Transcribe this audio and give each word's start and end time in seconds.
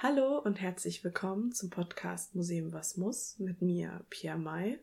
Hallo 0.00 0.38
und 0.38 0.60
herzlich 0.60 1.02
willkommen 1.02 1.50
zum 1.50 1.70
Podcast 1.70 2.36
Museum 2.36 2.72
Was 2.72 2.96
muss 2.96 3.36
mit 3.40 3.62
mir, 3.62 4.04
Pierre 4.10 4.38
May, 4.38 4.78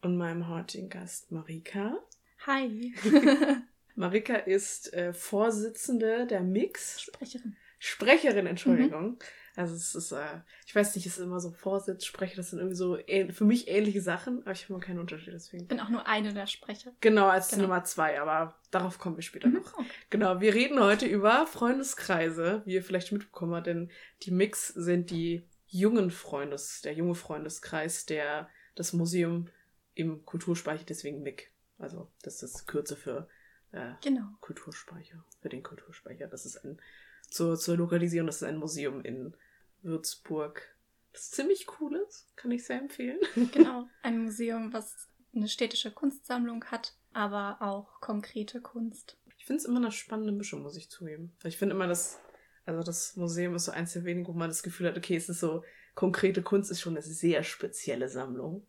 und 0.00 0.16
meinem 0.16 0.48
heutigen 0.48 0.88
Gast 0.88 1.30
Marika. 1.30 1.98
Hi. 2.46 2.94
Marika 3.94 4.36
ist 4.36 4.94
äh, 4.94 5.12
Vorsitzende 5.12 6.26
der 6.26 6.40
Mix. 6.40 7.02
Sprecherin. 7.02 7.56
Sprecherin, 7.78 8.46
Entschuldigung. 8.46 9.10
Mhm. 9.10 9.18
Also 9.56 9.74
es 9.74 9.94
ist, 9.94 10.12
äh, 10.12 10.40
ich 10.66 10.74
weiß 10.74 10.96
nicht, 10.96 11.06
es 11.06 11.18
ist 11.18 11.24
immer 11.24 11.38
so 11.38 11.52
Vorsitz, 11.52 12.04
Sprecher, 12.04 12.36
das 12.36 12.50
sind 12.50 12.58
irgendwie 12.58 12.76
so 12.76 12.98
für 13.32 13.44
mich 13.44 13.68
ähnliche 13.68 14.00
Sachen, 14.00 14.40
aber 14.42 14.52
ich 14.52 14.64
habe 14.64 14.74
immer 14.74 14.82
keinen 14.82 14.98
Unterschied 14.98 15.32
deswegen. 15.32 15.64
Ich 15.64 15.68
bin 15.68 15.80
auch 15.80 15.90
nur 15.90 16.06
eine 16.08 16.32
der 16.32 16.46
Sprecher. 16.46 16.92
Genau, 17.00 17.28
als 17.28 17.50
genau. 17.50 17.62
Nummer 17.62 17.84
zwei, 17.84 18.20
aber 18.20 18.58
darauf 18.72 18.98
kommen 18.98 19.16
wir 19.16 19.22
später 19.22 19.48
mhm. 19.48 19.54
noch. 19.54 19.74
Okay. 19.74 19.86
Genau, 20.10 20.40
wir 20.40 20.54
reden 20.54 20.80
heute 20.80 21.06
über 21.06 21.46
Freundeskreise, 21.46 22.62
wie 22.64 22.74
ihr 22.74 22.82
vielleicht 22.82 23.12
mitbekommen 23.12 23.54
habt, 23.54 23.68
denn 23.68 23.90
die 24.22 24.32
Mix 24.32 24.68
sind 24.68 25.10
die 25.10 25.48
jungen 25.66 26.10
Freundes, 26.10 26.82
der 26.82 26.94
junge 26.94 27.14
Freundeskreis, 27.14 28.06
der 28.06 28.48
das 28.74 28.92
Museum 28.92 29.48
im 29.94 30.24
Kulturspeicher, 30.24 30.84
deswegen 30.84 31.22
MIG. 31.22 31.52
Also 31.78 32.10
das 32.22 32.42
ist 32.42 32.66
Kürze 32.66 32.96
für 32.96 33.28
äh, 33.72 33.92
genau. 34.02 34.28
Kulturspeicher, 34.40 35.24
für 35.40 35.48
den 35.48 35.62
Kulturspeicher. 35.62 36.26
Das 36.26 36.46
ist 36.46 36.56
ein, 36.64 36.80
zur, 37.28 37.56
zur 37.56 37.76
Lokalisierung, 37.76 38.26
das 38.26 38.36
ist 38.36 38.48
ein 38.48 38.56
Museum 38.56 39.00
in 39.02 39.36
Würzburg. 39.84 40.74
Das 41.12 41.30
ziemlich 41.30 41.66
cool 41.80 41.96
ist, 42.08 42.36
kann 42.36 42.50
ich 42.50 42.64
sehr 42.64 42.80
empfehlen. 42.80 43.20
Genau, 43.52 43.86
ein 44.02 44.24
Museum, 44.24 44.72
was 44.72 45.08
eine 45.34 45.48
städtische 45.48 45.92
Kunstsammlung 45.92 46.64
hat, 46.66 46.96
aber 47.12 47.58
auch 47.60 48.00
konkrete 48.00 48.60
Kunst. 48.60 49.18
Ich 49.38 49.46
finde 49.46 49.60
es 49.60 49.64
immer 49.66 49.78
eine 49.78 49.92
spannende 49.92 50.32
Mischung, 50.32 50.62
muss 50.62 50.76
ich 50.76 50.90
zugeben. 50.90 51.36
Ich 51.44 51.56
finde 51.56 51.74
immer, 51.74 51.86
dass, 51.86 52.18
also 52.64 52.82
das 52.82 53.14
Museum 53.16 53.54
ist 53.54 53.66
so 53.66 53.72
eins 53.72 53.92
der 53.92 54.04
wenigen, 54.04 54.26
wo 54.26 54.32
man 54.32 54.48
das 54.48 54.62
Gefühl 54.62 54.88
hat, 54.88 54.96
okay, 54.96 55.16
es 55.16 55.28
ist 55.28 55.40
so, 55.40 55.62
konkrete 55.94 56.42
Kunst 56.42 56.70
ist 56.70 56.80
schon 56.80 56.94
eine 56.94 57.02
sehr 57.02 57.42
spezielle 57.42 58.08
Sammlung. 58.08 58.66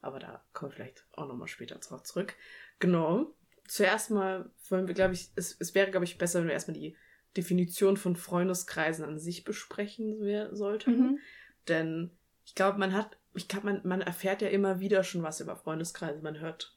Aber 0.00 0.18
da 0.18 0.44
kommen 0.52 0.72
wir 0.72 0.76
vielleicht 0.76 1.04
auch 1.12 1.26
nochmal 1.26 1.48
später 1.48 1.76
drauf 1.76 2.02
zurück. 2.04 2.34
Genau. 2.78 3.34
Zuerst 3.66 4.10
mal 4.10 4.50
wollen 4.68 4.86
wir, 4.86 4.94
glaube 4.94 5.14
ich, 5.14 5.30
es, 5.36 5.56
es 5.58 5.74
wäre, 5.74 5.90
glaube 5.90 6.04
ich, 6.04 6.18
besser, 6.18 6.40
wenn 6.40 6.48
wir 6.48 6.54
erstmal 6.54 6.76
die 6.76 6.96
Definition 7.36 7.96
von 7.96 8.16
Freundeskreisen 8.16 9.04
an 9.04 9.18
sich 9.18 9.44
besprechen 9.44 10.18
sollten. 10.54 10.98
Mhm. 10.98 11.18
Denn 11.68 12.10
ich 12.44 12.54
glaube, 12.54 12.78
man 12.78 12.92
hat, 12.92 13.16
ich 13.34 13.48
glaube, 13.48 13.66
man, 13.66 13.80
man 13.84 14.00
erfährt 14.00 14.42
ja 14.42 14.48
immer 14.48 14.80
wieder 14.80 15.04
schon 15.04 15.22
was 15.22 15.40
über 15.40 15.56
Freundeskreise. 15.56 16.20
Man 16.22 16.40
hört, 16.40 16.76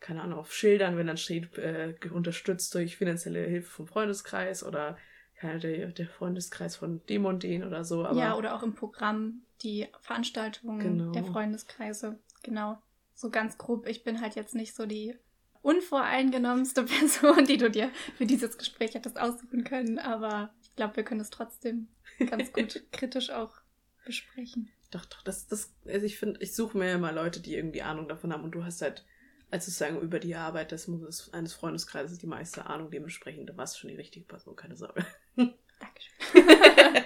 keine 0.00 0.22
Ahnung, 0.22 0.38
auf 0.38 0.52
Schildern, 0.52 0.96
wenn 0.96 1.06
dann 1.06 1.16
steht, 1.16 1.56
äh, 1.56 1.94
unterstützt 2.12 2.74
durch 2.74 2.96
finanzielle 2.96 3.46
Hilfe 3.46 3.70
vom 3.70 3.86
Freundeskreis 3.86 4.62
oder 4.62 4.98
keine, 5.36 5.58
der, 5.58 5.88
der 5.88 6.08
Freundeskreis 6.08 6.76
von 6.76 7.04
dem 7.06 7.24
und 7.24 7.42
den 7.42 7.64
oder 7.64 7.84
so. 7.84 8.04
Aber 8.04 8.18
ja, 8.18 8.36
oder 8.36 8.54
auch 8.54 8.62
im 8.62 8.74
Programm 8.74 9.42
die 9.62 9.86
Veranstaltungen 10.00 10.78
genau. 10.78 11.12
der 11.12 11.24
Freundeskreise. 11.24 12.18
Genau. 12.42 12.78
So 13.14 13.30
ganz 13.30 13.56
grob. 13.56 13.86
Ich 13.86 14.04
bin 14.04 14.20
halt 14.20 14.34
jetzt 14.34 14.54
nicht 14.54 14.74
so 14.74 14.84
die 14.86 15.16
unvoreingenommenste 15.62 16.82
Person, 16.84 17.44
die 17.44 17.56
du 17.56 17.70
dir 17.70 17.90
für 18.16 18.26
dieses 18.26 18.58
Gespräch 18.58 18.94
hättest 18.94 19.18
aussuchen 19.18 19.64
können, 19.64 19.98
aber 19.98 20.54
ich 20.62 20.74
glaube, 20.76 20.96
wir 20.96 21.04
können 21.04 21.20
es 21.20 21.30
trotzdem 21.30 21.88
ganz 22.30 22.52
gut 22.52 22.84
kritisch 22.92 23.30
auch 23.30 23.60
besprechen. 24.04 24.70
Doch, 24.90 25.04
doch, 25.04 25.22
das, 25.22 25.46
das, 25.46 25.74
also 25.86 26.06
ich 26.06 26.18
finde, 26.18 26.40
ich 26.40 26.54
suche 26.54 26.78
mir 26.78 26.92
immer 26.92 27.12
Leute, 27.12 27.40
die 27.40 27.54
irgendwie 27.54 27.82
Ahnung 27.82 28.08
davon 28.08 28.32
haben 28.32 28.44
und 28.44 28.52
du 28.52 28.64
hast 28.64 28.82
halt, 28.82 29.04
als 29.50 29.66
sozusagen 29.66 30.00
über 30.00 30.18
die 30.18 30.34
Arbeit 30.34 30.72
des, 30.72 30.88
eines 31.32 31.52
Freundeskreises 31.54 32.18
die 32.18 32.26
meiste 32.26 32.66
Ahnung 32.66 32.90
dementsprechend, 32.90 33.50
da 33.50 33.56
warst 33.56 33.76
du 33.76 33.80
schon 33.80 33.90
die 33.90 33.96
richtige 33.96 34.26
Person, 34.26 34.56
keine 34.56 34.76
Sorge. 34.76 35.04
Dankeschön. 35.36 37.04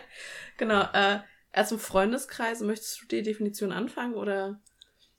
genau, 0.56 0.82
äh, 0.92 1.20
erst 1.52 1.72
im 1.72 1.78
Freundeskreis, 1.78 2.60
möchtest 2.60 3.02
du 3.02 3.06
die 3.06 3.22
Definition 3.22 3.72
anfangen 3.72 4.14
oder, 4.14 4.60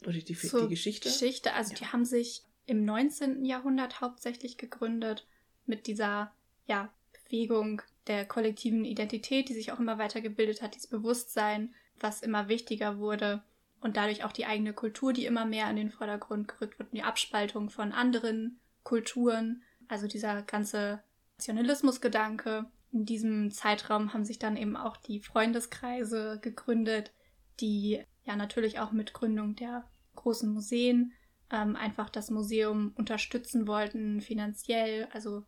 oder 0.04 0.14
die, 0.14 0.24
die, 0.24 0.36
die 0.36 0.68
Geschichte? 0.68 1.10
Geschichte, 1.10 1.54
also 1.54 1.74
ja. 1.74 1.80
die 1.80 1.86
haben 1.88 2.06
sich 2.06 2.44
im 2.72 2.86
19. 2.86 3.44
Jahrhundert 3.44 4.00
hauptsächlich 4.00 4.58
gegründet 4.58 5.28
mit 5.66 5.88
dieser 5.88 6.32
ja, 6.68 6.90
Bewegung 7.12 7.82
der 8.08 8.24
kollektiven 8.24 8.86
Identität, 8.86 9.50
die 9.50 9.54
sich 9.54 9.74
auch 9.74 9.80
immer 9.80 9.98
weiter 9.98 10.22
gebildet 10.22 10.62
hat, 10.62 10.74
dieses 10.74 10.88
Bewusstsein, 10.88 11.76
was 12.00 12.22
immer 12.22 12.48
wichtiger 12.48 12.98
wurde 12.98 13.44
und 13.82 13.98
dadurch 13.98 14.24
auch 14.24 14.32
die 14.32 14.46
eigene 14.46 14.72
Kultur, 14.72 15.12
die 15.12 15.26
immer 15.26 15.46
mehr 15.46 15.70
in 15.70 15.76
den 15.76 15.92
Vordergrund 15.92 16.48
gerückt 16.48 16.80
wird 16.80 16.92
und 16.92 16.98
die 16.98 17.04
Abspaltung 17.04 17.70
von 17.70 17.92
anderen 17.92 18.58
Kulturen, 18.84 19.64
also 19.90 20.08
dieser 20.08 20.42
ganze 20.42 21.04
Nationalismusgedanke. 21.40 22.68
In 22.94 23.06
diesem 23.06 23.52
Zeitraum 23.52 24.14
haben 24.14 24.24
sich 24.24 24.40
dann 24.40 24.56
eben 24.56 24.78
auch 24.78 24.96
die 24.96 25.20
Freundeskreise 25.20 26.40
gegründet, 26.42 27.12
die 27.60 28.02
ja 28.24 28.38
natürlich 28.38 28.80
auch 28.80 28.94
mit 28.94 29.12
Gründung 29.12 29.58
der 29.58 29.84
großen 30.16 30.54
Museen 30.54 31.12
ähm, 31.52 31.76
einfach 31.76 32.10
das 32.10 32.30
Museum 32.30 32.94
unterstützen 32.96 33.68
wollten, 33.68 34.22
finanziell, 34.22 35.08
also 35.12 35.44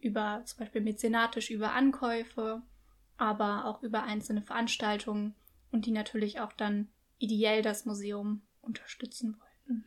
über 0.00 0.42
zum 0.44 0.60
Beispiel 0.60 0.80
mäzenatisch 0.80 1.50
über 1.50 1.72
Ankäufe, 1.72 2.62
aber 3.16 3.66
auch 3.66 3.82
über 3.82 4.02
einzelne 4.02 4.42
Veranstaltungen 4.42 5.34
und 5.70 5.86
die 5.86 5.92
natürlich 5.92 6.40
auch 6.40 6.52
dann 6.52 6.88
ideell 7.18 7.62
das 7.62 7.84
Museum 7.84 8.42
unterstützen 8.62 9.38
wollten. 9.38 9.84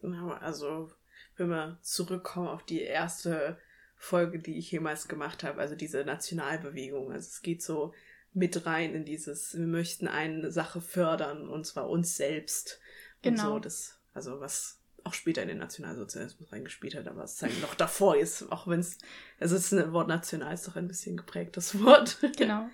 Genau, 0.00 0.30
also 0.30 0.92
wenn 1.36 1.48
wir 1.48 1.78
zurückkommen 1.82 2.48
auf 2.48 2.64
die 2.64 2.82
erste 2.82 3.58
Folge, 3.96 4.38
die 4.38 4.58
ich 4.58 4.70
jemals 4.70 5.08
gemacht 5.08 5.42
habe, 5.42 5.60
also 5.60 5.74
diese 5.74 6.04
Nationalbewegung. 6.04 7.10
Also 7.10 7.26
es 7.26 7.42
geht 7.42 7.62
so 7.62 7.92
mit 8.32 8.66
rein 8.66 8.94
in 8.94 9.04
dieses, 9.04 9.58
wir 9.58 9.66
möchten 9.66 10.06
eine 10.06 10.52
Sache 10.52 10.80
fördern 10.80 11.48
und 11.48 11.66
zwar 11.66 11.88
uns 11.88 12.16
selbst. 12.16 12.80
Genau. 13.22 13.42
Und 13.42 13.48
so, 13.48 13.58
das, 13.58 14.00
also 14.14 14.40
was 14.40 14.77
auch 15.04 15.14
später 15.14 15.42
in 15.42 15.48
den 15.48 15.58
Nationalsozialismus 15.58 16.52
reingespielt 16.52 16.94
hat, 16.94 17.08
aber 17.08 17.24
es 17.24 17.40
noch 17.62 17.74
davor 17.74 18.16
ist, 18.16 18.50
auch 18.52 18.66
wenn 18.66 18.80
es, 18.80 18.98
also 19.40 19.56
das 19.56 19.92
Wort 19.92 20.08
national 20.08 20.54
ist 20.54 20.66
doch 20.66 20.76
ein 20.76 20.88
bisschen 20.88 21.16
geprägt, 21.16 21.56
das 21.56 21.80
Wort. 21.82 22.18
Genau. 22.36 22.68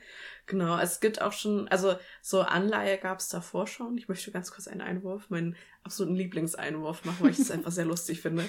genau, 0.46 0.78
es 0.78 1.00
gibt 1.00 1.22
auch 1.22 1.32
schon, 1.32 1.68
also 1.68 1.96
so 2.20 2.42
Anleihe 2.42 2.98
gab 2.98 3.20
es 3.20 3.28
davor 3.28 3.66
schon. 3.66 3.96
Ich 3.96 4.08
möchte 4.08 4.30
ganz 4.30 4.50
kurz 4.50 4.68
einen 4.68 4.80
Einwurf, 4.80 5.30
meinen 5.30 5.56
absoluten 5.84 6.16
Lieblingseinwurf 6.16 7.04
machen, 7.04 7.24
weil 7.24 7.30
ich 7.30 7.38
es 7.38 7.50
einfach 7.50 7.72
sehr 7.72 7.84
lustig 7.84 8.20
finde. 8.20 8.44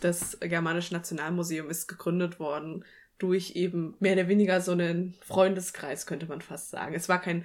Das 0.00 0.38
Germanische 0.40 0.94
Nationalmuseum 0.94 1.70
ist 1.70 1.86
gegründet 1.86 2.40
worden 2.40 2.84
durch 3.18 3.56
eben 3.56 3.96
mehr 3.98 4.14
oder 4.14 4.28
weniger 4.28 4.60
so 4.60 4.72
einen 4.72 5.14
Freundeskreis, 5.22 6.06
könnte 6.06 6.26
man 6.26 6.40
fast 6.40 6.70
sagen. 6.70 6.94
Es 6.94 7.08
war 7.08 7.20
kein 7.20 7.44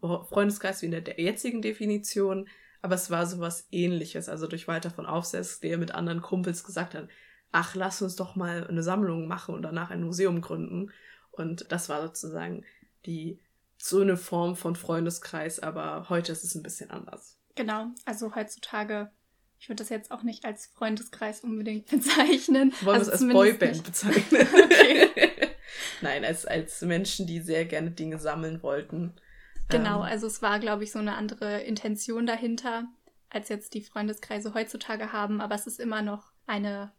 Freundeskreis 0.00 0.82
wie 0.82 0.86
in 0.86 0.92
der 0.92 1.20
jetzigen 1.20 1.62
Definition, 1.62 2.48
aber 2.82 2.96
es 2.96 3.10
war 3.10 3.26
sowas 3.26 3.68
ähnliches, 3.70 4.28
also 4.28 4.48
durch 4.48 4.66
Walter 4.66 4.90
von 4.90 5.06
Aufsess, 5.06 5.60
der 5.60 5.78
mit 5.78 5.94
anderen 5.94 6.20
Kumpels 6.20 6.64
gesagt 6.64 6.94
hat, 6.94 7.08
ach, 7.52 7.76
lass 7.76 8.02
uns 8.02 8.16
doch 8.16 8.34
mal 8.34 8.66
eine 8.66 8.82
Sammlung 8.82 9.28
machen 9.28 9.54
und 9.54 9.62
danach 9.62 9.90
ein 9.90 10.02
Museum 10.02 10.40
gründen. 10.40 10.90
Und 11.30 11.70
das 11.70 11.88
war 11.88 12.02
sozusagen 12.02 12.64
die 13.06 13.38
so 13.78 14.00
eine 14.00 14.16
Form 14.16 14.56
von 14.56 14.74
Freundeskreis, 14.74 15.60
aber 15.60 16.08
heute 16.08 16.32
ist 16.32 16.44
es 16.44 16.54
ein 16.54 16.62
bisschen 16.62 16.90
anders. 16.90 17.38
Genau, 17.54 17.86
also 18.04 18.34
heutzutage, 18.34 19.10
ich 19.58 19.68
würde 19.68 19.82
das 19.82 19.88
jetzt 19.88 20.10
auch 20.10 20.22
nicht 20.22 20.44
als 20.44 20.66
Freundeskreis 20.66 21.40
unbedingt 21.40 21.86
bezeichnen. 21.90 22.72
Wollen 22.82 22.98
also 22.98 23.10
wir 23.10 23.14
es 23.14 23.22
als 23.22 23.32
Boyband 23.32 23.84
bezeichnen? 23.84 24.48
okay. 24.64 25.10
Nein, 26.00 26.24
als, 26.24 26.46
als 26.46 26.80
Menschen, 26.80 27.26
die 27.28 27.40
sehr 27.40 27.64
gerne 27.64 27.92
Dinge 27.92 28.18
sammeln 28.18 28.62
wollten 28.62 29.14
Genau, 29.68 29.98
ähm, 29.98 30.10
also 30.10 30.26
es 30.26 30.42
war, 30.42 30.58
glaube 30.58 30.84
ich, 30.84 30.92
so 30.92 30.98
eine 30.98 31.16
andere 31.16 31.62
Intention 31.62 32.26
dahinter, 32.26 32.86
als 33.30 33.48
jetzt 33.48 33.74
die 33.74 33.82
Freundeskreise 33.82 34.54
heutzutage 34.54 35.12
haben, 35.12 35.40
aber 35.40 35.54
es 35.54 35.66
ist 35.66 35.80
immer 35.80 36.02
noch 36.02 36.32
eine 36.46 36.92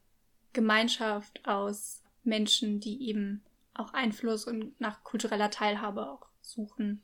Gemeinschaft 0.54 1.42
aus 1.48 2.02
Menschen, 2.24 2.80
die 2.80 3.08
eben 3.08 3.44
auch 3.74 3.94
Einfluss 3.94 4.46
und 4.46 4.80
nach 4.80 5.04
kultureller 5.04 5.50
Teilhabe 5.50 6.10
auch 6.10 6.28
suchen 6.42 7.04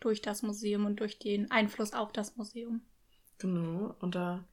durch 0.00 0.22
das 0.22 0.42
Museum 0.42 0.86
und 0.86 1.00
durch 1.00 1.18
den 1.18 1.50
Einfluss 1.50 1.92
auf 1.92 2.12
das 2.12 2.36
Museum. 2.36 2.82
Genau, 3.38 3.94
und 4.00 4.14
da 4.14 4.44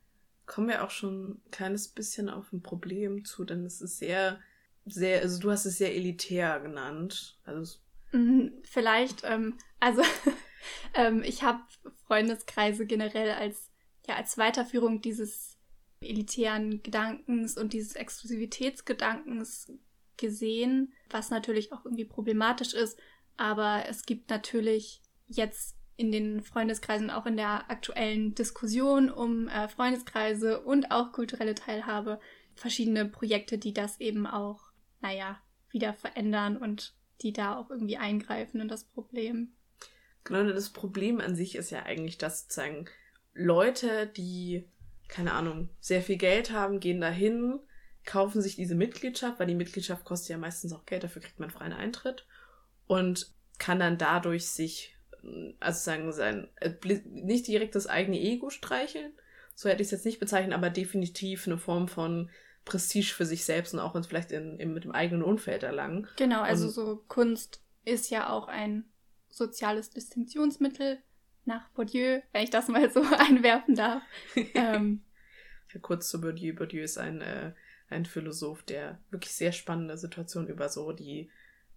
kommen 0.45 0.67
wir 0.67 0.83
auch 0.83 0.89
schon 0.89 1.31
ein 1.31 1.41
kleines 1.51 1.88
bisschen 1.88 2.29
auf 2.29 2.51
ein 2.51 2.61
Problem 2.61 3.25
zu, 3.25 3.45
denn 3.45 3.65
es 3.65 3.81
ist 3.81 3.97
sehr, 3.97 4.39
sehr, 4.85 5.21
also 5.21 5.39
du 5.39 5.51
hast 5.51 5.65
es 5.65 5.77
sehr 5.77 5.95
elitär 5.95 6.59
genannt. 6.59 7.38
Also 7.45 7.77
mhm, 8.11 8.51
Vielleicht, 8.63 9.23
ähm, 9.23 9.57
also 9.79 10.01
ähm, 10.94 11.24
ich 11.24 11.44
habe 11.44 11.60
Freundeskreise 12.07 12.86
generell 12.86 13.31
als, 13.31 13.71
ja, 14.07 14.15
als 14.15 14.38
Weiterführung 14.38 15.01
dieses 15.01 15.57
elitären 16.01 16.83
Gedankens 16.83 17.57
und 17.57 17.74
dieses 17.74 17.95
Exklusivitätsgedankens 17.95 19.71
gesehen, 20.18 20.94
was 21.10 21.30
natürlich 21.30 21.71
auch 21.71 21.86
irgendwie 21.86 22.06
problematisch 22.06 22.74
ist. 22.74 23.00
Aber 23.38 23.86
es 23.88 24.06
gibt 24.06 24.30
natürlich 24.30 25.01
jetzt 25.27 25.75
in 25.95 26.12
den 26.12 26.42
Freundeskreisen, 26.42 27.10
auch 27.10 27.25
in 27.25 27.38
der 27.38 27.69
aktuellen 27.69 28.36
Diskussion 28.36 29.10
um 29.10 29.48
äh, 29.48 29.68
Freundeskreise 29.68 30.62
und 30.62 30.92
auch 30.92 31.12
kulturelle 31.12 31.56
Teilhabe, 31.56 32.19
verschiedene 32.56 33.06
Projekte, 33.06 33.57
die 33.57 33.74
das 33.74 34.00
eben 34.00 34.27
auch, 34.27 34.71
naja, 35.01 35.39
wieder 35.69 35.94
verändern 35.94 36.57
und 36.57 36.94
die 37.21 37.33
da 37.33 37.57
auch 37.57 37.69
irgendwie 37.69 37.98
eingreifen 37.98 38.60
in 38.62 38.68
das 38.68 38.83
Problem. 38.83 39.54
Genau, 40.23 40.51
das 40.51 40.69
Problem 40.69 41.19
an 41.19 41.35
sich 41.35 41.55
ist 41.55 41.69
ja 41.69 41.83
eigentlich, 41.83 42.17
dass 42.17 42.43
sozusagen 42.43 42.85
Leute, 43.33 44.07
die, 44.07 44.65
keine 45.07 45.33
Ahnung, 45.33 45.69
sehr 45.79 46.01
viel 46.01 46.17
Geld 46.17 46.51
haben, 46.51 46.79
gehen 46.79 47.01
dahin, 47.01 47.59
kaufen 48.05 48.41
sich 48.41 48.55
diese 48.55 48.75
Mitgliedschaft, 48.75 49.39
weil 49.39 49.47
die 49.47 49.55
Mitgliedschaft 49.55 50.05
kostet 50.05 50.29
ja 50.29 50.37
meistens 50.37 50.73
auch 50.73 50.85
Geld, 50.85 51.03
dafür 51.03 51.21
kriegt 51.21 51.39
man 51.39 51.49
freien 51.49 51.73
Eintritt 51.73 52.25
und 52.87 53.31
kann 53.59 53.79
dann 53.79 53.97
dadurch 53.97 54.47
sich, 54.47 54.95
also 55.59 55.79
sagen, 55.79 56.11
sein, 56.11 56.49
äh, 56.59 56.73
nicht 57.05 57.47
direkt 57.47 57.75
das 57.75 57.87
eigene 57.87 58.19
Ego 58.19 58.49
streicheln, 58.49 59.13
so 59.55 59.69
hätte 59.69 59.81
ich 59.81 59.87
es 59.87 59.91
jetzt 59.91 60.05
nicht 60.05 60.19
bezeichnet, 60.19 60.53
aber 60.53 60.69
definitiv 60.69 61.47
eine 61.47 61.57
Form 61.57 61.87
von 61.87 62.29
Prestige 62.65 63.13
für 63.13 63.25
sich 63.25 63.45
selbst 63.45 63.73
und 63.73 63.79
auch 63.79 63.95
vielleicht 64.05 64.31
in, 64.31 64.57
in, 64.57 64.73
mit 64.73 64.83
dem 64.83 64.91
eigenen 64.91 65.23
Umfeld 65.23 65.63
erlangen. 65.63 66.07
Genau, 66.15 66.41
also 66.41 66.65
und, 66.65 66.71
so 66.71 67.03
Kunst 67.07 67.61
ist 67.85 68.09
ja 68.09 68.29
auch 68.29 68.47
ein 68.47 68.85
soziales 69.33 69.89
Distinktionsmittel 69.89 71.00
nach 71.45 71.69
Bourdieu, 71.69 72.21
wenn 72.31 72.44
ich 72.44 72.50
das 72.50 72.68
mal 72.68 72.89
so 72.91 73.01
einwerfen 73.18 73.75
darf. 73.75 74.03
ähm, 74.53 75.01
ja, 75.74 75.80
kurz 75.81 76.09
zu 76.09 76.21
Bourdieu. 76.21 76.53
Bourdieu 76.53 76.83
ist 76.83 76.97
ein, 76.97 77.21
äh, 77.21 77.53
ein 77.89 78.06
Philosoph, 78.06 78.63
der 78.63 79.00
wirklich 79.09 79.33
sehr 79.33 79.51
spannende 79.51 79.97
Situationen 79.97 80.50
über 80.50 80.69
so 80.69 80.91
die, 80.91 81.30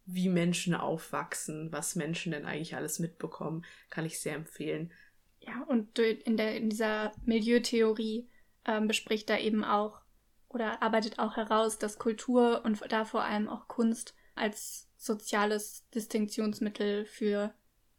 wie 0.05 0.29
Menschen 0.29 0.75
aufwachsen, 0.75 1.73
was 1.73 1.97
Menschen 1.97 2.33
denn 2.33 2.45
eigentlich 2.45 2.77
alles 2.77 2.99
mitbekommen, 2.99 3.65
kann 3.91 4.07
ich 4.07 4.21
sehr 4.21 4.35
empfehlen. 4.35 4.93
Ja, 5.41 5.63
und 5.63 5.99
in, 5.99 6.37
der, 6.37 6.57
in 6.57 6.71
dieser 6.71 7.13
Milieutheorie 7.25 8.29
ähm, 8.65 8.89
bespricht 8.89 9.31
er 9.31 9.41
eben 9.41 9.65
auch 9.65 10.01
oder 10.49 10.83
arbeitet 10.83 11.19
auch 11.19 11.37
heraus, 11.37 11.79
dass 11.79 11.99
Kultur 11.99 12.63
und 12.65 12.81
da 12.91 13.05
vor 13.05 13.25
allem 13.25 13.49
auch 13.49 13.69
Kunst 13.69 14.15
als 14.35 14.86
soziales 14.97 15.89
Distinktionsmittel 15.95 17.05
für 17.05 17.55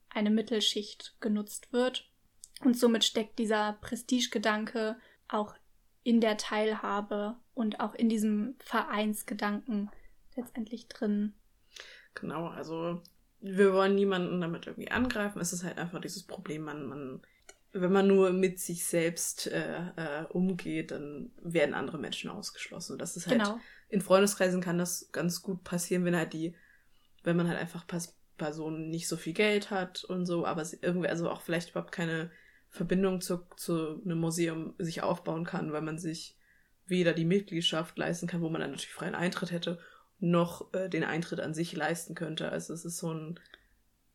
eine 0.09 0.29
Mittelschicht 0.29 1.15
genutzt 1.19 1.71
wird. 1.71 2.09
Und 2.63 2.77
somit 2.77 3.03
steckt 3.03 3.37
dieser 3.39 3.73
Prestigegedanke 3.81 4.97
auch 5.27 5.55
in 6.03 6.21
der 6.21 6.37
Teilhabe 6.37 7.35
und 7.53 7.79
auch 7.79 7.93
in 7.93 8.09
diesem 8.09 8.55
Vereinsgedanken 8.59 9.91
letztendlich 10.35 10.87
drin. 10.87 11.33
Genau, 12.15 12.47
also 12.47 13.01
wir 13.41 13.73
wollen 13.73 13.95
niemanden 13.95 14.41
damit 14.41 14.67
irgendwie 14.67 14.89
angreifen. 14.89 15.39
Es 15.39 15.53
ist 15.53 15.63
halt 15.63 15.77
einfach 15.77 16.01
dieses 16.01 16.23
Problem, 16.23 16.63
man, 16.63 16.87
man 16.87 17.21
wenn 17.73 17.91
man 17.91 18.07
nur 18.07 18.31
mit 18.31 18.59
sich 18.59 18.85
selbst 18.85 19.47
äh, 19.47 19.89
äh, 19.95 20.25
umgeht, 20.29 20.91
dann 20.91 21.31
werden 21.41 21.75
andere 21.75 21.97
Menschen 21.97 22.29
ausgeschlossen. 22.29 22.93
Und 22.93 22.99
das 22.99 23.17
ist 23.17 23.27
halt, 23.27 23.43
genau. 23.43 23.59
in 23.89 24.01
Freundeskreisen 24.01 24.61
kann 24.61 24.77
das 24.77 25.09
ganz 25.11 25.41
gut 25.41 25.63
passieren, 25.63 26.05
wenn 26.05 26.15
halt 26.15 26.33
die, 26.33 26.55
wenn 27.23 27.37
man 27.37 27.47
halt 27.47 27.59
einfach 27.59 27.85
Personen 28.37 28.89
nicht 28.89 29.07
so 29.07 29.17
viel 29.17 29.33
Geld 29.33 29.71
hat 29.71 30.03
und 30.03 30.25
so, 30.25 30.45
aber 30.45 30.63
irgendwie, 30.81 31.07
also 31.07 31.29
auch 31.29 31.41
vielleicht 31.41 31.71
überhaupt 31.71 31.91
keine 31.91 32.31
Verbindung 32.69 33.21
zu, 33.21 33.39
zu 33.55 34.01
einem 34.03 34.19
Museum 34.19 34.75
sich 34.77 35.01
aufbauen 35.01 35.45
kann, 35.45 35.71
weil 35.73 35.81
man 35.81 35.97
sich 35.97 36.37
weder 36.85 37.13
die 37.13 37.25
Mitgliedschaft 37.25 37.97
leisten 37.97 38.27
kann, 38.27 38.41
wo 38.41 38.49
man 38.49 38.61
dann 38.61 38.71
natürlich 38.71 38.93
freien 38.93 39.15
Eintritt 39.15 39.51
hätte, 39.51 39.79
noch 40.19 40.73
äh, 40.73 40.89
den 40.89 41.03
Eintritt 41.03 41.39
an 41.39 41.53
sich 41.53 41.73
leisten 41.73 42.15
könnte. 42.15 42.49
Also 42.49 42.73
es 42.73 42.85
ist 42.85 42.97
so 42.97 43.13
ein. 43.13 43.39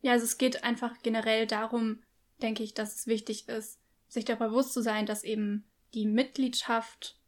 Ja, 0.00 0.12
also 0.12 0.25
es 0.25 0.38
geht 0.38 0.64
einfach 0.64 0.94
generell 1.02 1.46
darum, 1.46 2.02
denke 2.40 2.62
ich, 2.62 2.75
dass 2.75 2.96
es 2.96 3.06
wichtig 3.06 3.49
ist, 3.49 3.78
sich 4.08 4.25
darüber 4.25 4.49
bewusst 4.49 4.72
zu 4.72 4.82
sein, 4.82 5.06
dass 5.06 5.22
eben 5.22 5.64
die 5.94 6.06
Mitgliedschaft 6.06 7.20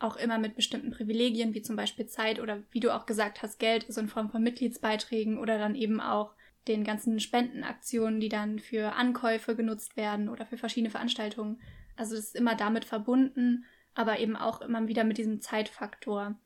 auch 0.00 0.16
immer 0.16 0.38
mit 0.38 0.56
bestimmten 0.56 0.90
Privilegien, 0.90 1.54
wie 1.54 1.62
zum 1.62 1.76
Beispiel 1.76 2.06
Zeit 2.06 2.40
oder 2.40 2.62
wie 2.70 2.80
du 2.80 2.94
auch 2.94 3.06
gesagt 3.06 3.42
hast, 3.42 3.58
Geld, 3.58 3.86
so 3.88 4.00
in 4.00 4.08
Form 4.08 4.30
von 4.30 4.42
Mitgliedsbeiträgen 4.42 5.38
oder 5.38 5.58
dann 5.58 5.74
eben 5.74 6.00
auch 6.00 6.32
den 6.68 6.84
ganzen 6.84 7.20
Spendenaktionen, 7.20 8.20
die 8.20 8.28
dann 8.28 8.58
für 8.58 8.94
Ankäufe 8.94 9.56
genutzt 9.56 9.96
werden 9.96 10.28
oder 10.28 10.46
für 10.46 10.56
verschiedene 10.56 10.90
Veranstaltungen. 10.90 11.60
Also 11.96 12.16
das 12.16 12.26
ist 12.26 12.36
immer 12.36 12.54
damit 12.54 12.84
verbunden, 12.84 13.64
aber 13.94 14.18
eben 14.18 14.36
auch 14.36 14.60
immer 14.60 14.86
wieder 14.88 15.04
mit 15.04 15.18
diesem 15.18 15.40
Zeitfaktor. 15.40 16.38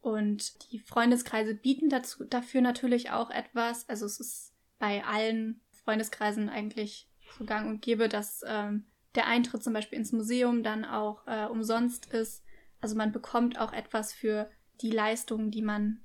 Und 0.00 0.70
die 0.70 0.78
Freundeskreise 0.78 1.54
bieten 1.54 1.88
dazu, 1.88 2.24
dafür 2.24 2.60
natürlich 2.60 3.10
auch 3.10 3.30
etwas. 3.30 3.88
Also 3.88 4.06
es 4.06 4.20
ist 4.20 4.54
bei 4.78 5.04
allen 5.04 5.60
Freundeskreisen 5.84 6.48
eigentlich 6.48 7.08
so 7.38 7.44
gang 7.44 7.68
und 7.68 7.82
gäbe, 7.82 8.08
dass 8.08 8.42
ähm, 8.46 8.86
der 9.14 9.26
Eintritt 9.26 9.62
zum 9.62 9.72
Beispiel 9.72 9.98
ins 9.98 10.12
Museum 10.12 10.62
dann 10.62 10.84
auch 10.84 11.26
äh, 11.26 11.46
umsonst 11.46 12.12
ist. 12.12 12.44
Also 12.80 12.96
man 12.96 13.12
bekommt 13.12 13.58
auch 13.60 13.72
etwas 13.72 14.12
für 14.12 14.50
die 14.80 14.90
Leistungen, 14.90 15.50
die 15.50 15.62
man 15.62 16.00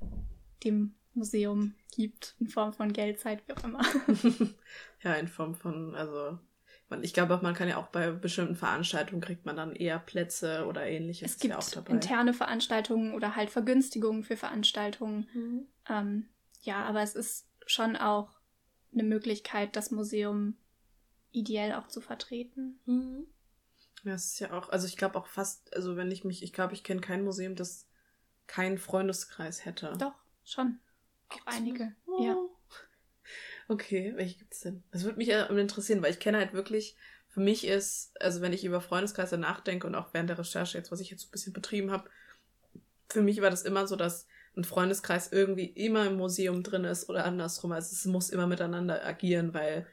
dem 0.63 0.95
Museum 1.13 1.75
gibt, 1.95 2.35
in 2.39 2.47
Form 2.47 2.73
von 2.73 2.93
Geldzeit, 2.93 3.43
wie 3.47 3.53
auch 3.53 3.63
immer. 3.63 3.81
ja, 5.03 5.13
in 5.15 5.27
Form 5.27 5.55
von, 5.55 5.95
also 5.95 6.39
ich 7.01 7.13
glaube, 7.13 7.39
man 7.41 7.53
kann 7.53 7.69
ja 7.69 7.77
auch 7.77 7.87
bei 7.87 8.11
bestimmten 8.11 8.55
Veranstaltungen 8.55 9.21
kriegt 9.21 9.45
man 9.45 9.55
dann 9.55 9.75
eher 9.75 9.99
Plätze 9.99 10.65
oder 10.67 10.85
ähnliches. 10.85 11.33
Es 11.33 11.39
gibt 11.39 11.53
ja 11.53 11.81
interne 11.87 12.33
Veranstaltungen 12.33 13.13
oder 13.13 13.35
halt 13.35 13.49
Vergünstigungen 13.49 14.23
für 14.23 14.35
Veranstaltungen. 14.35 15.29
Mhm. 15.33 15.67
Ähm, 15.89 16.29
ja, 16.61 16.83
aber 16.83 17.01
es 17.01 17.15
ist 17.15 17.47
schon 17.65 17.95
auch 17.95 18.39
eine 18.93 19.03
Möglichkeit, 19.03 19.75
das 19.75 19.91
Museum 19.91 20.57
ideell 21.31 21.73
auch 21.73 21.87
zu 21.87 22.01
vertreten. 22.01 22.79
Mhm. 22.85 23.27
Ja, 24.03 24.13
es 24.13 24.25
ist 24.25 24.39
ja 24.39 24.51
auch, 24.53 24.69
also 24.69 24.87
ich 24.87 24.97
glaube 24.97 25.17
auch 25.17 25.27
fast, 25.27 25.73
also 25.75 25.95
wenn 25.95 26.11
ich 26.11 26.23
mich, 26.23 26.43
ich 26.43 26.53
glaube, 26.53 26.73
ich 26.73 26.83
kenne 26.83 27.01
kein 27.01 27.23
Museum, 27.23 27.55
das 27.55 27.87
keinen 28.47 28.77
Freundeskreis 28.77 29.65
hätte. 29.65 29.93
Doch, 29.97 30.15
schon. 30.43 30.79
Auch 31.29 31.45
einige, 31.45 31.93
oh. 32.07 32.23
ja. 32.23 32.35
Okay, 33.67 34.13
welche 34.15 34.39
gibt 34.39 34.53
es 34.53 34.61
denn? 34.61 34.83
Das 34.91 35.03
würde 35.03 35.17
mich 35.17 35.29
interessieren, 35.29 36.01
weil 36.01 36.11
ich 36.11 36.19
kenne 36.19 36.39
halt 36.39 36.53
wirklich, 36.53 36.97
für 37.29 37.39
mich 37.39 37.65
ist, 37.65 38.11
also 38.19 38.41
wenn 38.41 38.51
ich 38.51 38.65
über 38.65 38.81
Freundeskreise 38.81 39.37
nachdenke 39.37 39.87
und 39.87 39.95
auch 39.95 40.13
während 40.13 40.29
der 40.29 40.37
Recherche 40.37 40.77
jetzt, 40.77 40.91
was 40.91 40.99
ich 40.99 41.09
jetzt 41.09 41.21
so 41.21 41.27
ein 41.29 41.31
bisschen 41.31 41.53
betrieben 41.53 41.91
habe, 41.91 42.09
für 43.09 43.21
mich 43.21 43.41
war 43.41 43.49
das 43.49 43.61
immer 43.61 43.87
so, 43.87 43.95
dass 43.95 44.27
ein 44.57 44.65
Freundeskreis 44.65 45.31
irgendwie 45.31 45.65
immer 45.65 46.05
im 46.07 46.17
Museum 46.17 46.63
drin 46.63 46.83
ist 46.83 47.07
oder 47.07 47.23
andersrum. 47.23 47.71
Also 47.71 47.93
es 47.93 48.05
muss 48.05 48.29
immer 48.29 48.47
miteinander 48.47 49.05
agieren, 49.05 49.53
weil 49.53 49.87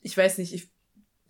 ich 0.00 0.16
weiß 0.16 0.38
nicht, 0.38 0.52
ich, 0.52 0.70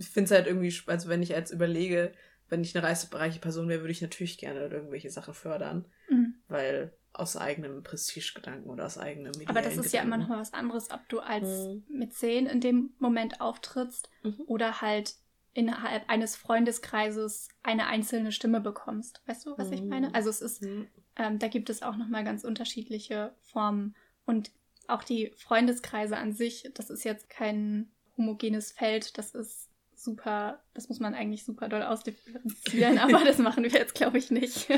ich 0.03 0.11
finde 0.11 0.27
es 0.27 0.31
halt 0.33 0.47
irgendwie, 0.47 0.75
also 0.87 1.09
wenn 1.09 1.23
ich 1.23 1.31
jetzt 1.31 1.53
überlege, 1.53 2.13
wenn 2.49 2.63
ich 2.63 2.77
eine 2.77 2.87
reisebereiche 2.87 3.41
Person 3.41 3.69
wäre, 3.69 3.81
würde 3.81 3.93
ich 3.93 4.03
natürlich 4.03 4.37
gerne 4.37 4.67
irgendwelche 4.67 5.11
Sachen 5.11 5.33
fördern, 5.33 5.87
mhm. 6.09 6.35
weil 6.49 6.93
aus 7.15 7.37
eigenem 7.37 7.83
Prestigegedanken 7.83 8.71
oder 8.71 8.87
aus 8.87 8.99
eigenem 8.99 9.33
Aber 9.47 9.61
das 9.63 9.77
ist 9.77 9.85
Gedanken. 9.85 9.97
ja 9.97 10.03
immer 10.03 10.17
noch 10.17 10.29
mal 10.29 10.41
was 10.41 10.53
anderes, 10.53 10.91
ob 10.91 11.09
du 11.09 11.21
als 11.21 11.67
mhm. 11.67 11.85
Mäzen 11.89 12.47
in 12.47 12.61
dem 12.61 12.95
Moment 12.99 13.41
auftrittst 13.41 14.11
mhm. 14.23 14.43
oder 14.47 14.81
halt 14.81 15.15
innerhalb 15.55 16.09
eines 16.09 16.37
Freundeskreises 16.37 17.49
eine 17.63 17.87
einzelne 17.87 18.33
Stimme 18.33 18.61
bekommst. 18.61 19.23
Weißt 19.27 19.47
du, 19.47 19.57
was 19.59 19.71
ich 19.71 19.83
meine? 19.83 20.09
Mhm. 20.09 20.15
Also 20.15 20.31
es 20.31 20.41
ist, 20.41 20.63
mhm. 20.63 20.89
ähm, 21.17 21.39
da 21.39 21.49
gibt 21.49 21.71
es 21.71 21.83
auch 21.83 21.97
noch 21.97 22.09
mal 22.09 22.25
ganz 22.25 22.45
unterschiedliche 22.45 23.35
Formen 23.41 23.95
und 24.25 24.51
auch 24.89 25.05
die 25.05 25.33
Freundeskreise 25.37 26.17
an 26.17 26.33
sich, 26.33 26.71
das 26.75 26.91
ist 26.91 27.05
jetzt 27.05 27.31
kein 27.31 27.91
homogenes 28.17 28.73
Feld. 28.73 29.17
Das 29.19 29.35
ist 29.35 29.69
super, 30.03 30.63
das 30.75 30.89
muss 30.89 31.01
man 31.01 31.15
eigentlich 31.15 31.45
super 31.45 31.69
doll 31.69 31.83
ausdifferenzieren, 31.83 32.99
aber 32.99 33.25
das 33.25 33.39
machen 33.39 33.65
wir 33.65 33.71
jetzt, 33.71 33.95
glaube 33.95 34.19
ich, 34.19 34.31
nicht. 34.31 34.69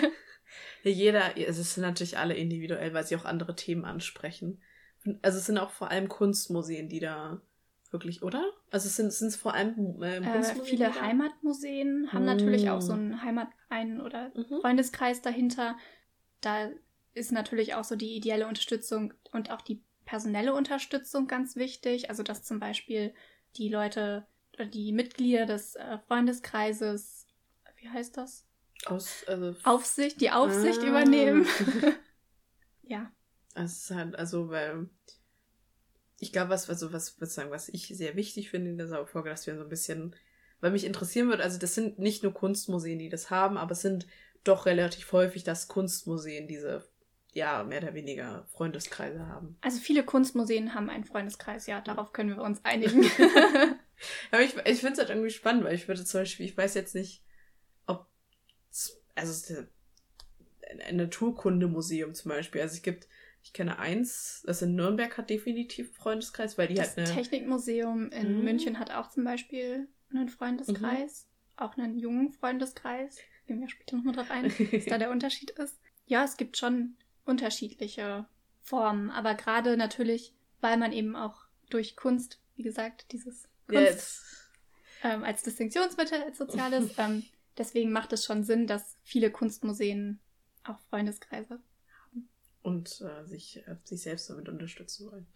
Jeder, 0.83 1.37
es 1.37 1.75
sind 1.75 1.83
natürlich 1.83 2.19
alle 2.19 2.35
individuell, 2.35 2.93
weil 2.95 3.05
sie 3.05 3.17
auch 3.17 3.25
andere 3.25 3.57
Themen 3.57 3.85
ansprechen. 3.85 4.61
Also 5.23 5.39
es 5.39 5.47
sind 5.47 5.59
auch 5.59 5.71
vor 5.71 5.91
allem 5.91 6.09
Kunstmuseen, 6.09 6.89
die 6.89 7.01
da 7.01 7.41
wirklich, 7.91 8.23
oder? 8.23 8.45
Also 8.71 8.89
es 8.89 8.97
sind 8.97 9.09
es 9.09 9.37
vor 9.37 9.55
allem 9.55 10.03
äh, 10.03 10.21
Kunstmuseen? 10.21 10.61
Äh, 10.61 10.65
viele 10.65 11.01
Heimatmuseen 11.01 12.13
haben 12.13 12.25
mm. 12.25 12.27
natürlich 12.27 12.71
auch 12.71 12.81
so 12.81 12.93
einen 12.93 13.23
Heimatverein 13.23 14.01
oder 14.01 14.31
mhm. 14.35 14.61
Freundeskreis 14.61 15.23
dahinter. 15.23 15.77
Da 16.41 16.71
ist 17.15 17.33
natürlich 17.33 17.75
auch 17.75 17.85
so 17.85 17.97
die 17.97 18.17
ideelle 18.17 18.49
Unterstützung 18.49 19.15
und 19.33 19.51
auch 19.51 19.63
die 19.63 19.83
personelle 20.05 20.55
Unterstützung 20.55 21.27
ganz 21.29 21.57
wichtig. 21.57 22.11
Also 22.11 22.23
dass 22.23 22.43
zum 22.43 22.59
Beispiel 22.59 23.15
die 23.57 23.69
Leute 23.69 24.27
die 24.73 24.93
Mitglieder 24.93 25.47
des 25.47 25.77
äh, 25.77 25.99
Freundeskreises, 26.07 27.27
wie 27.77 27.89
heißt 27.89 28.17
das? 28.17 28.45
Aus, 28.87 29.25
also 29.27 29.55
Aufsicht, 29.65 30.21
die 30.21 30.31
Aufsicht 30.31 30.81
ah. 30.81 30.87
übernehmen. 30.87 31.47
ja. 32.83 33.11
Es 33.55 33.85
ist 33.85 33.91
halt, 33.91 34.17
also, 34.17 34.51
weil 34.51 34.89
ich 36.19 36.33
glaube, 36.33 36.51
was, 36.51 36.69
also, 36.69 36.93
was, 36.93 37.21
was, 37.21 37.35
sagen, 37.35 37.51
was 37.51 37.69
ich 37.69 37.89
sehr 37.89 38.17
wichtig 38.17 38.51
finde 38.51 38.71
in 38.71 38.79
dieser 38.79 39.07
Folge, 39.07 39.31
dass 39.31 39.47
wir 39.47 39.57
so 39.57 39.63
ein 39.63 39.69
bisschen, 39.69 40.15
weil 40.61 40.71
mich 40.71 40.85
interessieren 40.85 41.29
wird, 41.29 41.41
also 41.41 41.59
das 41.59 41.75
sind 41.75 41.99
nicht 41.99 42.23
nur 42.23 42.33
Kunstmuseen, 42.33 42.99
die 42.99 43.09
das 43.09 43.31
haben, 43.31 43.57
aber 43.57 43.73
es 43.73 43.83
sind 43.83 44.07
doch 44.43 44.67
relativ 44.67 45.11
häufig, 45.13 45.45
dass 45.45 45.69
Kunstmuseen 45.69 46.49
diese 46.49 46.87
ja, 47.33 47.65
mehr 47.65 47.83
oder 47.83 47.95
weniger 47.95 48.47
Freundeskreise 48.53 49.27
haben. 49.27 49.57
Also 49.61 49.81
viele 49.81 50.05
Kunstmuseen 50.05 50.75
haben 50.75 50.89
einen 50.89 51.05
Freundeskreis, 51.05 51.67
ja, 51.67 51.81
darauf 51.81 52.13
können 52.13 52.37
wir 52.37 52.43
uns 52.43 52.65
einigen. 52.65 53.05
Aber 54.31 54.43
ich, 54.43 54.55
ich 54.67 54.81
finde 54.81 54.93
es 54.95 54.99
halt 54.99 55.11
irgendwie 55.11 55.31
spannend, 55.31 55.65
weil 55.65 55.75
ich 55.75 55.89
würde 55.89 56.05
zum 56.05 56.21
Beispiel, 56.21 56.47
ich 56.47 56.57
weiß 56.57 56.75
jetzt 56.75 56.95
nicht, 56.95 57.23
ob, 57.87 58.07
also 59.15 59.55
ein 60.89 60.97
Naturkundemuseum 60.97 62.15
zum 62.15 62.31
Beispiel, 62.31 62.61
also 62.61 62.75
es 62.75 62.83
gibt 62.83 63.09
Ich 63.43 63.53
kenne 63.53 63.79
eins, 63.79 64.43
das 64.47 64.63
in 64.63 64.75
Nürnberg 64.75 65.19
hat 65.19 65.29
definitiv 65.29 65.89
einen 65.89 65.95
Freundeskreis, 65.95 66.57
weil 66.57 66.69
die 66.69 66.75
das 66.75 66.97
halt 66.97 67.07
eine. 67.11 67.15
Technikmuseum 67.15 68.11
in 68.11 68.39
Mhm. 68.39 68.45
München 68.45 68.79
hat 68.79 68.91
auch 68.91 69.11
zum 69.11 69.25
Beispiel 69.25 69.87
einen 70.11 70.31
Freundeskreis, 70.31 71.29
auch 71.57 71.77
einen 71.77 71.99
jungen 71.99 72.33
Freundeskreis. 72.33 73.19
Gehen 73.47 73.61
wir 73.61 73.69
später 73.69 73.97
nochmal 73.97 74.15
drauf 74.15 74.31
ein, 74.31 74.45
was 74.73 74.87
da 74.87 74.97
der 74.97 75.11
Unterschied 75.11 75.51
ist. 75.51 75.79
Ja, 76.07 76.25
es 76.25 76.39
gibt 76.39 76.57
schon 76.57 76.97
unterschiedliche 77.27 78.27
Formen, 78.63 79.11
aber 79.11 79.35
gerade 79.35 79.77
natürlich, 79.77 80.33
weil 80.63 80.79
man 80.79 80.93
eben 80.93 81.15
auch 81.15 81.45
durch 81.69 81.97
Kunst, 81.97 82.41
wie 82.57 82.63
gesagt, 82.63 83.13
dieses 83.13 83.47
Kunst 83.67 84.23
ähm, 85.03 85.23
als 85.23 85.43
Distinktionsmittel, 85.43 86.23
als 86.23 86.39
Soziales, 86.39 86.93
ähm, 86.99 87.25
deswegen 87.59 87.93
macht 87.93 88.13
es 88.13 88.25
schon 88.25 88.43
Sinn, 88.43 88.67
dass 88.67 88.97
viele 89.03 89.31
Kunstmuseen 89.31 90.21
auch 90.65 90.79
Freundeskreise 90.89 91.61
und 92.63 93.03
äh, 93.03 93.27
sich, 93.27 93.59
äh, 93.69 93.77
sich 93.85 94.03
selbst 94.03 94.31
damit 94.31 94.49
unterstützen 94.49 95.11
wollen. 95.11 95.27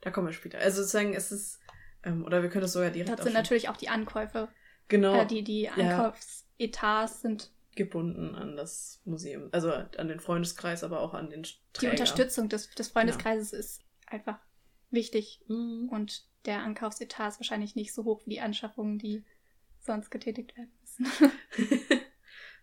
Da 0.00 0.10
kommen 0.10 0.26
wir 0.26 0.32
später. 0.32 0.58
Also 0.58 0.80
sozusagen, 0.80 1.14
es 1.14 1.30
ist, 1.30 1.60
ähm, 2.02 2.24
oder 2.24 2.42
wir 2.42 2.48
können 2.48 2.62
das 2.62 2.72
sogar 2.72 2.90
direkt 2.90 3.20
auch 3.20 3.22
sind 3.22 3.34
natürlich 3.34 3.68
auch 3.68 3.76
die 3.76 3.90
Ankäufe, 3.90 4.48
genau 4.88 5.20
äh, 5.20 5.26
die, 5.26 5.44
die 5.44 5.68
Ankaufsetats 5.68 7.20
sind 7.20 7.52
gebunden 7.76 8.34
an 8.34 8.56
das 8.56 9.00
Museum, 9.04 9.50
also 9.52 9.70
an 9.70 10.08
den 10.08 10.18
Freundeskreis, 10.18 10.82
aber 10.82 11.00
auch 11.00 11.14
an 11.14 11.30
den 11.30 11.42
die 11.42 11.50
Träger. 11.74 11.92
Unterstützung 11.92 12.48
des, 12.48 12.70
des 12.70 12.88
Freundeskreises 12.88 13.52
ist 13.52 13.82
einfach 14.06 14.38
wichtig 14.90 15.40
Mhm. 15.48 15.88
und 15.90 16.24
der 16.44 16.60
Ankaufsetat 16.62 17.32
ist 17.32 17.40
wahrscheinlich 17.40 17.74
nicht 17.76 17.92
so 17.92 18.04
hoch 18.04 18.22
wie 18.24 18.30
die 18.30 18.40
Anschaffungen, 18.40 18.98
die 18.98 19.24
sonst 19.80 20.10
getätigt 20.10 20.56
werden 20.56 20.72
müssen. 20.80 21.06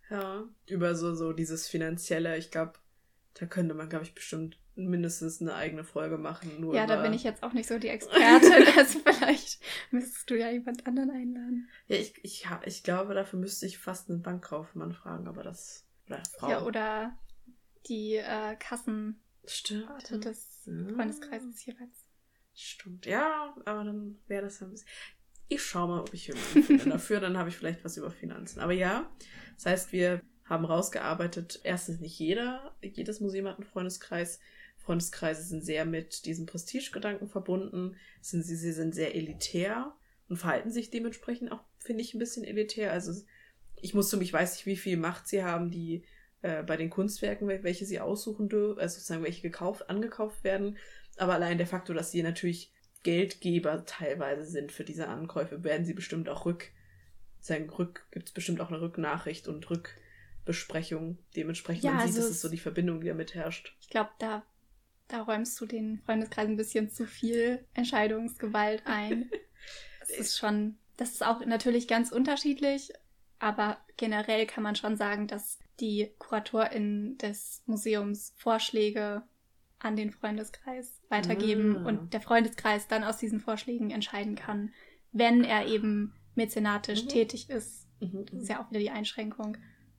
Ja, 0.10 0.48
über 0.70 0.94
so, 0.96 1.16
so 1.16 1.34
dieses 1.34 1.68
Finanzielle, 1.68 2.38
ich 2.38 2.52
glaube, 2.52 2.74
da 3.34 3.48
könnte 3.48 3.74
man, 3.74 3.90
glaube 3.90 4.06
ich, 4.06 4.14
bestimmt 4.14 4.60
mindestens 4.76 5.42
eine 5.42 5.56
eigene 5.56 5.84
Folge 5.84 6.18
machen. 6.20 6.60
Nur 6.62 6.76
ja, 6.76 6.86
da 6.86 7.02
bin 7.02 7.12
ich 7.14 7.24
jetzt 7.24 7.42
auch 7.42 7.54
nicht 7.54 7.68
so 7.68 7.80
die 7.80 7.88
Expertin, 7.90 8.68
also 8.78 9.00
vielleicht 9.00 9.60
müsstest 9.90 10.30
du 10.30 10.36
ja 10.38 10.52
jemand 10.52 10.86
anderen 10.86 11.10
einladen. 11.10 11.70
Ja, 11.88 11.96
ich, 11.98 12.14
ich, 12.24 12.46
ich 12.66 12.84
glaube, 12.84 13.16
dafür 13.16 13.40
müsste 13.40 13.66
ich 13.66 13.80
fast 13.80 14.10
einen 14.10 14.22
Bankkaufmann 14.22 14.94
fragen, 14.94 15.28
aber 15.28 15.42
das. 15.44 15.86
Oder 16.08 16.22
Frau. 16.38 16.50
Ja, 16.52 16.64
oder 16.66 17.18
die 17.88 18.16
äh, 18.18 18.56
Kassenwarte 18.58 19.18
Stimmt. 19.48 20.26
des 20.26 20.66
Ja. 20.68 20.94
Freundeskreises 20.94 21.66
jeweils. 21.66 22.06
Stimmt. 22.56 23.06
Ja, 23.06 23.54
aber 23.66 23.84
dann 23.84 24.18
wäre 24.28 24.44
das 24.44 24.62
ein 24.62 24.72
bisschen. 24.72 24.88
Ich 25.48 25.62
schau 25.62 25.88
mal, 25.88 26.02
ob 26.02 26.14
ich 26.14 26.28
jemanden 26.28 26.64
finde 26.64 26.86
dafür, 26.90 27.20
dann 27.20 27.38
habe 27.38 27.50
ich 27.50 27.58
vielleicht 27.58 27.84
was 27.84 27.98
über 27.98 28.10
Finanzen. 28.10 28.60
Aber 28.60 28.72
ja, 28.74 29.12
das 29.56 29.66
heißt, 29.66 29.92
wir 29.92 30.22
haben 30.46 30.66
rausgearbeitet, 30.66 31.60
erstens 31.64 32.00
nicht 32.00 32.18
jeder, 32.18 32.76
jedes 32.82 33.20
Museum 33.20 33.48
hat 33.48 33.58
einen 33.58 33.68
Freundeskreis. 33.68 34.40
Freundeskreise 34.78 35.44
sind 35.44 35.64
sehr 35.64 35.86
mit 35.86 36.26
diesem 36.26 36.46
Prestigegedanken 36.46 37.28
verbunden, 37.30 37.96
sind, 38.22 38.44
sie, 38.44 38.56
sie 38.56 38.72
sind 38.72 38.94
sehr 38.96 39.16
elitär 39.16 39.94
und 40.30 40.38
verhalten 40.38 40.72
sich 40.72 40.90
dementsprechend 40.92 41.52
auch, 41.52 41.64
finde 41.80 42.02
ich, 42.04 42.14
ein 42.14 42.20
bisschen 42.20 42.44
elitär. 42.44 42.92
Also 42.92 43.14
ich 43.82 43.94
muss 43.94 44.10
zum, 44.10 44.22
ich 44.22 44.34
weiß 44.34 44.56
nicht, 44.56 44.66
wie 44.66 44.78
viel 44.78 44.98
Macht 44.98 45.28
sie 45.28 45.44
haben, 45.44 45.70
die 45.72 46.04
äh, 46.42 46.64
bei 46.64 46.78
den 46.78 46.90
Kunstwerken, 46.90 47.48
wel- 47.48 47.64
welche 47.64 47.86
sie 47.86 48.00
aussuchen 48.00 48.50
dürfen, 48.50 48.80
also 48.80 48.96
sozusagen 48.96 49.24
welche 49.24 49.42
gekauft, 49.42 49.90
angekauft 49.90 50.44
werden. 50.44 50.78
Aber 51.18 51.34
allein 51.34 51.58
der 51.58 51.68
Faktor, 51.68 51.96
dass 51.96 52.12
sie 52.12 52.24
natürlich 52.24 52.72
Geldgeber 53.04 53.86
teilweise 53.86 54.46
sind 54.46 54.72
für 54.72 54.84
diese 54.84 55.08
Ankäufe, 55.08 55.64
werden 55.64 55.86
sie 55.86 55.94
bestimmt 55.94 56.28
auch 56.30 56.46
rück, 56.46 56.72
rück, 57.50 58.08
gibt 58.12 58.30
es 58.30 58.34
bestimmt 58.34 58.60
auch 58.62 58.70
eine 58.70 58.82
Rücknachricht 58.82 59.48
und 59.48 59.70
Rückbesprechung. 59.70 61.20
Dementsprechend 61.36 61.84
Ja, 61.84 61.92
man 61.92 62.00
sieht, 62.00 62.08
also 62.10 62.20
das 62.22 62.26
es- 62.30 62.36
ist 62.38 62.42
so 62.42 62.50
die 62.50 62.58
Verbindung, 62.58 63.02
die 63.02 63.08
damit 63.08 63.36
herrscht. 63.36 63.76
Ich 63.82 63.90
glaube, 63.90 64.10
da, 64.20 64.44
da 65.08 65.22
räumst 65.22 65.60
du 65.62 65.66
den 65.66 66.00
Freundeskreisen 66.06 66.54
ein 66.54 66.58
bisschen 66.58 66.90
zu 66.90 67.06
viel 67.06 67.64
Entscheidungsgewalt 67.74 68.84
ein. 68.86 69.30
Es 70.08 70.20
ist 70.20 70.38
schon, 70.38 70.78
das 70.98 71.14
ist 71.14 71.26
auch 71.26 71.44
natürlich 71.46 71.88
ganz 71.88 72.12
unterschiedlich, 72.12 72.92
aber 73.40 73.80
generell 73.98 74.46
kann 74.46 74.62
man 74.64 74.76
schon 74.76 74.98
sagen, 74.98 75.28
dass 75.28 75.58
die 75.80 76.14
KuratorInnen 76.20 77.18
des 77.18 77.64
Museums 77.66 78.34
Vorschläge 78.38 79.24
an 79.80 79.96
den 79.96 80.12
Freundeskreis 80.12 81.02
weitergeben 81.10 81.78
Ah. 81.78 81.88
und 81.88 82.14
der 82.14 82.22
Freundeskreis 82.22 82.88
dann 82.88 83.04
aus 83.04 83.18
diesen 83.18 83.40
Vorschlägen 83.40 83.92
entscheiden 83.92 84.36
kann, 84.36 84.74
wenn 85.12 85.44
er 85.44 85.68
eben 85.68 86.14
mäzenatisch 86.36 87.04
Mhm. 87.04 87.10
tätig 87.10 87.50
ist. 87.50 87.88
Mhm. 88.00 88.26
Das 88.32 88.42
ist 88.44 88.50
ja 88.50 88.62
auch 88.64 88.70
wieder 88.70 88.80
die 88.80 88.90
Einschränkung. 88.90 89.58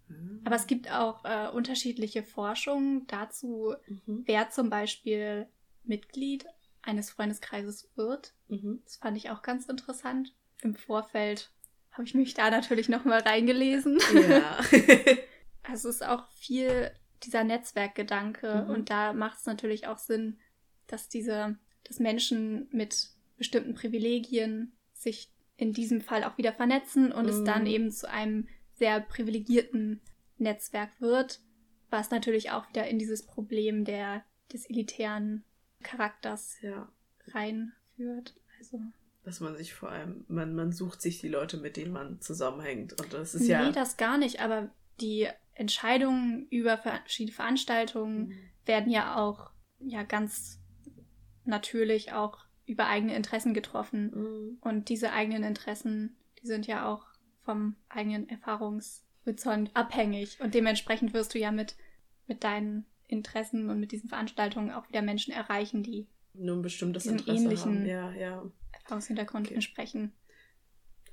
Mhm. 0.08 0.40
Aber 0.44 0.56
es 0.56 0.66
gibt 0.66 0.90
auch 0.90 1.24
äh, 1.24 1.48
unterschiedliche 1.48 2.22
Forschungen 2.22 3.06
dazu, 3.06 3.74
Mhm. 3.86 4.22
wer 4.26 4.50
zum 4.50 4.70
Beispiel 4.70 5.46
Mitglied 5.84 6.46
eines 6.82 7.10
Freundeskreises 7.10 7.90
wird. 7.96 8.34
Mhm. 8.48 8.80
Das 8.84 8.96
fand 8.96 9.16
ich 9.16 9.30
auch 9.30 9.42
ganz 9.42 9.66
interessant. 9.66 10.34
Im 10.62 10.74
Vorfeld 10.74 11.50
habe 11.92 12.04
ich 12.04 12.14
mich 12.14 12.34
da 12.34 12.50
natürlich 12.50 12.88
nochmal 12.88 13.20
reingelesen. 13.20 13.98
Ja. 14.28 14.58
Also 15.68 15.88
es 15.88 15.96
ist 15.96 16.06
auch 16.06 16.28
viel 16.30 16.92
dieser 17.24 17.44
Netzwerkgedanke 17.44 18.64
Mhm. 18.64 18.70
und 18.70 18.90
da 18.90 19.12
macht 19.12 19.38
es 19.38 19.46
natürlich 19.46 19.86
auch 19.86 19.98
Sinn, 19.98 20.38
dass 20.86 21.08
diese, 21.08 21.56
dass 21.84 21.98
Menschen 21.98 22.68
mit 22.70 23.08
bestimmten 23.36 23.74
Privilegien 23.74 24.72
sich 24.92 25.30
in 25.56 25.72
diesem 25.72 26.00
Fall 26.00 26.24
auch 26.24 26.36
wieder 26.38 26.52
vernetzen 26.52 27.12
und 27.12 27.28
es 27.28 27.40
Mhm. 27.40 27.44
dann 27.44 27.66
eben 27.66 27.90
zu 27.90 28.08
einem 28.10 28.48
sehr 28.74 29.00
privilegierten 29.00 30.00
Netzwerk 30.38 30.90
wird, 31.00 31.40
was 31.90 32.10
natürlich 32.10 32.50
auch 32.50 32.68
wieder 32.68 32.86
in 32.88 32.98
dieses 32.98 33.24
Problem 33.24 33.84
der, 33.84 34.22
des 34.52 34.68
elitären 34.68 35.44
Charakters 35.82 36.56
ja. 36.60 36.88
reinführt. 37.28 38.34
Also 38.58 38.80
Dass 39.24 39.40
man 39.40 39.56
sich 39.56 39.74
vor 39.74 39.90
allem, 39.90 40.24
man, 40.28 40.54
man 40.54 40.72
sucht 40.72 41.00
sich 41.00 41.20
die 41.20 41.28
Leute, 41.28 41.56
mit 41.56 41.76
denen 41.76 41.92
man 41.92 42.20
zusammenhängt. 42.20 43.00
Und 43.00 43.12
das 43.12 43.34
ist 43.34 43.42
nee, 43.42 43.48
ja. 43.48 43.70
das 43.72 43.96
gar 43.96 44.18
nicht, 44.18 44.40
aber 44.40 44.70
die 45.00 45.28
Entscheidungen 45.56 46.46
über 46.50 46.78
verschiedene 46.78 47.34
Veranstaltungen 47.34 48.28
Mhm. 48.28 48.34
werden 48.66 48.90
ja 48.92 49.16
auch 49.16 49.50
ja 49.80 50.02
ganz 50.02 50.60
natürlich 51.44 52.12
auch 52.12 52.38
über 52.66 52.86
eigene 52.88 53.14
Interessen 53.14 53.54
getroffen. 53.54 54.10
Mhm. 54.14 54.58
Und 54.60 54.88
diese 54.88 55.12
eigenen 55.12 55.44
Interessen, 55.44 56.16
die 56.42 56.46
sind 56.46 56.66
ja 56.66 56.86
auch 56.86 57.06
vom 57.42 57.76
eigenen 57.88 58.28
Erfahrungshorizont 58.28 59.70
abhängig. 59.74 60.40
Und 60.40 60.54
dementsprechend 60.54 61.12
wirst 61.14 61.34
du 61.34 61.38
ja 61.38 61.52
mit, 61.52 61.76
mit 62.26 62.42
deinen 62.44 62.86
Interessen 63.06 63.70
und 63.70 63.78
mit 63.78 63.92
diesen 63.92 64.08
Veranstaltungen 64.08 64.72
auch 64.72 64.88
wieder 64.88 65.02
Menschen 65.02 65.32
erreichen, 65.32 65.82
die 65.84 66.08
Nur 66.34 66.56
ein 66.56 66.62
bestimmtes 66.62 67.06
Interesse 67.06 67.44
ähnlichen- 67.46 67.60
haben. 67.80 67.86
Ja, 67.86 68.12
ja. 68.12 68.42
Erfahrungshintergrund 68.72 69.46
Okay. 69.46 69.54
entsprechen. 69.54 70.12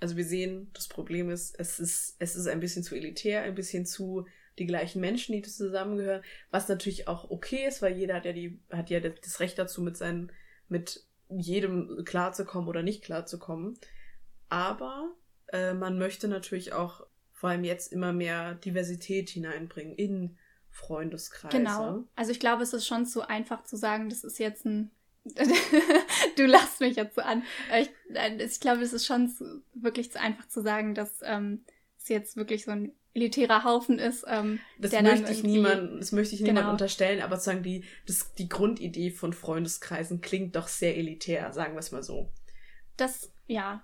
Also 0.04 0.18
wir 0.18 0.26
sehen, 0.26 0.70
das 0.74 0.90
Problem 0.90 1.30
ist, 1.30 1.58
es 1.58 1.80
ist, 1.80 2.18
es 2.20 2.36
ist 2.36 2.48
ein 2.48 2.60
bisschen 2.60 2.84
zu 2.84 2.94
elitär, 2.94 3.44
ein 3.44 3.56
bisschen 3.56 3.86
zu 3.86 4.26
die 4.60 4.66
gleichen 4.66 5.00
Menschen, 5.00 5.32
die 5.32 5.42
zusammengehören, 5.42 6.24
was 6.52 6.68
natürlich 6.68 7.08
auch 7.08 7.32
okay 7.32 7.66
ist, 7.66 7.82
weil 7.82 7.98
jeder 7.98 8.16
hat 8.16 8.26
ja 8.26 8.34
die, 8.34 8.60
hat 8.70 8.90
ja 8.90 9.00
das 9.00 9.40
Recht 9.40 9.58
dazu, 9.58 9.82
mit 9.82 9.96
seinen, 9.96 10.30
mit 10.68 11.08
jedem 11.30 12.04
klarzukommen 12.04 12.68
oder 12.68 12.84
nicht 12.84 13.02
klarzukommen. 13.02 13.76
Aber 14.50 15.10
äh, 15.54 15.74
man 15.74 15.98
möchte 15.98 16.28
natürlich 16.28 16.74
auch 16.74 17.08
vor 17.32 17.52
allem 17.52 17.64
jetzt 17.64 17.94
immer 17.94 18.12
mehr 18.12 18.56
Diversität 18.56 19.30
hineinbringen 19.30 19.96
in 19.96 20.38
Freundeskreise. 20.70 21.58
Genau. 21.58 22.04
Also 22.18 22.34
ich 22.34 22.42
glaube, 22.42 22.64
es 22.64 22.74
ist 22.74 22.86
schon 22.86 23.06
zu 23.06 23.22
einfach 23.26 23.64
zu 23.64 23.78
sagen, 23.78 24.10
das 24.10 24.26
ist 24.26 24.38
jetzt 24.38 24.66
ein. 24.66 24.92
du 26.38 26.46
lachst 26.46 26.80
mich 26.80 26.96
jetzt 26.96 27.16
so 27.16 27.22
an. 27.22 27.44
Aber 27.70 27.80
Ich, 27.80 27.90
ich 28.42 28.60
glaube, 28.60 28.82
es 28.82 28.94
ist 28.94 29.06
schon 29.06 29.30
zu, 29.30 29.64
wirklich 29.74 30.12
zu 30.12 30.20
einfach 30.20 30.48
zu 30.48 30.62
sagen, 30.62 30.96
dass 30.96 31.20
ähm, 31.24 31.64
es 31.98 32.10
jetzt 32.10 32.36
wirklich 32.36 32.66
so 32.66 32.72
ein 32.72 32.92
elitärer 33.14 33.64
Haufen 33.64 34.00
ist. 34.00 34.26
Ähm, 34.28 34.60
Das 34.80 34.92
möchte 35.02 35.32
ich 35.32 35.44
niemand, 35.44 36.02
das 36.02 36.12
möchte 36.12 36.36
ich 36.36 36.42
niemand 36.42 36.60
Genau. 36.60 36.72
unterstellen, 36.72 37.22
aber 37.22 37.36
sozusagen 37.38 37.64
die, 37.64 37.86
das, 38.08 38.34
die 38.34 38.50
Grundidee 38.50 39.12
von 39.12 39.34
Freundeskreisen 39.34 40.20
klingt 40.22 40.56
doch 40.56 40.68
sehr 40.68 40.98
elitär, 40.98 41.54
sagen 41.54 41.74
wir 41.74 41.80
es 41.80 41.92
mal 41.92 42.04
so. 42.04 42.30
Das, 42.98 43.32
ja. 43.48 43.84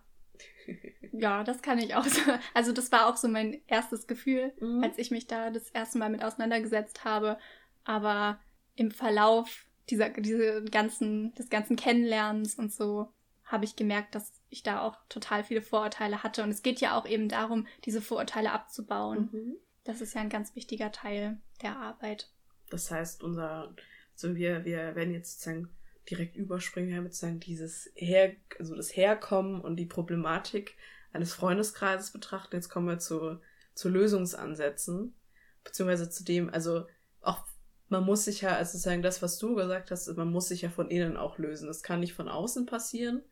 Ja, 1.11 1.43
das 1.43 1.63
kann 1.63 1.79
ich 1.79 1.95
auch 1.95 2.05
so. 2.05 2.21
Also 2.53 2.71
das 2.71 2.91
war 2.91 3.07
auch 3.07 3.17
so 3.17 3.27
mein 3.27 3.59
erstes 3.67 4.05
Gefühl, 4.07 4.53
Mhm. 4.59 4.83
als 4.83 4.97
ich 4.99 5.09
mich 5.09 5.25
da 5.25 5.49
das 5.49 5.69
erste 5.69 5.97
Mal 5.97 6.09
mit 6.09 6.23
auseinandergesetzt 6.23 7.03
habe. 7.03 7.37
Aber 7.83 8.39
im 8.75 8.91
Verlauf 8.91 9.65
dieser, 9.89 10.09
diese 10.09 10.63
ganzen, 10.65 11.33
des 11.35 11.49
ganzen 11.49 11.75
Kennenlernens 11.75 12.55
und 12.55 12.73
so 12.73 13.11
habe 13.43 13.65
ich 13.65 13.75
gemerkt, 13.75 14.13
dass 14.13 14.31
ich 14.49 14.61
da 14.61 14.81
auch 14.81 14.95
total 15.09 15.43
viele 15.43 15.61
Vorurteile 15.61 16.21
hatte. 16.21 16.43
Und 16.43 16.51
es 16.51 16.61
geht 16.61 16.81
ja 16.81 16.97
auch 16.97 17.07
eben 17.07 17.29
darum, 17.29 17.65
diese 17.83 18.01
Vorurteile 18.01 18.51
abzubauen. 18.51 19.29
Mhm. 19.31 19.55
Das 19.83 20.01
ist 20.01 20.13
ja 20.13 20.21
ein 20.21 20.29
ganz 20.29 20.55
wichtiger 20.55 20.91
Teil 20.91 21.39
der 21.63 21.75
Arbeit. 21.77 22.31
Das 22.69 22.91
heißt, 22.91 23.23
unser, 23.23 23.73
also 24.13 24.35
wir, 24.35 24.65
wir 24.65 24.95
werden 24.95 25.13
jetzt 25.13 25.33
sozusagen 25.33 25.69
direkt 26.09 26.35
überspringen, 26.35 26.89
wir 26.89 26.97
haben 26.97 27.05
jetzt 27.05 27.15
sozusagen 27.17 27.39
dieses 27.39 27.91
Her, 27.95 28.35
also 28.59 28.75
das 28.75 28.95
Herkommen 28.95 29.61
und 29.61 29.77
die 29.77 29.85
Problematik 29.85 30.75
eines 31.11 31.33
Freundeskreises 31.33 32.11
betrachten. 32.11 32.55
Jetzt 32.55 32.69
kommen 32.69 32.87
wir 32.87 32.99
zu, 32.99 33.39
zu 33.73 33.89
Lösungsansätzen, 33.89 35.15
beziehungsweise 35.63 36.09
zu 36.09 36.23
dem, 36.23 36.53
also 36.53 36.85
auch 37.21 37.45
man 37.89 38.03
muss 38.03 38.25
sich 38.25 38.41
ja, 38.41 38.55
also 38.55 38.73
sozusagen 38.73 39.01
das, 39.01 39.21
was 39.21 39.37
du 39.37 39.55
gesagt 39.55 39.91
hast, 39.91 40.07
man 40.15 40.31
muss 40.31 40.47
sich 40.47 40.61
ja 40.61 40.69
von 40.69 40.89
innen 40.89 41.17
auch 41.17 41.37
lösen. 41.37 41.67
Das 41.67 41.83
kann 41.83 41.99
nicht 41.99 42.13
von 42.13 42.29
außen 42.29 42.65
passieren. 42.65 43.23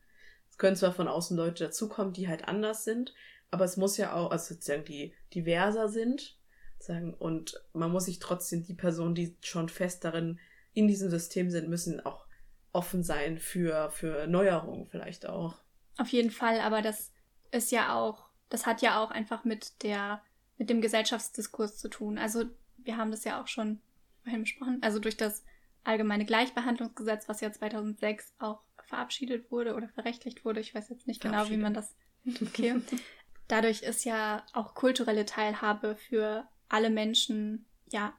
Es 0.50 0.58
können 0.58 0.76
zwar 0.76 0.92
von 0.92 1.08
außen 1.08 1.36
Leute 1.36 1.64
dazukommen, 1.64 2.12
die 2.12 2.28
halt 2.28 2.46
anders 2.48 2.84
sind, 2.84 3.14
aber 3.50 3.64
es 3.64 3.76
muss 3.76 3.96
ja 3.96 4.14
auch, 4.14 4.30
also 4.30 4.54
sozusagen 4.54 4.84
die 4.84 5.14
diverser 5.34 5.88
sind, 5.88 6.36
sagen, 6.78 7.14
und 7.14 7.62
man 7.72 7.90
muss 7.90 8.06
sich 8.06 8.18
trotzdem 8.18 8.64
die 8.64 8.74
Personen, 8.74 9.14
die 9.14 9.36
schon 9.42 9.68
fest 9.68 10.04
darin 10.04 10.38
in 10.74 10.88
diesem 10.88 11.10
System 11.10 11.50
sind, 11.50 11.68
müssen 11.68 12.04
auch 12.04 12.26
offen 12.72 13.02
sein 13.02 13.38
für, 13.38 13.90
für 13.90 14.26
Neuerungen 14.26 14.86
vielleicht 14.86 15.26
auch. 15.26 15.56
Auf 15.96 16.08
jeden 16.08 16.30
Fall, 16.30 16.60
aber 16.60 16.82
das 16.82 17.12
ist 17.50 17.72
ja 17.72 17.94
auch, 17.94 18.28
das 18.48 18.66
hat 18.66 18.82
ja 18.82 19.02
auch 19.02 19.10
einfach 19.10 19.44
mit 19.44 19.82
der, 19.82 20.22
mit 20.56 20.70
dem 20.70 20.80
Gesellschaftsdiskurs 20.80 21.78
zu 21.78 21.88
tun. 21.88 22.18
Also 22.18 22.44
wir 22.76 22.96
haben 22.96 23.10
das 23.10 23.24
ja 23.24 23.42
auch 23.42 23.48
schon 23.48 23.80
vorhin 24.22 24.42
besprochen, 24.42 24.78
also 24.82 24.98
durch 24.98 25.16
das 25.16 25.44
allgemeine 25.84 26.24
Gleichbehandlungsgesetz, 26.24 27.28
was 27.28 27.40
ja 27.40 27.52
2006 27.52 28.34
auch 28.38 28.60
verabschiedet 28.86 29.50
wurde 29.50 29.74
oder 29.74 29.88
verrechtlicht 29.88 30.44
wurde. 30.44 30.60
Ich 30.60 30.74
weiß 30.74 30.88
jetzt 30.88 31.06
nicht 31.06 31.20
genau, 31.20 31.48
wie 31.50 31.56
man 31.56 31.74
das. 31.74 31.94
Okay. 32.42 32.80
Dadurch 33.48 33.82
ist 33.82 34.04
ja 34.04 34.44
auch 34.52 34.74
kulturelle 34.74 35.24
Teilhabe 35.24 35.96
für 35.96 36.46
alle 36.68 36.90
Menschen 36.90 37.64
ja 37.90 38.12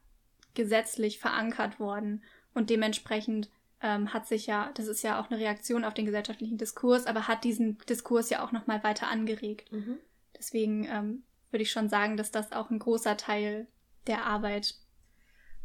gesetzlich 0.55 1.19
verankert 1.19 1.79
worden 1.79 2.23
und 2.53 2.69
dementsprechend 2.69 3.49
ähm, 3.81 4.13
hat 4.13 4.27
sich 4.27 4.47
ja, 4.47 4.71
das 4.73 4.87
ist 4.87 5.03
ja 5.03 5.21
auch 5.21 5.29
eine 5.29 5.39
Reaktion 5.39 5.85
auf 5.85 5.93
den 5.93 6.05
gesellschaftlichen 6.05 6.57
Diskurs, 6.57 7.05
aber 7.05 7.27
hat 7.27 7.43
diesen 7.43 7.77
Diskurs 7.87 8.29
ja 8.29 8.43
auch 8.43 8.51
nochmal 8.51 8.83
weiter 8.83 9.07
angeregt. 9.07 9.71
Mhm. 9.71 9.99
Deswegen 10.37 10.85
ähm, 10.85 11.23
würde 11.51 11.63
ich 11.63 11.71
schon 11.71 11.89
sagen, 11.89 12.17
dass 12.17 12.31
das 12.31 12.51
auch 12.51 12.69
ein 12.69 12.79
großer 12.79 13.15
Teil 13.15 13.67
der 14.07 14.25
Arbeit 14.25 14.75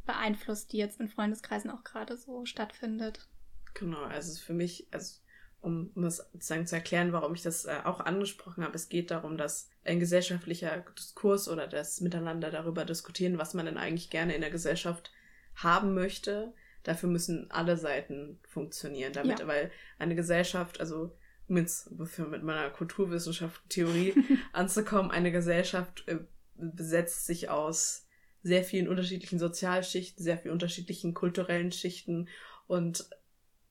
beeinflusst, 0.06 0.72
die 0.72 0.78
jetzt 0.78 1.00
in 1.00 1.08
Freundeskreisen 1.08 1.70
auch 1.70 1.84
gerade 1.84 2.16
so 2.16 2.44
stattfindet. 2.44 3.26
Genau, 3.74 4.02
also 4.02 4.40
für 4.40 4.54
mich, 4.54 4.86
also 4.90 5.16
um, 5.60 5.90
um 5.94 6.04
es 6.04 6.18
sozusagen 6.32 6.66
zu 6.66 6.76
erklären, 6.76 7.12
warum 7.12 7.34
ich 7.34 7.42
das 7.42 7.64
äh, 7.64 7.80
auch 7.84 8.00
angesprochen 8.00 8.62
habe, 8.62 8.74
es 8.74 8.88
geht 8.88 9.10
darum, 9.10 9.38
dass 9.38 9.70
ein 9.84 9.98
gesellschaftlicher 9.98 10.84
Diskurs 10.98 11.48
oder 11.48 11.66
das 11.66 12.00
Miteinander 12.00 12.50
darüber 12.50 12.84
diskutieren, 12.84 13.38
was 13.38 13.54
man 13.54 13.66
denn 13.66 13.78
eigentlich 13.78 14.10
gerne 14.10 14.34
in 14.34 14.42
der 14.42 14.50
Gesellschaft 14.50 15.10
haben 15.56 15.94
möchte, 15.94 16.52
dafür 16.82 17.08
müssen 17.08 17.50
alle 17.50 17.76
Seiten 17.76 18.38
funktionieren, 18.46 19.12
damit, 19.12 19.40
ja. 19.40 19.46
weil 19.46 19.70
eine 19.98 20.14
Gesellschaft, 20.14 20.80
also 20.80 21.16
um 21.48 21.56
jetzt 21.56 21.90
mit 21.90 22.42
meiner 22.42 22.70
Kulturwissenschaft 22.70 23.62
Theorie 23.68 24.14
anzukommen, 24.52 25.10
eine 25.10 25.32
Gesellschaft 25.32 26.06
äh, 26.08 26.18
besetzt 26.56 27.26
sich 27.26 27.48
aus 27.48 28.03
sehr 28.44 28.62
vielen 28.62 28.86
unterschiedlichen 28.88 29.40
Sozialschichten, 29.40 30.22
sehr 30.22 30.38
vielen 30.38 30.52
unterschiedlichen 30.52 31.14
kulturellen 31.14 31.72
Schichten 31.72 32.28
und 32.68 33.08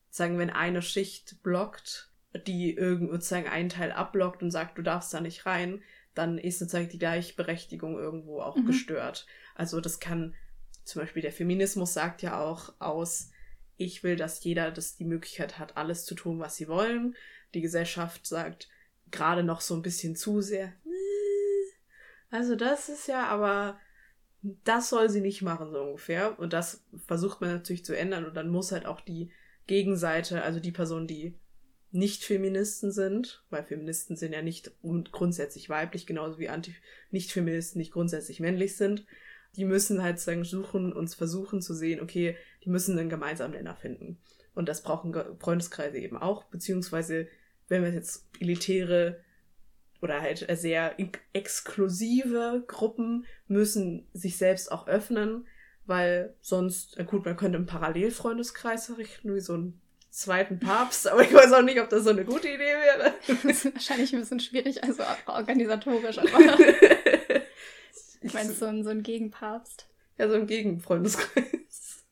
sagen, 0.10 0.38
wenn 0.38 0.50
eine 0.50 0.82
Schicht 0.82 1.42
blockt, 1.44 2.10
die 2.48 2.74
irgendwo 2.74 3.13
sozusagen 3.13 3.48
einen 3.48 3.70
Teil 3.70 3.92
abblockt 3.92 4.44
und 4.44 4.51
sagt, 4.51 4.77
du 4.77 4.82
darfst 4.82 5.13
da 5.13 5.22
nicht 5.22 5.46
rein, 5.46 5.82
dann 6.15 6.38
ist 6.38 6.60
sozusagen 6.60 6.89
die 6.89 7.00
Gleichberechtigung 7.00 7.98
irgendwo 7.98 8.42
auch 8.42 8.58
mhm. 8.58 8.65
gestört. 8.65 9.25
Also 9.56 9.80
das 9.80 10.00
kann 10.00 10.36
zum 10.84 11.01
Beispiel 11.01 11.22
der 11.22 11.32
Feminismus 11.32 11.94
sagt 11.94 12.22
ja 12.22 12.42
auch 12.42 12.74
aus, 12.80 13.32
ich 13.77 14.03
will, 14.03 14.15
dass 14.15 14.44
jeder 14.44 14.72
das 14.72 14.98
die 14.98 15.06
Möglichkeit 15.06 15.58
hat, 15.58 15.77
alles 15.77 16.06
zu 16.06 16.13
tun, 16.13 16.39
was 16.39 16.58
sie 16.58 16.68
wollen. 16.68 17.15
Die 17.53 17.62
Gesellschaft 17.62 18.27
sagt 18.27 18.70
gerade 19.10 19.44
noch 19.44 19.62
so 19.62 19.75
ein 19.75 19.82
bisschen 19.82 20.15
zu 20.15 20.42
sehr, 20.42 20.74
also 22.34 22.56
das 22.56 22.89
ist 22.89 23.08
ja 23.08 23.27
aber, 23.27 23.80
das 24.43 24.89
soll 24.89 25.09
sie 25.09 25.21
nicht 25.21 25.41
machen, 25.41 25.71
so 25.71 25.81
ungefähr. 25.81 26.38
Und 26.38 26.53
das 26.53 26.83
versucht 27.07 27.41
man 27.41 27.51
natürlich 27.51 27.85
zu 27.85 27.97
ändern 27.97 28.25
und 28.25 28.35
dann 28.35 28.50
muss 28.50 28.71
halt 28.71 28.85
auch 28.85 29.01
die 29.01 29.31
Gegenseite, 29.67 30.43
also 30.43 30.59
die 30.59 30.71
Personen, 30.71 31.07
die 31.07 31.35
nicht 31.91 32.23
Feministen 32.23 32.91
sind, 32.91 33.43
weil 33.50 33.63
Feministen 33.63 34.17
sind 34.17 34.33
ja 34.33 34.41
nicht 34.41 34.71
grundsätzlich 35.12 35.69
weiblich, 35.69 36.05
genauso 36.05 36.39
wie 36.39 36.50
Anti-Nicht-Feministen 36.50 37.79
nicht 37.79 37.93
grundsätzlich 37.93 38.39
männlich 38.39 38.75
sind, 38.75 39.06
die 39.56 39.65
müssen 39.65 40.01
halt 40.01 40.19
sagen, 40.19 40.43
suchen 40.43 40.91
und 40.91 41.13
versuchen 41.13 41.62
zu 41.62 41.75
sehen, 41.75 42.01
okay, 42.01 42.36
die 42.63 42.69
müssen 42.69 42.97
einen 42.97 43.10
gemeinsamen 43.10 43.53
Nenner 43.53 43.75
finden. 43.75 44.17
Und 44.56 44.67
das 44.69 44.82
brauchen 44.82 45.13
Freundeskreise 45.39 45.99
eben 45.99 46.17
auch, 46.17 46.45
beziehungsweise, 46.45 47.27
wenn 47.67 47.84
wir 47.84 47.93
jetzt 47.93 48.27
elitäre 48.39 49.19
oder 50.04 50.22
halt 50.22 50.46
sehr 50.60 50.96
exklusive 51.32 52.63
Gruppen 52.68 53.26
müssen 53.48 54.06
sich 54.13 54.38
selbst 54.38 54.70
auch 54.70 54.88
öffnen, 54.88 55.48
weil 55.86 56.36
sonst, 56.42 56.98
gut, 57.08 57.26
man 57.26 57.38
könnte 57.38 57.58
einen 57.58 57.66
Parallelfreundeskreis 57.66 58.89
errichten, 58.89 59.34
wie 59.34 59.39
so 59.39 59.54
einen 59.54 59.82
zweiten 60.10 60.60
Papst, 60.60 61.08
aber 61.12 61.22
ich 61.22 61.34
weiß 61.34 61.54
auch 61.54 61.62
nicht, 61.62 61.80
ob 61.80 61.89
das 61.89 62.04
so 62.04 62.10
eine 62.10 62.26
gute 62.26 62.50
Idee 62.50 62.60
wäre. 62.60 63.13
Das 63.28 63.44
ist 63.66 63.74
wahrscheinlich 63.74 64.13
ein 64.13 64.20
bisschen 64.20 64.42
schwierig, 64.42 64.84
also 64.84 65.04
organisatorisch, 65.26 66.20
aber 66.20 66.30
Ich 68.22 68.34
meine, 68.34 68.54
so 68.54 68.66
ein, 68.66 68.84
so 68.84 68.89
ein 68.89 69.04
Gegenpapst. 69.04 69.88
Ja, 70.18 70.30
so 70.30 70.36
ein 70.36 70.48
Gegenfreundeskreis. 70.48 72.06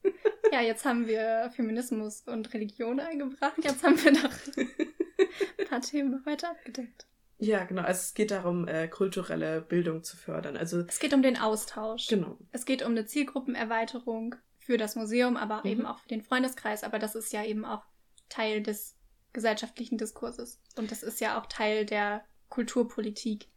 Ja, 0.51 0.59
jetzt 0.61 0.83
haben 0.83 1.07
wir 1.07 1.51
Feminismus 1.55 2.23
und 2.25 2.53
Religion 2.53 2.99
eingebracht. 2.99 3.63
Jetzt 3.63 3.83
haben 3.83 4.03
wir 4.03 4.11
noch 4.11 4.33
ein 4.57 5.67
paar 5.69 5.79
Themen 5.79 6.11
noch 6.11 6.25
weiter 6.25 6.49
abgedeckt. 6.49 7.05
Ja, 7.41 7.63
genau. 7.63 7.81
Also 7.81 8.01
es 8.01 8.13
geht 8.13 8.29
darum, 8.29 8.67
äh, 8.67 8.87
kulturelle 8.87 9.61
Bildung 9.61 10.03
zu 10.03 10.15
fördern. 10.15 10.55
Also 10.55 10.81
es 10.81 10.99
geht 10.99 11.11
um 11.11 11.23
den 11.23 11.37
Austausch. 11.37 12.05
Genau. 12.07 12.37
Es 12.51 12.65
geht 12.65 12.83
um 12.83 12.91
eine 12.91 13.07
Zielgruppenerweiterung 13.07 14.35
für 14.59 14.77
das 14.77 14.95
Museum, 14.95 15.37
aber 15.37 15.61
mhm. 15.63 15.71
eben 15.71 15.85
auch 15.87 15.97
für 15.97 16.07
den 16.07 16.21
Freundeskreis. 16.21 16.83
Aber 16.83 16.99
das 16.99 17.15
ist 17.15 17.33
ja 17.33 17.43
eben 17.43 17.65
auch 17.65 17.83
Teil 18.29 18.61
des 18.61 18.95
gesellschaftlichen 19.33 19.97
Diskurses. 19.97 20.61
Und 20.77 20.91
das 20.91 21.01
ist 21.01 21.19
ja 21.19 21.41
auch 21.41 21.47
Teil 21.47 21.87
der 21.87 22.23
Kulturpolitik. 22.49 23.47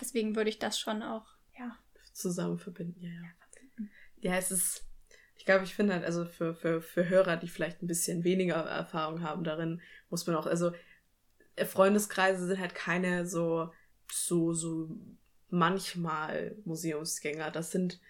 Deswegen 0.00 0.34
würde 0.34 0.48
ich 0.48 0.58
das 0.58 0.78
schon 0.78 1.02
auch, 1.02 1.26
ja. 1.58 1.76
Zusammen 2.14 2.58
verbinden, 2.58 3.00
ja, 3.02 3.10
ja. 3.10 3.86
Ja, 4.20 4.36
es 4.36 4.50
ist, 4.50 4.86
ich 5.36 5.44
glaube, 5.44 5.64
ich 5.64 5.74
finde 5.74 5.92
halt, 5.92 6.04
also 6.04 6.24
für, 6.24 6.54
für, 6.54 6.80
für 6.80 7.10
Hörer, 7.10 7.36
die 7.36 7.48
vielleicht 7.48 7.82
ein 7.82 7.88
bisschen 7.88 8.24
weniger 8.24 8.54
Erfahrung 8.54 9.22
haben 9.22 9.44
darin, 9.44 9.82
muss 10.08 10.26
man 10.26 10.34
auch, 10.36 10.46
also 10.46 10.72
Freundeskreise 11.56 12.46
sind 12.46 12.60
halt 12.60 12.74
keine 12.74 13.26
so, 13.26 13.70
so, 14.10 14.52
so 14.52 14.88
manchmal 15.50 16.56
Museumsgänger. 16.64 17.50
Das 17.50 17.70
sind 17.70 18.00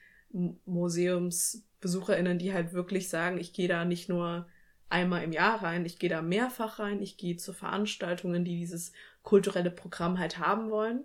MuseumsbesucherInnen, 0.66 2.38
die 2.38 2.52
halt 2.52 2.72
wirklich 2.72 3.08
sagen, 3.08 3.38
ich 3.38 3.52
gehe 3.52 3.68
da 3.68 3.84
nicht 3.84 4.08
nur 4.08 4.46
einmal 4.88 5.22
im 5.24 5.32
Jahr 5.32 5.62
rein, 5.62 5.84
ich 5.84 5.98
gehe 5.98 6.10
da 6.10 6.22
mehrfach 6.22 6.78
rein, 6.78 7.02
ich 7.02 7.16
gehe 7.16 7.36
zu 7.36 7.52
Veranstaltungen, 7.52 8.44
die 8.44 8.58
dieses 8.58 8.92
kulturelle 9.22 9.70
Programm 9.70 10.18
halt 10.18 10.38
haben 10.38 10.70
wollen. 10.70 11.04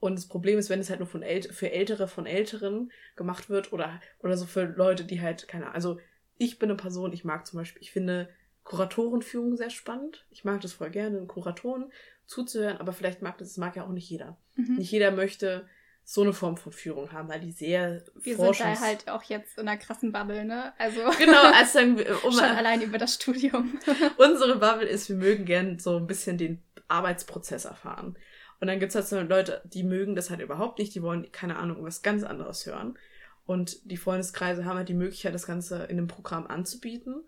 Und 0.00 0.16
das 0.16 0.26
Problem 0.26 0.58
ist, 0.58 0.70
wenn 0.70 0.80
es 0.80 0.90
halt 0.90 1.00
nur 1.00 1.08
von 1.08 1.22
äl 1.22 1.42
für 1.42 1.72
Ältere 1.72 2.06
von 2.06 2.26
Älteren 2.26 2.92
gemacht 3.16 3.50
wird 3.50 3.72
oder, 3.72 4.00
oder 4.20 4.36
so 4.36 4.46
für 4.46 4.64
Leute, 4.64 5.04
die 5.04 5.20
halt, 5.20 5.48
keine 5.48 5.64
Ahnung, 5.64 5.74
also 5.74 6.00
ich 6.36 6.58
bin 6.58 6.70
eine 6.70 6.76
Person, 6.76 7.12
ich 7.12 7.24
mag 7.24 7.46
zum 7.46 7.58
Beispiel, 7.58 7.82
ich 7.82 7.90
finde 7.90 8.28
Kuratorenführung 8.68 9.56
sehr 9.56 9.70
spannend. 9.70 10.26
Ich 10.28 10.44
mag 10.44 10.60
das 10.60 10.74
voll 10.74 10.90
gerne, 10.90 11.26
Kuratoren 11.26 11.90
zuzuhören, 12.26 12.76
aber 12.76 12.92
vielleicht 12.92 13.22
mag 13.22 13.38
das, 13.38 13.48
das 13.48 13.56
mag 13.56 13.76
ja 13.76 13.84
auch 13.84 13.92
nicht 13.92 14.10
jeder. 14.10 14.36
Mhm. 14.56 14.76
Nicht 14.76 14.92
jeder 14.92 15.10
möchte 15.10 15.66
so 16.04 16.20
eine 16.20 16.34
Form 16.34 16.58
von 16.58 16.72
Führung 16.72 17.10
haben, 17.12 17.30
weil 17.30 17.40
die 17.40 17.52
sehr 17.52 18.02
Wir 18.14 18.36
sind 18.36 18.60
da 18.60 18.78
halt 18.78 19.08
auch 19.08 19.22
jetzt 19.22 19.56
in 19.56 19.66
einer 19.66 19.78
krassen 19.78 20.12
Bubble, 20.12 20.44
ne? 20.44 20.74
Also 20.78 21.00
genau, 21.18 21.50
also 21.50 21.78
dann, 21.78 21.98
um 22.22 22.32
schon 22.32 22.42
allein 22.42 22.82
über 22.82 22.98
das 22.98 23.14
Studium. 23.14 23.78
unsere 24.18 24.58
Bubble 24.58 24.86
ist, 24.86 25.08
wir 25.08 25.16
mögen 25.16 25.46
gern 25.46 25.78
so 25.78 25.96
ein 25.96 26.06
bisschen 26.06 26.36
den 26.36 26.62
Arbeitsprozess 26.88 27.64
erfahren. 27.64 28.18
Und 28.60 28.66
dann 28.66 28.80
gibt's 28.80 28.96
halt 28.96 29.06
so 29.06 29.18
Leute, 29.18 29.62
die 29.64 29.82
mögen 29.82 30.14
das 30.14 30.28
halt 30.28 30.40
überhaupt 30.40 30.78
nicht, 30.78 30.94
die 30.94 31.02
wollen, 31.02 31.32
keine 31.32 31.56
Ahnung, 31.56 31.82
was 31.84 32.02
ganz 32.02 32.22
anderes 32.22 32.66
hören. 32.66 32.98
Und 33.46 33.90
die 33.90 33.96
Freundeskreise 33.96 34.66
haben 34.66 34.76
halt 34.76 34.90
die 34.90 34.94
Möglichkeit, 34.94 35.32
das 35.32 35.46
Ganze 35.46 35.84
in 35.84 35.96
einem 35.96 36.08
Programm 36.08 36.46
anzubieten. 36.46 37.22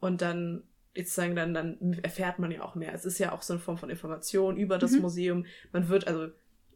Und 0.00 0.22
dann, 0.22 0.62
jetzt 0.94 1.14
sagen 1.14 1.36
dann, 1.36 1.54
dann 1.54 2.00
erfährt 2.02 2.38
man 2.38 2.50
ja 2.50 2.62
auch 2.62 2.74
mehr. 2.74 2.92
Es 2.94 3.04
ist 3.04 3.18
ja 3.18 3.32
auch 3.32 3.42
so 3.42 3.54
eine 3.54 3.60
Form 3.60 3.78
von 3.78 3.90
Information 3.90 4.56
über 4.56 4.78
das 4.78 4.92
mhm. 4.92 5.02
Museum. 5.02 5.46
Man 5.72 5.88
wird 5.88 6.06
also, 6.06 6.28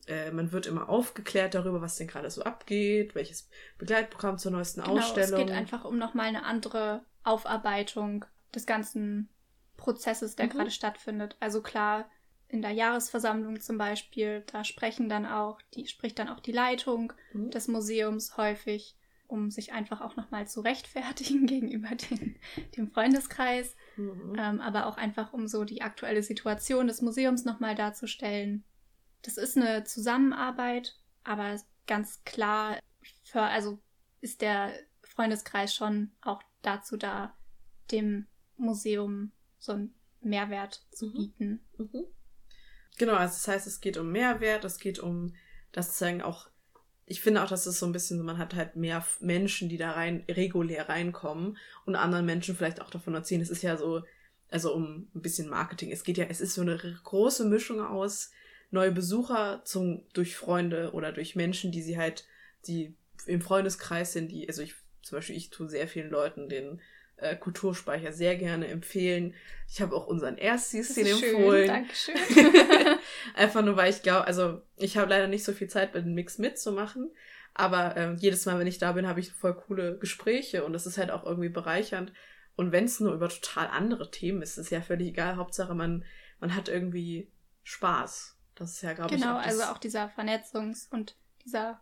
äh, 0.07 0.31
man 0.31 0.53
wird 0.53 0.66
immer 0.66 0.88
aufgeklärt 0.88 1.55
darüber, 1.55 1.81
was 1.81 1.96
denn 1.96 2.07
gerade 2.07 2.31
so 2.31 2.42
abgeht, 2.42 3.14
welches 3.14 3.48
Begleitprogramm 3.79 4.38
zur 4.38 4.53
neuesten 4.53 4.83
genau, 4.83 4.98
Ausstellung. 4.98 5.40
Es 5.40 5.46
geht 5.46 5.57
einfach 5.57 5.85
um 5.85 5.98
nochmal 5.98 6.27
eine 6.27 6.44
andere 6.44 7.05
Aufarbeitung 7.24 8.24
des 8.55 8.66
ganzen 8.66 9.29
Prozesses, 9.77 10.37
der 10.37 10.46
mhm. 10.46 10.50
gerade 10.50 10.70
stattfindet. 10.70 11.37
Also 11.40 11.62
klar, 11.62 12.09
in 12.48 12.62
der 12.62 12.70
Jahresversammlung 12.70 13.61
zum 13.61 13.79
Beispiel, 13.79 14.44
da 14.53 14.62
sprechen 14.64 15.09
dann 15.09 15.27
auch, 15.27 15.61
die 15.74 15.87
spricht 15.87 16.18
dann 16.18 16.29
auch 16.29 16.40
die 16.40 16.53
Leitung 16.53 17.12
mhm. 17.33 17.50
des 17.50 17.66
Museums 17.66 18.37
häufig, 18.37 18.94
um 19.27 19.50
sich 19.50 19.72
einfach 19.72 20.00
auch 20.00 20.14
nochmal 20.16 20.46
zu 20.46 20.61
rechtfertigen 20.61 21.46
gegenüber 21.48 21.94
den, 21.96 22.37
dem 22.77 22.90
Freundeskreis, 22.90 23.74
mhm. 23.96 24.37
ähm, 24.38 24.61
aber 24.61 24.87
auch 24.87 24.96
einfach 24.96 25.33
um 25.33 25.48
so 25.48 25.64
die 25.64 25.83
aktuelle 25.83 26.22
Situation 26.22 26.87
des 26.87 27.02
Museums 27.02 27.44
nochmal 27.44 27.74
darzustellen. 27.74 28.64
Das 29.22 29.37
ist 29.37 29.57
eine 29.57 29.85
Zusammenarbeit, 29.85 30.96
aber 31.22 31.59
ganz 31.87 32.22
klar, 32.24 32.78
für, 33.22 33.42
also 33.42 33.78
ist 34.20 34.40
der 34.40 34.72
Freundeskreis 35.02 35.74
schon 35.74 36.11
auch 36.20 36.42
dazu 36.62 36.96
da, 36.96 37.35
dem 37.90 38.26
Museum 38.57 39.33
so 39.59 39.72
einen 39.72 39.94
Mehrwert 40.20 40.85
zu 40.90 41.07
mhm. 41.07 41.12
bieten. 41.12 41.61
Mhm. 41.78 42.04
Genau, 42.96 43.14
also 43.14 43.35
das 43.35 43.48
heißt, 43.48 43.66
es 43.66 43.80
geht 43.80 43.96
um 43.96 44.12
Mehrwert, 44.12 44.64
es 44.64 44.78
geht 44.78 44.98
um 44.98 45.35
das 45.72 45.87
sozusagen 45.87 46.22
auch, 46.22 46.48
ich 47.06 47.20
finde 47.20 47.42
auch, 47.42 47.48
dass 47.48 47.66
es 47.66 47.78
so 47.78 47.86
ein 47.86 47.92
bisschen 47.92 48.22
man 48.22 48.38
hat 48.38 48.54
halt 48.54 48.76
mehr 48.76 49.06
Menschen, 49.20 49.68
die 49.68 49.76
da 49.76 49.92
rein, 49.92 50.24
regulär 50.28 50.88
reinkommen 50.88 51.58
und 51.84 51.96
anderen 51.96 52.26
Menschen 52.26 52.56
vielleicht 52.56 52.80
auch 52.80 52.90
davon 52.90 53.14
erzählen. 53.14 53.42
Es 53.42 53.50
ist 53.50 53.62
ja 53.62 53.76
so, 53.76 54.02
also 54.50 54.72
um 54.74 55.08
ein 55.14 55.20
bisschen 55.20 55.48
Marketing. 55.48 55.92
Es 55.92 56.04
geht 56.04 56.16
ja, 56.16 56.24
es 56.28 56.40
ist 56.40 56.54
so 56.54 56.62
eine 56.62 56.78
große 57.04 57.44
Mischung 57.44 57.80
aus 57.80 58.30
neue 58.70 58.92
Besucher 58.92 59.62
zum, 59.64 60.02
durch 60.14 60.36
Freunde 60.36 60.92
oder 60.92 61.12
durch 61.12 61.36
Menschen, 61.36 61.72
die 61.72 61.82
sie 61.82 61.98
halt, 61.98 62.26
die 62.66 62.94
im 63.26 63.40
Freundeskreis 63.40 64.12
sind, 64.12 64.32
die, 64.32 64.48
also 64.48 64.62
ich, 64.62 64.74
zum 65.02 65.16
Beispiel, 65.18 65.36
ich 65.36 65.50
tue 65.50 65.68
sehr 65.68 65.88
vielen 65.88 66.10
Leuten 66.10 66.48
den 66.48 66.80
äh, 67.16 67.37
Kulturspeicher 67.37 68.12
sehr 68.12 68.37
gerne 68.37 68.66
empfehlen. 68.68 69.35
Ich 69.68 69.81
habe 69.81 69.94
auch 69.94 70.07
unseren 70.07 70.37
Erstis 70.37 70.94
den 70.94 71.07
empfohlen. 71.07 71.68
Dankeschön. 71.68 72.16
Einfach 73.35 73.62
nur, 73.62 73.77
weil 73.77 73.90
ich 73.90 74.03
glaube, 74.03 74.27
also 74.27 74.62
ich 74.77 74.96
habe 74.96 75.11
leider 75.11 75.29
nicht 75.29 75.44
so 75.44 75.53
viel 75.53 75.68
Zeit, 75.68 75.92
bei 75.92 76.00
den 76.00 76.14
Mix 76.14 76.38
mitzumachen. 76.38 77.11
Aber 77.55 77.96
äh, 77.96 78.14
jedes 78.14 78.46
Mal, 78.46 78.59
wenn 78.59 78.66
ich 78.66 78.79
da 78.79 78.92
bin, 78.92 79.07
habe 79.07 79.20
ich 79.20 79.33
voll 79.33 79.55
coole 79.55 79.96
Gespräche 79.98 80.64
und 80.64 80.72
das 80.72 80.87
ist 80.87 80.98
halt 80.98 81.11
auch 81.11 81.24
irgendwie 81.24 81.48
bereichernd. 81.48 82.12
Und 82.57 82.72
wenn 82.72 82.85
es 82.85 83.00
nur 83.00 83.12
über 83.14 83.29
total 83.29 83.68
andere 83.68 84.11
Themen 84.11 84.42
ist, 84.42 84.59
ist 84.59 84.70
ja 84.70 84.81
völlig 84.81 85.09
egal. 85.09 85.37
Hauptsache, 85.37 85.74
man, 85.74 86.05
man 86.40 86.55
hat 86.55 86.68
irgendwie 86.68 87.31
Spaß. 87.62 88.37
Das 88.55 88.72
ist 88.72 88.83
ja, 88.83 88.92
glaube 88.92 89.14
genau, 89.14 89.38
ich. 89.38 89.44
Genau, 89.44 89.62
also 89.62 89.72
auch 89.72 89.79
dieser 89.79 90.09
Vernetzungs- 90.09 90.90
und 90.90 91.16
dieser 91.44 91.81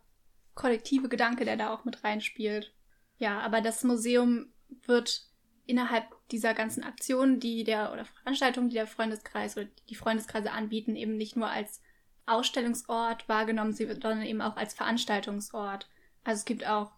kollektive 0.55 1.09
Gedanke, 1.09 1.45
der 1.45 1.57
da 1.57 1.73
auch 1.73 1.85
mit 1.85 2.05
reinspielt. 2.05 2.75
Ja, 3.18 3.40
aber 3.40 3.61
das 3.61 3.85
Museum 3.85 4.53
wird 4.85 5.26
innerhalb 5.66 6.04
dieser 6.30 6.54
ganzen 6.54 6.82
Aktionen, 6.82 7.40
die 7.40 7.64
der 7.64 7.92
oder 7.92 8.04
Veranstaltungen, 8.04 8.68
die 8.68 8.74
der 8.74 8.87
Freundeskreis 8.87 9.56
oder 9.56 9.66
die 9.88 9.94
Freundeskreise 9.94 10.50
anbieten, 10.50 10.96
eben 10.96 11.16
nicht 11.16 11.37
nur 11.37 11.48
als 11.48 11.80
Ausstellungsort 12.26 13.28
wahrgenommen, 13.28 13.72
sondern 13.72 14.22
eben 14.22 14.40
auch 14.40 14.56
als 14.56 14.74
Veranstaltungsort. 14.74 15.88
Also 16.24 16.40
es 16.40 16.44
gibt 16.44 16.66
auch 16.66 16.92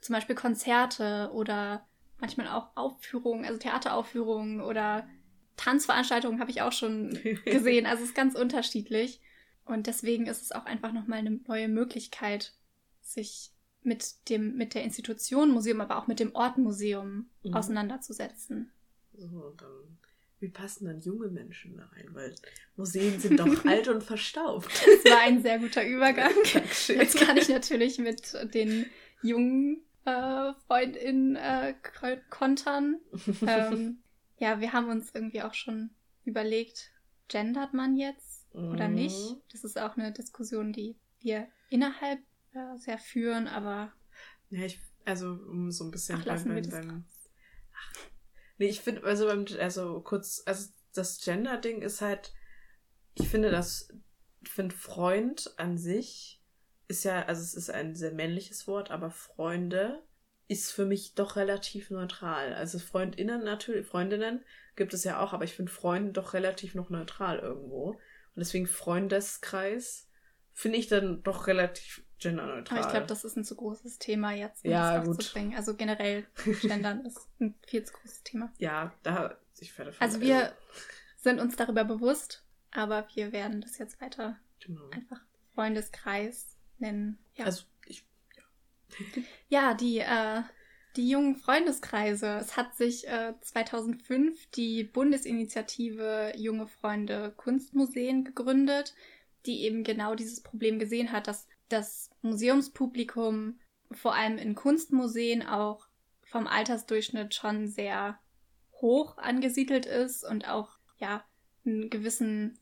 zum 0.00 0.14
Beispiel 0.14 0.36
Konzerte 0.36 1.30
oder 1.32 1.86
manchmal 2.20 2.48
auch 2.48 2.68
Aufführungen, 2.76 3.44
also 3.44 3.58
Theateraufführungen 3.58 4.60
oder 4.60 5.08
Tanzveranstaltungen 5.56 6.40
habe 6.40 6.50
ich 6.50 6.62
auch 6.62 6.72
schon 6.72 7.18
gesehen. 7.44 7.86
Also 7.86 8.02
es 8.02 8.10
ist 8.10 8.16
ganz 8.16 8.34
unterschiedlich. 8.34 9.20
Und 9.64 9.86
deswegen 9.86 10.26
ist 10.26 10.42
es 10.42 10.52
auch 10.52 10.64
einfach 10.64 10.92
nochmal 10.92 11.18
eine 11.18 11.40
neue 11.46 11.68
Möglichkeit, 11.68 12.54
sich 13.02 13.50
mit 13.82 14.28
dem, 14.28 14.56
mit 14.56 14.74
der 14.74 14.84
Institution 14.84 15.50
Museum, 15.50 15.80
aber 15.80 15.98
auch 15.98 16.06
mit 16.06 16.20
dem 16.20 16.34
Ort 16.34 16.58
Museum 16.58 17.30
mhm. 17.42 17.54
auseinanderzusetzen. 17.54 18.72
So, 19.14 19.26
und 19.26 19.60
dann, 19.60 19.98
wie 20.40 20.48
passen 20.48 20.86
dann 20.86 21.00
junge 21.00 21.28
Menschen 21.28 21.76
da 21.76 21.86
rein? 21.86 22.08
Weil 22.12 22.34
Museen 22.76 23.18
sind 23.18 23.40
doch 23.40 23.64
alt 23.66 23.88
und 23.88 24.02
verstaubt. 24.02 24.68
Das 24.70 25.12
war 25.12 25.20
ein 25.20 25.42
sehr 25.42 25.58
guter 25.58 25.86
Übergang. 25.86 26.32
Jetzt 26.86 27.16
kann 27.16 27.36
ich 27.36 27.48
natürlich 27.48 27.98
mit 27.98 28.34
den 28.54 28.86
jungen 29.22 29.82
äh, 30.04 30.52
FreundInnen 30.66 31.36
äh, 31.36 31.74
kontern. 32.30 33.00
ähm, 33.46 33.98
ja, 34.38 34.60
wir 34.60 34.72
haben 34.72 34.88
uns 34.88 35.10
irgendwie 35.14 35.42
auch 35.42 35.54
schon 35.54 35.90
überlegt, 36.24 36.92
gendert 37.28 37.74
man 37.74 37.96
jetzt 37.96 38.46
oder 38.54 38.88
mhm. 38.88 38.94
nicht? 38.94 39.36
Das 39.52 39.64
ist 39.64 39.78
auch 39.78 39.96
eine 39.96 40.12
Diskussion, 40.12 40.72
die 40.72 40.96
wir 41.20 41.48
innerhalb 41.70 42.20
äh, 42.52 42.78
sehr 42.78 42.98
führen, 42.98 43.48
aber. 43.48 43.92
Ja, 44.50 44.64
ich, 44.64 44.80
also 45.04 45.32
um 45.32 45.70
so 45.70 45.84
ein 45.84 45.90
bisschen 45.90 46.18
Ach, 46.20 46.24
beim, 46.24 46.44
beim, 46.44 46.70
beim 46.70 47.04
Ach, 47.74 48.08
Nee, 48.58 48.66
ich 48.66 48.80
finde, 48.80 49.04
also 49.04 49.26
beim, 49.26 49.46
also 49.60 50.00
kurz, 50.00 50.42
also 50.44 50.70
das 50.92 51.20
Gender-Ding 51.20 51.80
ist 51.80 52.00
halt, 52.00 52.32
ich 53.14 53.28
finde 53.28 53.50
das, 53.50 53.88
ich 54.42 54.50
finde 54.50 54.74
Freund 54.74 55.54
an 55.56 55.78
sich 55.78 56.42
ist 56.88 57.04
ja, 57.04 57.24
also 57.26 57.42
es 57.42 57.54
ist 57.54 57.70
ein 57.70 57.94
sehr 57.94 58.12
männliches 58.12 58.66
Wort, 58.66 58.90
aber 58.90 59.10
Freunde 59.10 60.02
ist 60.48 60.72
für 60.72 60.86
mich 60.86 61.14
doch 61.14 61.36
relativ 61.36 61.90
neutral. 61.90 62.54
Also 62.54 62.78
Freundinnen 62.78 63.44
natürlich, 63.44 63.86
Freundinnen 63.86 64.44
gibt 64.74 64.94
es 64.94 65.04
ja 65.04 65.20
auch, 65.20 65.34
aber 65.34 65.44
ich 65.44 65.54
finde 65.54 65.70
Freunde 65.70 66.12
doch 66.12 66.32
relativ 66.32 66.74
noch 66.74 66.88
neutral 66.88 67.38
irgendwo. 67.38 67.90
Und 67.90 68.00
deswegen 68.36 68.66
Freundeskreis 68.66 70.08
finde 70.54 70.78
ich 70.78 70.86
dann 70.88 71.22
doch 71.22 71.46
relativ 71.46 72.02
genderneutral. 72.18 72.78
Aber 72.78 72.86
ich 72.86 72.92
glaube, 72.92 73.06
das 73.06 73.24
ist 73.24 73.36
ein 73.36 73.44
zu 73.44 73.56
großes 73.56 73.98
Thema 73.98 74.32
jetzt, 74.32 74.64
um 74.64 74.70
ja, 74.70 74.98
das 74.98 75.08
aufzubringen. 75.08 75.56
Also 75.56 75.74
generell 75.74 76.26
Gendern 76.62 77.04
ist 77.04 77.28
ein 77.40 77.54
viel 77.66 77.84
zu 77.84 77.92
großes 77.94 78.22
Thema. 78.24 78.52
Ja, 78.58 78.92
da 79.02 79.36
ich 79.58 79.76
werde 79.76 79.92
Also 79.98 80.20
wir 80.20 80.36
also. 80.36 80.54
sind 81.16 81.40
uns 81.40 81.56
darüber 81.56 81.84
bewusst, 81.84 82.44
aber 82.70 83.06
wir 83.14 83.32
werden 83.32 83.60
das 83.60 83.78
jetzt 83.78 84.00
weiter 84.00 84.36
genau. 84.60 84.88
einfach 84.90 85.20
Freundeskreis 85.54 86.56
nennen. 86.78 87.18
Ja. 87.34 87.46
Also 87.46 87.64
ich 87.86 88.04
ja. 88.36 89.22
ja, 89.48 89.74
die 89.74 89.98
äh, 89.98 90.42
die 90.96 91.08
jungen 91.08 91.36
Freundeskreise. 91.36 92.38
Es 92.40 92.56
hat 92.56 92.76
sich 92.76 93.06
äh, 93.06 93.34
2005 93.40 94.50
die 94.50 94.84
Bundesinitiative 94.84 96.32
Junge 96.36 96.66
Freunde 96.66 97.32
Kunstmuseen 97.36 98.24
gegründet, 98.24 98.94
die 99.46 99.62
eben 99.62 99.84
genau 99.84 100.14
dieses 100.14 100.40
Problem 100.40 100.78
gesehen 100.78 101.12
hat, 101.12 101.28
dass 101.28 101.46
das 101.68 102.10
Museumspublikum 102.22 103.58
vor 103.90 104.14
allem 104.14 104.38
in 104.38 104.54
Kunstmuseen 104.54 105.46
auch 105.46 105.88
vom 106.24 106.46
Altersdurchschnitt 106.46 107.34
schon 107.34 107.68
sehr 107.68 108.18
hoch 108.72 109.16
angesiedelt 109.16 109.86
ist 109.86 110.24
und 110.24 110.48
auch 110.48 110.78
ja 110.98 111.24
einen 111.64 111.90
gewissen 111.90 112.58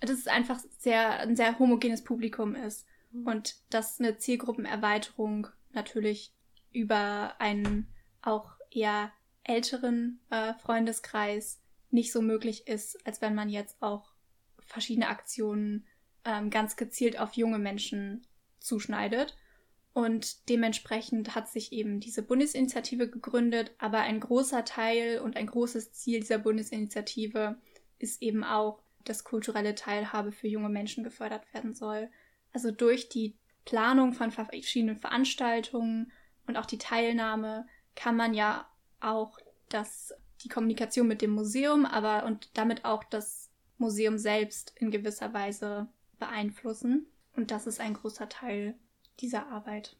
dass 0.00 0.18
es 0.18 0.26
einfach 0.26 0.60
sehr 0.78 1.20
ein 1.20 1.36
sehr 1.36 1.58
homogenes 1.58 2.04
Publikum 2.04 2.54
ist 2.54 2.86
mhm. 3.12 3.26
und 3.26 3.56
dass 3.70 4.00
eine 4.00 4.18
Zielgruppenerweiterung 4.18 5.48
natürlich 5.72 6.32
über 6.72 7.34
einen 7.38 7.88
auch 8.20 8.56
eher 8.70 9.12
älteren 9.44 10.20
äh, 10.30 10.54
Freundeskreis 10.54 11.60
nicht 11.90 12.12
so 12.12 12.22
möglich 12.22 12.66
ist, 12.66 13.06
als 13.06 13.20
wenn 13.20 13.34
man 13.34 13.48
jetzt 13.48 13.80
auch 13.80 14.12
verschiedene 14.58 15.08
Aktionen 15.08 15.86
ähm, 16.24 16.50
ganz 16.50 16.76
gezielt 16.76 17.18
auf 17.18 17.34
junge 17.34 17.58
Menschen 17.58 18.26
zuschneidet. 18.64 19.36
Und 19.92 20.48
dementsprechend 20.48 21.36
hat 21.36 21.48
sich 21.48 21.72
eben 21.72 22.00
diese 22.00 22.22
Bundesinitiative 22.22 23.08
gegründet, 23.08 23.72
aber 23.78 24.00
ein 24.00 24.18
großer 24.18 24.64
Teil 24.64 25.20
und 25.20 25.36
ein 25.36 25.46
großes 25.46 25.92
Ziel 25.92 26.18
dieser 26.18 26.38
Bundesinitiative 26.38 27.56
ist 28.00 28.20
eben 28.20 28.42
auch, 28.42 28.82
dass 29.04 29.22
kulturelle 29.22 29.76
Teilhabe 29.76 30.32
für 30.32 30.48
junge 30.48 30.68
Menschen 30.68 31.04
gefördert 31.04 31.42
werden 31.54 31.74
soll. 31.74 32.10
Also 32.52 32.72
durch 32.72 33.08
die 33.08 33.36
Planung 33.64 34.12
von 34.12 34.32
verschiedenen 34.32 34.96
Veranstaltungen 34.96 36.10
und 36.46 36.56
auch 36.56 36.66
die 36.66 36.78
Teilnahme 36.78 37.66
kann 37.94 38.16
man 38.16 38.34
ja 38.34 38.68
auch 39.00 39.38
das, 39.68 40.12
die 40.42 40.48
Kommunikation 40.48 41.06
mit 41.06 41.22
dem 41.22 41.30
Museum, 41.30 41.86
aber 41.86 42.26
und 42.26 42.50
damit 42.54 42.84
auch 42.84 43.04
das 43.04 43.50
Museum 43.78 44.18
selbst 44.18 44.72
in 44.76 44.90
gewisser 44.90 45.32
Weise 45.32 45.88
beeinflussen. 46.18 47.06
Und 47.36 47.50
das 47.50 47.66
ist 47.66 47.80
ein 47.80 47.94
großer 47.94 48.28
Teil 48.28 48.74
dieser 49.20 49.48
Arbeit. 49.48 49.96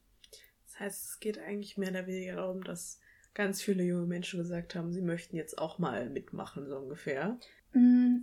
Das 0.66 0.80
heißt, 0.80 1.04
es 1.04 1.20
geht 1.20 1.38
eigentlich 1.38 1.76
mehr 1.76 1.90
oder 1.90 2.06
weniger 2.06 2.36
darum, 2.36 2.64
dass 2.64 3.00
ganz 3.34 3.60
viele 3.60 3.82
junge 3.82 4.06
Menschen 4.06 4.40
gesagt 4.40 4.74
haben, 4.74 4.92
sie 4.92 5.02
möchten 5.02 5.36
jetzt 5.36 5.58
auch 5.58 5.78
mal 5.78 6.08
mitmachen, 6.08 6.66
so 6.68 6.76
ungefähr. 6.76 7.38
Mm, 7.72 8.20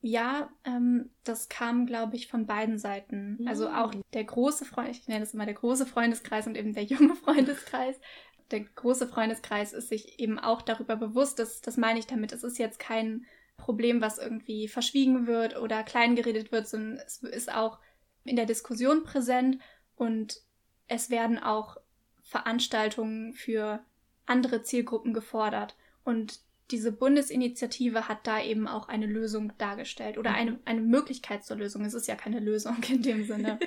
ja, 0.00 0.50
ähm, 0.64 1.10
das 1.24 1.48
kam, 1.48 1.86
glaube 1.86 2.16
ich, 2.16 2.28
von 2.28 2.46
beiden 2.46 2.78
Seiten. 2.78 3.36
Mhm. 3.40 3.48
Also 3.48 3.68
auch 3.68 3.94
der 4.12 4.24
große 4.24 4.64
Freund, 4.64 4.90
ich 4.90 5.08
nenne 5.08 5.24
es 5.24 5.34
immer 5.34 5.46
der 5.46 5.54
große 5.54 5.86
Freundeskreis 5.86 6.46
und 6.46 6.56
eben 6.56 6.72
der 6.72 6.84
junge 6.84 7.14
Freundeskreis. 7.24 7.96
Der 8.50 8.60
große 8.60 9.08
Freundeskreis 9.08 9.72
ist 9.72 9.88
sich 9.88 10.20
eben 10.20 10.38
auch 10.38 10.62
darüber 10.62 10.96
bewusst, 10.96 11.38
dass, 11.38 11.60
das 11.60 11.76
meine 11.76 11.98
ich 11.98 12.06
damit, 12.06 12.32
es 12.32 12.44
ist 12.44 12.58
jetzt 12.58 12.78
kein 12.78 13.26
Problem, 13.56 14.00
was 14.00 14.18
irgendwie 14.18 14.68
verschwiegen 14.68 15.26
wird 15.26 15.56
oder 15.58 15.82
kleingeredet 15.82 16.52
wird, 16.52 16.68
sondern 16.68 16.98
es 17.04 17.22
ist 17.22 17.52
auch 17.52 17.78
in 18.26 18.36
der 18.36 18.46
Diskussion 18.46 19.04
präsent 19.04 19.58
und 19.94 20.42
es 20.88 21.10
werden 21.10 21.38
auch 21.38 21.78
Veranstaltungen 22.22 23.32
für 23.34 23.84
andere 24.26 24.62
Zielgruppen 24.62 25.14
gefordert. 25.14 25.76
Und 26.04 26.40
diese 26.70 26.92
Bundesinitiative 26.92 28.08
hat 28.08 28.26
da 28.26 28.42
eben 28.42 28.66
auch 28.66 28.88
eine 28.88 29.06
Lösung 29.06 29.52
dargestellt 29.58 30.18
oder 30.18 30.34
eine, 30.34 30.58
eine 30.64 30.80
Möglichkeit 30.80 31.44
zur 31.44 31.56
Lösung. 31.56 31.84
Es 31.84 31.94
ist 31.94 32.08
ja 32.08 32.16
keine 32.16 32.40
Lösung 32.40 32.82
in 32.88 33.02
dem 33.02 33.24
Sinne. 33.24 33.58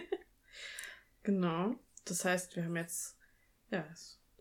genau. 1.23 1.75
Das 2.05 2.25
heißt, 2.25 2.55
wir 2.55 2.65
haben 2.65 2.75
jetzt 2.75 3.17
ja, 3.71 3.85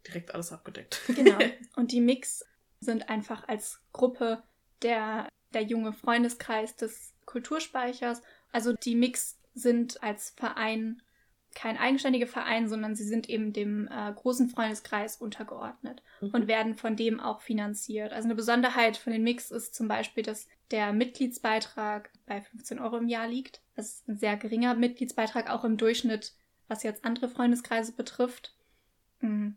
direkt 0.06 0.34
alles 0.34 0.52
abgedeckt. 0.52 1.00
genau. 1.06 1.38
Und 1.76 1.92
die 1.92 2.00
Mix 2.00 2.44
sind 2.80 3.08
einfach 3.08 3.46
als 3.48 3.80
Gruppe 3.92 4.42
der, 4.82 5.28
der 5.54 5.62
junge 5.62 5.92
Freundeskreis 5.92 6.76
des 6.76 7.14
Kulturspeichers. 7.26 8.22
Also 8.50 8.72
die 8.72 8.94
Mix 8.96 9.37
sind 9.58 10.02
als 10.02 10.30
Verein 10.30 11.02
kein 11.54 11.76
eigenständiger 11.76 12.26
Verein, 12.26 12.68
sondern 12.68 12.94
sie 12.94 13.04
sind 13.04 13.28
eben 13.28 13.52
dem 13.52 13.88
äh, 13.88 14.12
großen 14.12 14.48
Freundeskreis 14.48 15.16
untergeordnet 15.16 16.02
mhm. 16.20 16.30
und 16.30 16.46
werden 16.46 16.76
von 16.76 16.94
dem 16.94 17.18
auch 17.18 17.40
finanziert. 17.40 18.12
Also 18.12 18.26
eine 18.26 18.36
Besonderheit 18.36 18.96
von 18.96 19.12
den 19.12 19.24
Mix 19.24 19.50
ist 19.50 19.74
zum 19.74 19.88
Beispiel, 19.88 20.22
dass 20.22 20.46
der 20.70 20.92
Mitgliedsbeitrag 20.92 22.10
bei 22.26 22.40
15 22.40 22.78
Euro 22.78 22.98
im 22.98 23.08
Jahr 23.08 23.26
liegt. 23.26 23.60
Das 23.74 23.86
ist 23.86 24.08
ein 24.08 24.18
sehr 24.18 24.36
geringer 24.36 24.74
Mitgliedsbeitrag, 24.74 25.50
auch 25.50 25.64
im 25.64 25.78
Durchschnitt, 25.78 26.32
was 26.68 26.84
jetzt 26.84 27.04
andere 27.04 27.28
Freundeskreise 27.28 27.92
betrifft. 27.92 28.54
Mhm. 29.20 29.56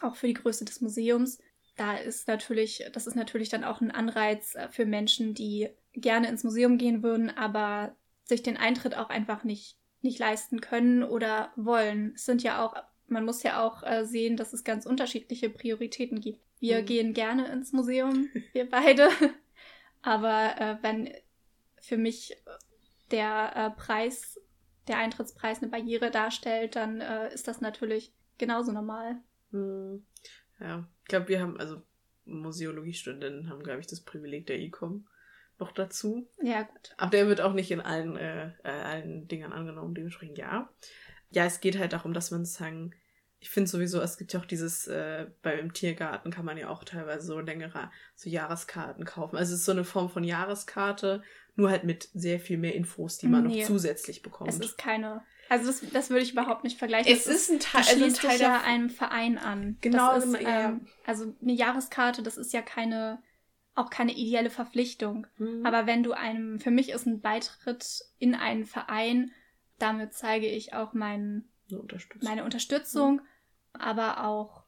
Auch 0.00 0.16
für 0.16 0.28
die 0.28 0.34
Größe 0.34 0.64
des 0.64 0.80
Museums. 0.80 1.38
Da 1.76 1.96
ist 1.96 2.28
natürlich, 2.28 2.84
das 2.92 3.06
ist 3.06 3.14
natürlich 3.14 3.48
dann 3.48 3.64
auch 3.64 3.80
ein 3.80 3.90
Anreiz 3.90 4.54
äh, 4.54 4.68
für 4.70 4.86
Menschen, 4.86 5.34
die 5.34 5.68
gerne 5.92 6.28
ins 6.28 6.44
Museum 6.44 6.78
gehen 6.78 7.02
würden, 7.02 7.28
aber 7.28 7.94
sich 8.24 8.42
den 8.42 8.56
Eintritt 8.56 8.96
auch 8.96 9.10
einfach 9.10 9.44
nicht 9.44 9.76
nicht 10.02 10.18
leisten 10.18 10.60
können 10.60 11.02
oder 11.02 11.52
wollen. 11.56 12.12
Es 12.14 12.26
sind 12.26 12.42
ja 12.42 12.64
auch, 12.64 12.74
man 13.06 13.24
muss 13.24 13.42
ja 13.42 13.64
auch 13.64 13.82
äh, 13.82 14.04
sehen, 14.04 14.36
dass 14.36 14.52
es 14.52 14.64
ganz 14.64 14.84
unterschiedliche 14.84 15.48
Prioritäten 15.48 16.20
gibt. 16.20 16.40
Wir 16.60 16.82
mhm. 16.82 16.86
gehen 16.86 17.14
gerne 17.14 17.50
ins 17.50 17.72
Museum, 17.72 18.28
wir 18.52 18.68
beide. 18.68 19.08
Aber 20.02 20.60
äh, 20.60 20.76
wenn 20.82 21.10
für 21.80 21.96
mich 21.96 22.36
der 23.10 23.52
äh, 23.56 23.70
Preis, 23.70 24.40
der 24.88 24.98
Eintrittspreis 24.98 25.62
eine 25.62 25.70
Barriere 25.70 26.10
darstellt, 26.10 26.76
dann 26.76 27.00
äh, 27.00 27.32
ist 27.32 27.46
das 27.46 27.60
natürlich 27.60 28.12
genauso 28.38 28.72
normal. 28.72 29.16
Mhm. 29.50 30.04
Ja, 30.60 30.88
ich 31.02 31.08
glaube, 31.08 31.28
wir 31.28 31.40
haben, 31.40 31.58
also 31.58 31.82
Museologiestudenten 32.24 33.48
haben, 33.48 33.62
glaube 33.62 33.80
ich, 33.80 33.86
das 33.86 34.00
Privileg 34.00 34.46
der 34.46 34.58
E-Com 34.60 35.06
noch 35.62 35.72
dazu. 35.72 36.28
Ja, 36.42 36.62
gut. 36.62 36.94
Aber 36.96 37.10
der 37.10 37.28
wird 37.28 37.40
auch 37.40 37.52
nicht 37.52 37.70
in 37.70 37.80
allen, 37.80 38.16
äh, 38.16 38.48
äh, 38.64 38.68
allen 38.68 39.28
Dingern 39.28 39.52
angenommen, 39.52 39.94
dementsprechend 39.94 40.38
ja. 40.38 40.68
Ja, 41.30 41.46
es 41.46 41.60
geht 41.60 41.78
halt 41.78 41.92
darum, 41.92 42.12
dass 42.12 42.30
man 42.30 42.44
sagen, 42.44 42.94
ich 43.38 43.50
finde 43.50 43.68
sowieso, 43.68 44.00
es 44.00 44.18
gibt 44.18 44.32
ja 44.32 44.40
auch 44.40 44.44
dieses, 44.44 44.86
äh, 44.86 45.26
beim 45.42 45.72
Tiergarten 45.72 46.30
kann 46.30 46.44
man 46.44 46.56
ja 46.56 46.68
auch 46.68 46.84
teilweise 46.84 47.26
so 47.26 47.40
längere, 47.40 47.90
so 48.14 48.30
Jahreskarten 48.30 49.04
kaufen. 49.04 49.36
Also 49.36 49.54
es 49.54 49.60
ist 49.60 49.66
so 49.66 49.72
eine 49.72 49.84
Form 49.84 50.10
von 50.10 50.22
Jahreskarte, 50.22 51.22
nur 51.56 51.70
halt 51.70 51.84
mit 51.84 52.08
sehr 52.14 52.38
viel 52.38 52.56
mehr 52.58 52.74
Infos, 52.74 53.18
die 53.18 53.26
man 53.26 53.46
nee, 53.46 53.60
noch 53.60 53.66
zusätzlich 53.66 54.22
bekommt. 54.22 54.48
Es 54.48 54.60
ist 54.60 54.78
keine, 54.78 55.22
also 55.48 55.66
das, 55.66 55.82
das 55.92 56.10
würde 56.10 56.22
ich 56.22 56.32
überhaupt 56.32 56.62
nicht 56.62 56.78
vergleichen. 56.78 57.12
Es 57.12 57.24
das 57.24 57.34
ist 57.34 57.50
ein 57.50 57.58
Teil, 57.58 57.82
also 57.82 58.04
ein 58.04 58.14
Teil 58.14 58.40
ja 58.40 58.62
einem 58.62 58.90
Verein 58.90 59.38
an. 59.38 59.76
Genau. 59.80 60.16
Ist, 60.16 60.36
ähm, 60.40 60.86
also 61.04 61.34
eine 61.42 61.52
Jahreskarte, 61.52 62.22
das 62.22 62.36
ist 62.36 62.52
ja 62.52 62.62
keine, 62.62 63.22
auch 63.74 63.90
keine 63.90 64.12
ideelle 64.12 64.50
Verpflichtung. 64.50 65.26
Mhm. 65.38 65.64
Aber 65.64 65.86
wenn 65.86 66.02
du 66.02 66.12
einem, 66.12 66.60
für 66.60 66.70
mich 66.70 66.90
ist 66.90 67.06
ein 67.06 67.20
Beitritt 67.20 68.04
in 68.18 68.34
einen 68.34 68.66
Verein, 68.66 69.32
damit 69.78 70.12
zeige 70.14 70.46
ich 70.46 70.74
auch 70.74 70.92
mein, 70.92 71.44
Unterstützung. 71.70 72.28
meine 72.28 72.44
Unterstützung, 72.44 73.14
mhm. 73.14 73.80
aber 73.80 74.24
auch, 74.24 74.64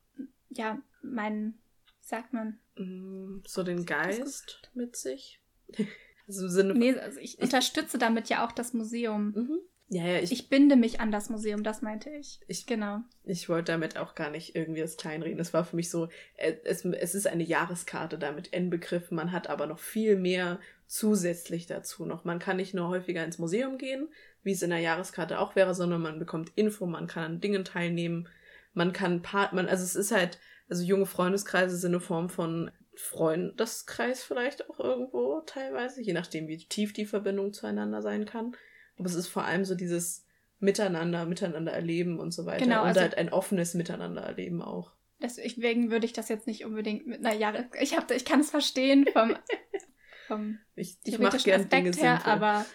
ja, 0.48 0.78
mein, 1.02 1.54
wie 2.00 2.06
sagt 2.06 2.32
man? 2.32 2.58
Mhm. 2.76 3.42
So 3.46 3.62
den 3.62 3.84
Geist 3.84 4.70
mit 4.74 4.96
sich. 4.96 5.40
also 6.26 6.44
im 6.46 6.50
Sinne 6.50 6.74
nee, 6.74 6.94
also 6.94 7.20
ich, 7.20 7.38
ich 7.38 7.42
unterstütze 7.42 7.98
damit 7.98 8.28
ja 8.28 8.46
auch 8.46 8.52
das 8.52 8.72
Museum. 8.72 9.32
Mhm. 9.32 9.58
Ja, 9.94 10.04
ja, 10.04 10.18
ich, 10.18 10.32
ich 10.32 10.48
binde 10.48 10.74
mich 10.74 10.98
an 11.00 11.12
das 11.12 11.30
Museum, 11.30 11.62
das 11.62 11.80
meinte 11.80 12.10
ich. 12.10 12.40
Ich, 12.48 12.66
genau. 12.66 13.02
Ich 13.22 13.48
wollte 13.48 13.70
damit 13.70 13.96
auch 13.96 14.16
gar 14.16 14.28
nicht 14.28 14.56
irgendwie 14.56 14.80
das 14.80 14.96
kleinreden. 14.96 15.38
Es 15.38 15.54
war 15.54 15.64
für 15.64 15.76
mich 15.76 15.88
so, 15.88 16.08
äh, 16.36 16.54
es, 16.64 16.84
es 16.84 17.14
ist 17.14 17.28
eine 17.28 17.44
Jahreskarte 17.44 18.18
damit 18.18 18.48
inbegriffen. 18.48 19.14
Man 19.14 19.30
hat 19.30 19.48
aber 19.48 19.68
noch 19.68 19.78
viel 19.78 20.16
mehr 20.16 20.58
zusätzlich 20.88 21.66
dazu 21.66 22.06
noch. 22.06 22.24
Man 22.24 22.40
kann 22.40 22.56
nicht 22.56 22.74
nur 22.74 22.88
häufiger 22.88 23.24
ins 23.24 23.38
Museum 23.38 23.78
gehen, 23.78 24.08
wie 24.42 24.50
es 24.50 24.62
in 24.62 24.70
der 24.70 24.80
Jahreskarte 24.80 25.38
auch 25.38 25.54
wäre, 25.54 25.76
sondern 25.76 26.02
man 26.02 26.18
bekommt 26.18 26.50
Info, 26.56 26.86
man 26.86 27.06
kann 27.06 27.24
an 27.24 27.40
Dingen 27.40 27.64
teilnehmen, 27.64 28.28
man 28.72 28.92
kann 28.92 29.22
Part, 29.22 29.52
man, 29.52 29.68
also 29.68 29.84
es 29.84 29.94
ist 29.94 30.10
halt, 30.10 30.40
also 30.68 30.82
junge 30.82 31.06
Freundeskreise 31.06 31.76
sind 31.76 31.92
eine 31.92 32.00
Form 32.00 32.30
von 32.30 32.72
Freundeskreis 32.96 34.24
vielleicht 34.24 34.68
auch 34.68 34.80
irgendwo 34.80 35.40
teilweise, 35.46 36.02
je 36.02 36.14
nachdem, 36.14 36.48
wie 36.48 36.58
tief 36.58 36.92
die 36.92 37.06
Verbindung 37.06 37.52
zueinander 37.52 38.02
sein 38.02 38.24
kann. 38.24 38.56
Aber 38.96 39.06
es 39.06 39.14
ist 39.14 39.28
vor 39.28 39.44
allem 39.44 39.64
so 39.64 39.74
dieses 39.74 40.24
Miteinander, 40.60 41.26
Miteinander 41.26 41.72
erleben 41.72 42.18
und 42.18 42.32
so 42.32 42.46
weiter. 42.46 42.64
Genau, 42.64 42.82
und 42.82 42.88
also, 42.88 43.00
halt 43.00 43.18
ein 43.18 43.32
offenes 43.32 43.74
Miteinander 43.74 44.22
erleben 44.22 44.62
auch. 44.62 44.92
Deswegen 45.20 45.90
würde 45.90 46.06
ich 46.06 46.12
das 46.12 46.28
jetzt 46.28 46.46
nicht 46.46 46.64
unbedingt 46.64 47.06
mit 47.06 47.24
einer 47.24 47.34
Jahre. 47.34 47.68
Ich, 47.80 47.96
hab, 47.96 48.10
ich 48.10 48.24
kann 48.24 48.40
es 48.40 48.50
verstehen 48.50 49.06
vom, 49.12 49.36
vom 50.26 50.58
ich, 50.74 50.98
ich 51.04 51.16
theoretischen 51.16 51.52
Aspekt 51.52 51.72
Dinge 51.72 51.90
her, 51.92 52.16
sinnvoll. 52.16 52.32
aber 52.32 52.66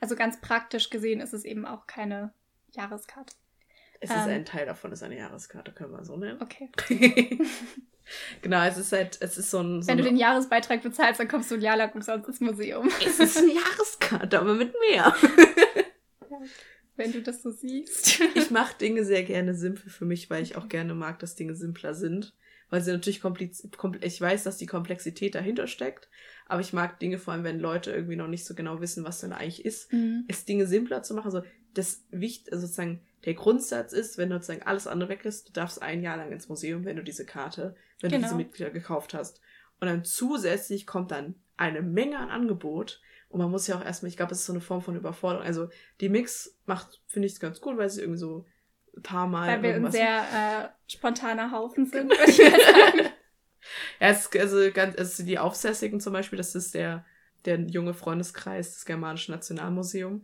also 0.00 0.16
ganz 0.16 0.40
praktisch 0.40 0.90
gesehen 0.90 1.20
ist 1.20 1.34
es 1.34 1.44
eben 1.44 1.66
auch 1.66 1.86
keine 1.86 2.32
Jahreskarte. 2.70 3.34
Es 4.00 4.10
ähm, 4.10 4.16
ist 4.16 4.26
ein 4.28 4.44
Teil 4.44 4.66
davon, 4.66 4.92
ist 4.92 5.02
eine 5.02 5.16
Jahreskarte, 5.16 5.72
können 5.72 5.92
wir 5.92 6.04
so 6.04 6.16
nennen. 6.16 6.40
Okay. 6.40 6.70
genau, 8.42 8.62
es 8.64 8.78
ist 8.78 8.92
halt, 8.92 9.18
es 9.20 9.38
ist 9.38 9.50
so 9.50 9.60
ein. 9.60 9.82
So 9.82 9.88
Wenn 9.88 9.98
du 9.98 10.04
den 10.04 10.16
Jahresbeitrag 10.16 10.82
bezahlst, 10.82 11.20
dann 11.20 11.28
kommst 11.28 11.50
du 11.50 11.56
ein 11.56 11.60
Jahr 11.60 11.76
lang 11.76 11.92
umsonst 11.92 12.28
ins 12.28 12.40
Museum. 12.40 12.88
Es 13.06 13.18
ist 13.18 13.38
eine 13.38 13.54
Jahreskarte, 13.54 14.38
aber 14.38 14.54
mit 14.54 14.74
mehr. 14.88 15.14
ja, 16.30 16.38
wenn 16.96 17.12
du 17.12 17.22
das 17.22 17.42
so 17.42 17.50
siehst. 17.50 18.20
ich 18.34 18.50
mache 18.50 18.76
Dinge 18.78 19.04
sehr 19.04 19.24
gerne 19.24 19.54
simpel 19.54 19.90
für 19.90 20.04
mich, 20.04 20.30
weil 20.30 20.42
ich 20.42 20.56
auch 20.56 20.68
gerne 20.68 20.94
mag, 20.94 21.18
dass 21.18 21.36
Dinge 21.36 21.54
simpler 21.54 21.94
sind. 21.94 22.34
Weil 22.70 22.82
sie 22.82 22.92
natürlich 22.92 23.22
kompliziert, 23.22 23.74
ich 24.02 24.20
weiß, 24.20 24.44
dass 24.44 24.58
die 24.58 24.66
Komplexität 24.66 25.34
dahinter 25.34 25.66
steckt, 25.66 26.10
aber 26.46 26.60
ich 26.60 26.74
mag 26.74 27.00
Dinge 27.00 27.18
vor 27.18 27.32
allem, 27.32 27.44
wenn 27.44 27.60
Leute 27.60 27.92
irgendwie 27.92 28.16
noch 28.16 28.28
nicht 28.28 28.44
so 28.44 28.54
genau 28.54 28.82
wissen, 28.82 29.04
was 29.04 29.20
denn 29.20 29.32
eigentlich 29.32 29.64
ist, 29.64 29.90
mhm. 29.90 30.24
es 30.28 30.44
Dinge 30.44 30.66
simpler 30.66 31.02
zu 31.02 31.14
machen. 31.14 31.30
So, 31.30 31.42
das 31.72 32.04
Wicht, 32.10 32.52
also 32.52 32.66
sozusagen, 32.66 33.00
der 33.24 33.34
Grundsatz 33.34 33.92
ist, 33.92 34.18
wenn 34.18 34.30
sozusagen 34.30 34.62
alles 34.62 34.86
andere 34.86 35.10
weg 35.10 35.24
ist, 35.24 35.48
du 35.48 35.52
darfst 35.52 35.82
ein 35.82 36.02
Jahr 36.02 36.16
lang 36.16 36.30
ins 36.32 36.48
Museum, 36.48 36.84
wenn 36.84 36.96
du 36.96 37.02
diese 37.02 37.26
Karte, 37.26 37.74
wenn 38.00 38.10
genau. 38.10 38.22
du 38.22 38.24
diese 38.28 38.36
Mitglieder 38.36 38.70
gekauft 38.70 39.14
hast. 39.14 39.40
Und 39.80 39.88
dann 39.88 40.04
zusätzlich 40.04 40.86
kommt 40.86 41.10
dann 41.10 41.34
eine 41.56 41.82
Menge 41.82 42.18
an 42.18 42.30
Angebot. 42.30 43.00
Und 43.28 43.40
man 43.40 43.50
muss 43.50 43.66
ja 43.66 43.76
auch 43.76 43.84
erstmal, 43.84 44.08
ich 44.08 44.16
glaube, 44.16 44.32
es 44.32 44.40
ist 44.40 44.46
so 44.46 44.52
eine 44.52 44.60
Form 44.60 44.80
von 44.80 44.96
Überforderung. 44.96 45.44
Also 45.44 45.68
die 46.00 46.08
Mix 46.08 46.56
macht, 46.66 47.02
finde 47.06 47.26
ich, 47.26 47.38
ganz 47.38 47.60
gut, 47.60 47.76
weil 47.76 47.90
sie 47.90 48.00
irgendwie 48.00 48.18
so 48.18 48.46
ein 48.96 49.02
paar 49.02 49.26
Mal. 49.26 49.48
Weil 49.48 49.62
wir 49.62 49.74
ein 49.74 49.90
sehr 49.90 50.20
äh, 50.20 50.68
spontaner 50.90 51.52
Haufen 51.52 51.86
sind, 51.86 52.10
würde 52.18 52.30
ich 52.30 52.36
sagen. 52.36 53.12
ja, 54.00 54.08
es 54.08 54.30
also 54.34 54.70
ganz, 54.72 54.96
also 54.96 55.24
die 55.24 55.38
Aufsässigen 55.38 56.00
zum 56.00 56.12
Beispiel, 56.12 56.38
das 56.38 56.54
ist 56.54 56.74
der, 56.74 57.04
der 57.44 57.60
junge 57.60 57.94
Freundeskreis 57.94 58.74
des 58.74 58.84
Germanischen 58.86 59.34
Nationalmuseums. 59.34 60.22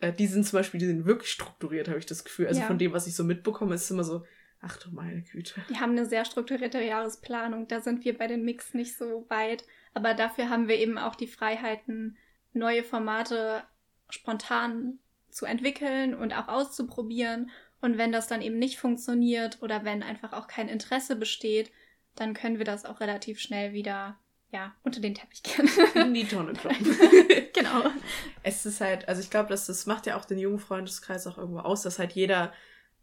Äh, 0.00 0.12
die 0.12 0.26
sind 0.26 0.44
zum 0.44 0.58
Beispiel, 0.58 0.80
die 0.80 0.86
sind 0.86 1.06
wirklich 1.06 1.30
strukturiert, 1.30 1.88
habe 1.88 1.98
ich 1.98 2.06
das 2.06 2.24
Gefühl. 2.24 2.46
Also 2.46 2.60
ja. 2.60 2.66
von 2.66 2.78
dem, 2.78 2.92
was 2.92 3.06
ich 3.06 3.14
so 3.14 3.24
mitbekomme, 3.24 3.74
ist 3.74 3.84
es 3.84 3.90
immer 3.90 4.04
so, 4.04 4.24
ach 4.60 4.76
du 4.78 4.90
meine 4.90 5.22
Güte. 5.22 5.60
Die 5.70 5.76
haben 5.76 5.92
eine 5.92 6.06
sehr 6.06 6.24
strukturierte 6.24 6.82
Jahresplanung. 6.82 7.68
Da 7.68 7.80
sind 7.80 8.04
wir 8.04 8.16
bei 8.16 8.26
den 8.26 8.44
Mix 8.44 8.74
nicht 8.74 8.96
so 8.96 9.26
weit. 9.28 9.64
Aber 9.94 10.14
dafür 10.14 10.50
haben 10.50 10.68
wir 10.68 10.76
eben 10.76 10.98
auch 10.98 11.14
die 11.14 11.26
Freiheiten, 11.26 12.16
neue 12.52 12.84
Formate 12.84 13.62
spontan 14.10 14.98
zu 15.30 15.46
entwickeln 15.46 16.14
und 16.14 16.32
auch 16.34 16.48
auszuprobieren. 16.48 17.50
Und 17.80 17.98
wenn 17.98 18.12
das 18.12 18.26
dann 18.26 18.42
eben 18.42 18.58
nicht 18.58 18.78
funktioniert 18.78 19.62
oder 19.62 19.84
wenn 19.84 20.02
einfach 20.02 20.32
auch 20.32 20.48
kein 20.48 20.68
Interesse 20.68 21.16
besteht, 21.16 21.70
dann 22.14 22.34
können 22.34 22.58
wir 22.58 22.64
das 22.64 22.84
auch 22.84 23.00
relativ 23.00 23.38
schnell 23.38 23.72
wieder 23.72 24.18
ja, 24.56 24.74
unter 24.84 25.00
den 25.00 25.14
Teppich 25.14 25.42
kehren. 25.42 25.68
In 25.94 26.14
die 26.14 26.24
Tonne 26.24 26.54
kloppen. 26.54 26.86
genau. 27.54 27.90
Es 28.42 28.64
ist 28.64 28.80
halt, 28.80 29.06
also 29.06 29.20
ich 29.20 29.28
glaube, 29.28 29.50
das, 29.50 29.66
das 29.66 29.84
macht 29.84 30.06
ja 30.06 30.16
auch 30.16 30.24
den 30.24 30.38
jungen 30.38 30.58
Freundeskreis 30.58 31.26
auch 31.26 31.36
irgendwo 31.36 31.60
aus, 31.60 31.82
dass 31.82 31.98
halt 31.98 32.12
jeder, 32.12 32.54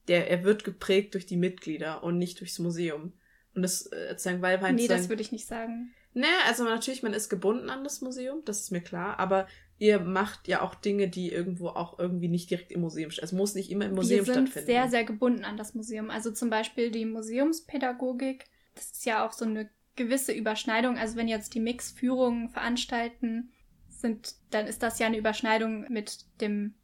der, 0.08 0.32
er 0.32 0.44
wird 0.44 0.63
geprägt 0.63 1.13
durch 1.13 1.28
die 1.28 1.38
Mitglieder 1.38 2.04
und 2.04 2.18
nicht 2.18 2.39
durchs 2.39 2.58
Museum. 2.58 3.13
Und 3.54 3.62
das, 3.62 3.82
sozusagen, 3.82 4.42
weil 4.42 4.60
man. 4.60 4.74
Nee, 4.76 4.88
das 4.88 5.10
würde 5.10 5.22
ich 5.22 5.32
nicht 5.32 5.46
sagen. 5.46 5.94
Ne, 6.16 6.28
also 6.48 6.63
natürlich, 6.63 7.04
man 7.04 7.13
ist 7.13 7.30
gebunden 7.30 7.70
an 7.70 7.84
das 7.84 8.02
Museum, 8.02 8.42
das 8.46 8.62
ist 8.62 8.72
mir 8.72 8.82
klar, 8.82 9.20
aber 9.20 9.48
ihr 9.80 10.00
macht 10.00 10.48
ja 10.48 10.62
auch 10.62 10.76
Dinge, 10.76 11.08
die 11.08 11.32
irgendwo 11.32 11.70
auch 11.70 11.98
irgendwie 11.98 12.28
nicht 12.28 12.50
direkt 12.50 12.72
im 12.72 12.82
Museum 12.82 13.10
stattfinden. 13.12 13.36
Es 13.36 13.39
muss 13.39 13.56
nicht 13.56 13.72
immer 13.72 13.86
im 13.86 13.96
Museum 13.96 14.24
stattfinden. 14.24 14.54
Wir 14.54 14.62
sind 14.62 14.66
sehr, 14.66 14.89
sehr 14.89 15.04
gebunden 15.04 15.44
an 15.44 15.58
das 15.58 15.74
Museum. 15.74 16.10
Also 16.12 16.32
zum 16.32 16.50
Beispiel 16.52 16.92
die 16.92 17.06
Museumspädagogik, 17.06 18.46
das 18.76 18.92
ist 18.92 19.06
ja 19.06 19.26
auch 19.26 19.34
so 19.34 19.46
eine 19.46 19.70
gewisse 19.96 20.34
Überschneidung. 20.34 20.98
Also 20.98 21.16
wenn 21.16 21.28
jetzt 21.28 21.54
die 21.54 21.60
Mix-Führungen 21.60 22.50
veranstalten 22.50 23.52
sind, 23.90 24.36
dann 24.52 24.68
ist 24.68 24.84
das 24.84 25.00
ja 25.00 25.08
eine 25.08 25.18
Überschneidung 25.18 25.86
mit 25.92 26.26
dem 26.42 26.76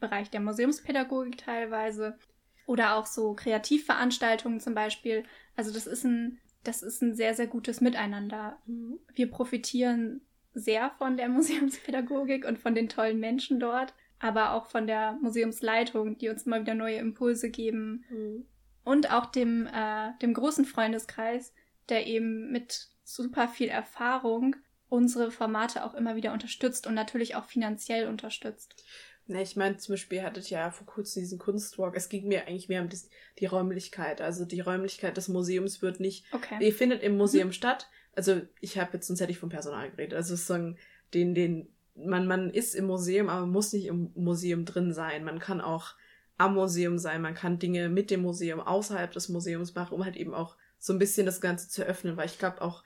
Bereich 0.00 0.30
der 0.30 0.40
Museumspädagogik 0.40 1.38
teilweise. 1.38 2.18
Oder 2.66 2.96
auch 2.96 3.06
so 3.06 3.34
Kreativveranstaltungen 3.34 4.60
zum 4.60 4.74
Beispiel. 4.74 5.24
Also 5.56 5.72
das 5.72 5.86
ist 5.86 6.04
ein, 6.04 6.38
das 6.62 6.82
ist 6.82 7.02
ein 7.02 7.14
sehr, 7.14 7.34
sehr 7.34 7.46
gutes 7.46 7.80
Miteinander. 7.80 8.58
Mhm. 8.66 8.98
Wir 9.14 9.30
profitieren 9.30 10.22
sehr 10.54 10.90
von 10.98 11.16
der 11.16 11.28
Museumspädagogik 11.30 12.46
und 12.46 12.58
von 12.58 12.74
den 12.74 12.88
tollen 12.88 13.20
Menschen 13.20 13.60
dort, 13.60 13.94
aber 14.18 14.52
auch 14.52 14.66
von 14.66 14.86
der 14.86 15.18
Museumsleitung, 15.20 16.18
die 16.18 16.28
uns 16.28 16.44
immer 16.44 16.60
wieder 16.60 16.74
neue 16.74 16.96
Impulse 16.96 17.50
geben. 17.50 18.04
Mhm. 18.10 18.46
Und 18.82 19.12
auch 19.12 19.26
dem, 19.26 19.66
äh, 19.66 20.12
dem 20.22 20.32
großen 20.32 20.64
Freundeskreis, 20.64 21.52
der 21.90 22.06
eben 22.06 22.50
mit 22.50 22.88
super 23.04 23.48
viel 23.48 23.68
Erfahrung 23.68 24.56
unsere 24.88 25.30
Formate 25.30 25.84
auch 25.84 25.94
immer 25.94 26.16
wieder 26.16 26.32
unterstützt 26.32 26.86
und 26.86 26.94
natürlich 26.94 27.36
auch 27.36 27.44
finanziell 27.44 28.08
unterstützt. 28.08 28.84
Ne, 29.26 29.42
ich 29.42 29.54
meine, 29.54 29.76
zum 29.76 29.92
Beispiel, 29.92 30.18
ihr 30.18 30.24
hattet 30.24 30.50
ja 30.50 30.72
vor 30.72 30.86
kurzem 30.86 31.22
diesen 31.22 31.38
Kunstwalk. 31.38 31.96
Es 31.96 32.08
ging 32.08 32.26
mir 32.26 32.46
eigentlich 32.46 32.68
mehr 32.68 32.82
um 32.82 32.88
das, 32.88 33.08
die 33.38 33.46
Räumlichkeit. 33.46 34.20
Also 34.20 34.44
die 34.44 34.60
Räumlichkeit 34.60 35.16
des 35.16 35.28
Museums 35.28 35.82
wird 35.82 36.00
nicht. 36.00 36.24
Okay. 36.32 36.58
Die 36.60 36.72
findet 36.72 37.02
im 37.02 37.16
Museum 37.16 37.48
mhm. 37.48 37.52
statt. 37.52 37.88
Also 38.16 38.40
ich 38.60 38.78
habe 38.78 38.94
jetzt, 38.94 39.06
sonst 39.06 39.20
hätte 39.20 39.30
ich 39.30 39.38
vom 39.38 39.48
Personal 39.48 39.90
geredet. 39.90 40.14
Also 40.14 40.34
sozusagen, 40.34 40.76
den, 41.14 41.36
den, 41.36 41.68
man, 41.94 42.26
man 42.26 42.50
ist 42.50 42.74
im 42.74 42.86
Museum, 42.86 43.28
aber 43.28 43.42
man 43.42 43.52
muss 43.52 43.72
nicht 43.72 43.86
im 43.86 44.10
Museum 44.16 44.64
drin 44.64 44.92
sein. 44.92 45.22
Man 45.22 45.38
kann 45.38 45.60
auch 45.60 45.94
am 46.36 46.54
Museum 46.54 46.98
sein, 46.98 47.20
man 47.20 47.34
kann 47.34 47.58
Dinge 47.58 47.88
mit 47.90 48.10
dem 48.10 48.22
Museum 48.22 48.60
außerhalb 48.60 49.12
des 49.12 49.28
Museums 49.28 49.74
machen, 49.74 49.94
um 49.94 50.04
halt 50.04 50.16
eben 50.16 50.34
auch 50.34 50.56
so 50.80 50.94
ein 50.94 50.98
bisschen 50.98 51.26
das 51.26 51.40
Ganze 51.40 51.68
zu 51.68 51.84
öffnen, 51.84 52.16
weil 52.16 52.26
ich 52.26 52.38
glaube 52.38 52.62
auch, 52.62 52.82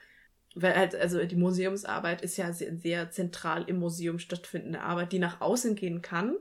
weil 0.53 0.75
halt, 0.75 0.95
also 0.95 1.23
die 1.23 1.35
Museumsarbeit 1.35 2.21
ist 2.21 2.37
ja 2.37 2.53
sehr, 2.53 2.77
sehr 2.77 3.09
zentral 3.09 3.63
im 3.67 3.79
Museum 3.79 4.19
stattfindende 4.19 4.81
Arbeit, 4.81 5.13
die 5.13 5.19
nach 5.19 5.41
außen 5.41 5.75
gehen 5.75 6.01
kann. 6.01 6.35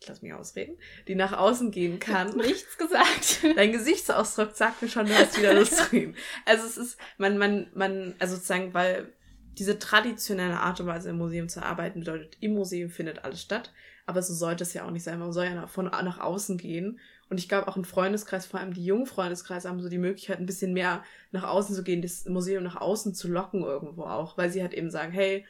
Ich 0.00 0.08
lass 0.08 0.22
mich 0.22 0.32
ausreden, 0.32 0.78
die 1.06 1.14
nach 1.14 1.32
außen 1.32 1.70
gehen 1.70 2.00
kann. 2.00 2.36
Nichts 2.36 2.76
gesagt. 2.76 3.44
Dein 3.56 3.70
Gesichtsausdruck 3.70 4.56
sagt 4.56 4.82
mir 4.82 4.88
schon, 4.88 5.06
du 5.06 5.14
hast 5.14 5.38
wieder 5.38 5.54
Lust 5.54 5.76
zu 5.76 5.92
reden. 5.92 6.16
Also 6.46 6.66
es 6.66 6.76
ist, 6.76 6.98
man, 7.18 7.38
man, 7.38 7.68
man, 7.74 8.14
also 8.18 8.34
sozusagen, 8.34 8.74
weil 8.74 9.12
diese 9.58 9.78
traditionelle 9.78 10.58
Art 10.58 10.80
und 10.80 10.86
Weise 10.86 11.10
im 11.10 11.18
Museum 11.18 11.48
zu 11.48 11.62
arbeiten 11.62 12.00
bedeutet, 12.00 12.38
im 12.40 12.54
Museum 12.54 12.90
findet 12.90 13.24
alles 13.24 13.42
statt. 13.42 13.72
Aber 14.06 14.22
so 14.22 14.34
sollte 14.34 14.64
es 14.64 14.74
ja 14.74 14.84
auch 14.84 14.90
nicht 14.90 15.04
sein. 15.04 15.18
Man 15.18 15.32
soll 15.32 15.44
ja 15.44 15.66
von 15.66 15.84
nach 15.84 16.18
außen 16.18 16.56
gehen. 16.58 16.98
Und 17.32 17.38
ich 17.38 17.48
glaube, 17.48 17.66
auch 17.66 17.76
ein 17.76 17.86
Freundeskreis, 17.86 18.44
vor 18.44 18.60
allem 18.60 18.74
die 18.74 18.84
jungen 18.84 19.06
Freundeskreise, 19.06 19.66
haben 19.66 19.80
so 19.80 19.88
die 19.88 19.96
Möglichkeit, 19.96 20.38
ein 20.38 20.44
bisschen 20.44 20.74
mehr 20.74 21.02
nach 21.30 21.44
außen 21.44 21.74
zu 21.74 21.82
gehen, 21.82 22.02
das 22.02 22.26
Museum 22.26 22.62
nach 22.62 22.76
außen 22.76 23.14
zu 23.14 23.26
locken 23.26 23.62
irgendwo 23.62 24.02
auch. 24.02 24.36
Weil 24.36 24.50
sie 24.50 24.60
halt 24.60 24.74
eben 24.74 24.90
sagen, 24.90 25.12
hey, 25.12 25.46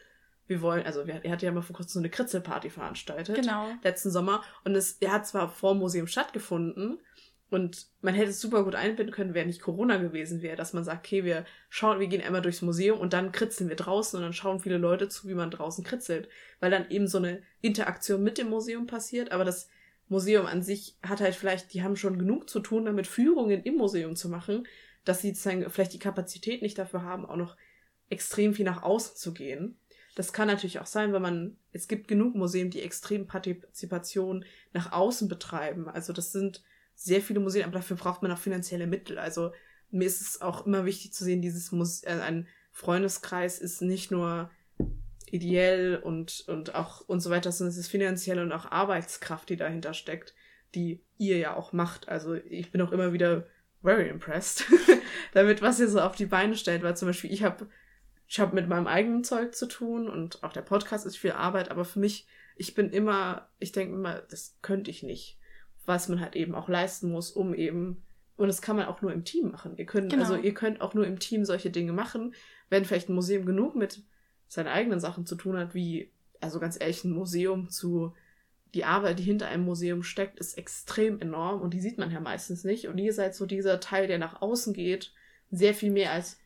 wir 0.47 0.63
wollen, 0.63 0.87
also 0.87 1.01
er 1.01 1.29
hatte 1.33 1.45
ja 1.45 1.51
mal 1.51 1.61
vor 1.61 1.75
kurzem 1.75 1.95
so 1.95 1.99
eine 1.99 2.09
Kritzelparty 2.09 2.71
veranstaltet. 2.71 3.35
Genau. 3.35 3.67
Letzten 3.83 4.13
Sommer. 4.13 4.45
Und 4.63 4.77
es, 4.77 4.99
er 5.01 5.11
hat 5.11 5.27
zwar 5.27 5.49
vor 5.49 5.75
dem 5.75 5.81
Museum 5.81 6.07
stattgefunden, 6.07 7.01
und 7.51 7.89
man 8.01 8.15
hätte 8.15 8.31
es 8.31 8.41
super 8.41 8.65
gut 8.65 8.75
einbinden 8.75 9.13
können, 9.13 9.35
wäre 9.35 9.45
nicht 9.45 9.61
Corona 9.61 9.99
gewesen 9.99 10.41
wäre, 10.41 10.57
dass 10.57 10.73
man 10.73 10.85
sagt, 10.85 11.05
okay, 11.05 11.23
wir 11.25 11.45
schauen, 11.69 12.01
wir 12.01 12.07
gehen 12.07 12.23
einmal 12.23 12.41
durchs 12.41 12.63
Museum 12.63 12.99
und 12.99 13.13
dann 13.13 13.31
kritzeln 13.31 13.69
wir 13.69 13.77
draußen 13.77 14.17
und 14.17 14.23
dann 14.23 14.33
schauen 14.33 14.61
viele 14.61 14.79
Leute 14.79 15.11
zu, 15.11 15.29
wie 15.29 15.35
man 15.35 15.51
draußen 15.51 15.85
kritzelt. 15.85 16.31
Weil 16.61 16.71
dann 16.71 16.89
eben 16.91 17.09
so 17.09 17.19
eine 17.19 17.43
Interaktion 17.61 18.23
mit 18.23 18.39
dem 18.39 18.49
Museum 18.49 18.87
passiert, 18.87 19.33
aber 19.33 19.45
das 19.45 19.69
Museum 20.09 20.47
an 20.47 20.63
sich 20.63 20.97
hat 21.03 21.21
halt 21.21 21.35
vielleicht, 21.35 21.73
die 21.73 21.83
haben 21.83 21.97
schon 21.97 22.19
genug 22.19 22.49
zu 22.49 22.61
tun, 22.61 22.85
damit 22.85 23.07
Führungen 23.07 23.63
im 23.63 23.77
Museum 23.77 24.17
zu 24.17 24.29
machen, 24.29 24.67
dass 25.05 25.23
sie 25.23 25.35
vielleicht 25.35 25.93
die 25.93 25.99
Kapazität 25.99 26.63
nicht 26.63 26.79
dafür 26.79 27.03
haben, 27.03 27.27
auch 27.27 27.37
noch 27.37 27.57
extrem 28.11 28.55
viel 28.55 28.65
nach 28.65 28.83
außen 28.83 29.17
zu 29.17 29.33
gehen. 29.33 29.79
Das 30.15 30.33
kann 30.33 30.47
natürlich 30.47 30.79
auch 30.79 30.87
sein, 30.87 31.13
wenn 31.13 31.23
man, 31.23 31.57
es 31.73 31.89
gibt 31.89 32.07
genug 32.07 32.35
Museen, 32.35 32.71
die 32.71 32.83
extrem 32.83 33.27
Partizipation 33.27 34.45
nach 34.75 34.93
außen 34.93 35.29
betreiben. 35.29 35.89
Also 35.89 36.13
das 36.13 36.33
sind 36.33 36.63
sehr 36.95 37.23
viele 37.23 37.41
Museen, 37.41 37.65
aber 37.65 37.73
dafür 37.73 37.97
braucht 37.97 38.23
man 38.23 38.31
auch 38.31 38.39
finanzielle 38.39 38.87
Mittel. 38.87 39.19
Also 39.19 39.53
mir 39.91 40.07
ist 40.07 40.21
es 40.21 40.43
auch 40.43 40.67
immer 40.67 40.85
wichtig 40.85 41.15
zu 41.15 41.25
sehen, 41.25 41.41
dieses 41.41 41.73
Muse 41.73 42.07
äh, 42.07 42.21
ein 42.21 42.47
Freundeskreis 42.71 43.59
ist 43.59 43.83
nicht 43.83 44.11
nur 44.11 44.51
ideell 45.33 45.97
und, 45.97 46.45
und 46.47 46.75
auch 46.75 47.01
und 47.09 47.21
so 47.21 47.31
weiter, 47.31 47.51
sondern 47.51 47.73
es 47.73 47.79
ist 47.79 47.89
finanzielle 47.89 48.43
und 48.43 48.53
auch 48.53 48.71
Arbeitskraft, 48.71 49.49
die 49.49 49.57
dahinter 49.57 49.95
steckt, 49.95 50.35
die 50.75 51.03
ihr 51.19 51.39
ja 51.39 51.57
auch 51.57 51.73
macht. 51.73 52.09
Also 52.09 52.35
ich 52.35 52.71
bin 52.71 52.81
auch 52.81 52.93
immer 52.93 53.13
wieder 53.13 53.47
very 53.83 54.09
impressed 54.09 54.67
damit, 55.35 55.61
was 55.61 55.81
ihr 55.81 55.89
so 55.89 56.01
auf 56.01 56.15
die 56.15 56.27
Beine 56.27 56.57
stellt, 56.57 56.83
weil 56.83 56.97
zum 56.97 57.09
Beispiel 57.09 57.33
ich 57.33 57.43
habe 57.43 57.67
ich 58.29 58.39
habe 58.41 58.55
mit 58.55 58.69
meinem 58.69 58.87
eigenen 58.87 59.25
Zeug 59.25 59.55
zu 59.55 59.67
tun 59.67 60.09
und 60.09 60.43
auch 60.45 60.53
der 60.53 60.63
Podcast 60.63 61.05
ist 61.05 61.19
viel 61.19 61.33
Arbeit, 61.33 61.71
aber 61.71 61.85
für 61.85 61.99
mich, 61.99 62.27
ich 62.57 62.75
bin 62.75 62.91
immer, 62.91 63.51
ich 63.59 63.73
denke 63.73 63.95
immer, 63.95 64.23
das 64.23 64.57
könnte 64.63 64.91
ich 64.91 65.03
nicht 65.03 65.39
was 65.87 66.09
man 66.09 66.21
halt 66.21 66.37
eben 66.37 66.55
auch 66.55 66.69
leisten 66.69 67.11
muss, 67.11 67.31
um 67.31 67.55
eben, 67.55 68.03
und 68.37 68.49
das 68.49 68.63
kann 68.63 68.77
man 68.77 68.87
auch 68.87 69.03
nur 69.03 69.13
im 69.13 69.25
Team 69.25 69.51
machen. 69.51 69.77
Ihr 69.77 69.87
könnt, 69.87 70.13
also 70.13 70.17
genau. 70.17 70.35
also 70.35 70.47
ihr 70.47 70.55
könnt 70.55 70.81
auch 70.81 70.95
nur 70.95 71.07
im 71.07 71.19
Team 71.19 71.45
solche 71.45 71.71
Dinge 71.71 71.93
machen, 71.93 72.35
wenn 72.69 72.85
vielleicht 72.85 73.09
ein 73.09 73.15
Museum 73.15 73.47
genug 73.47 73.75
mit 73.75 74.03
seinen 74.53 74.69
eigenen 74.69 75.01
Sachen 75.01 75.25
zu 75.25 75.35
tun 75.35 75.57
hat, 75.57 75.73
wie, 75.73 76.11
also 76.43 76.61
ganz 76.61 76.79
ehrlich, 76.79 77.05
ein 77.05 77.13
Museum 77.13 77.71
zu, 77.71 78.13
die 78.75 78.85
Arbeit, 78.85 79.19
die 79.19 79.23
hinter 79.23 79.49
einem 79.49 79.65
Museum 79.65 80.03
steckt, 80.03 80.39
ist 80.39 80.59
extrem 80.59 81.21
enorm 81.23 81.63
und 81.63 81.73
die 81.73 81.81
sieht 81.81 81.97
man 81.97 82.11
ja 82.11 82.21
meistens 82.21 82.63
nicht. 82.63 82.87
Und 82.87 82.99
ihr 82.99 83.15
seid 83.15 83.35
so 83.35 83.47
dieser 83.47 83.81
Teil, 83.81 84.09
der 84.09 84.19
nach 84.19 84.43
außen 84.43 84.75
geht, 84.75 85.15
sehr 85.51 85.73
viel 85.73 85.91
mehr 85.91 86.13
als 86.13 86.39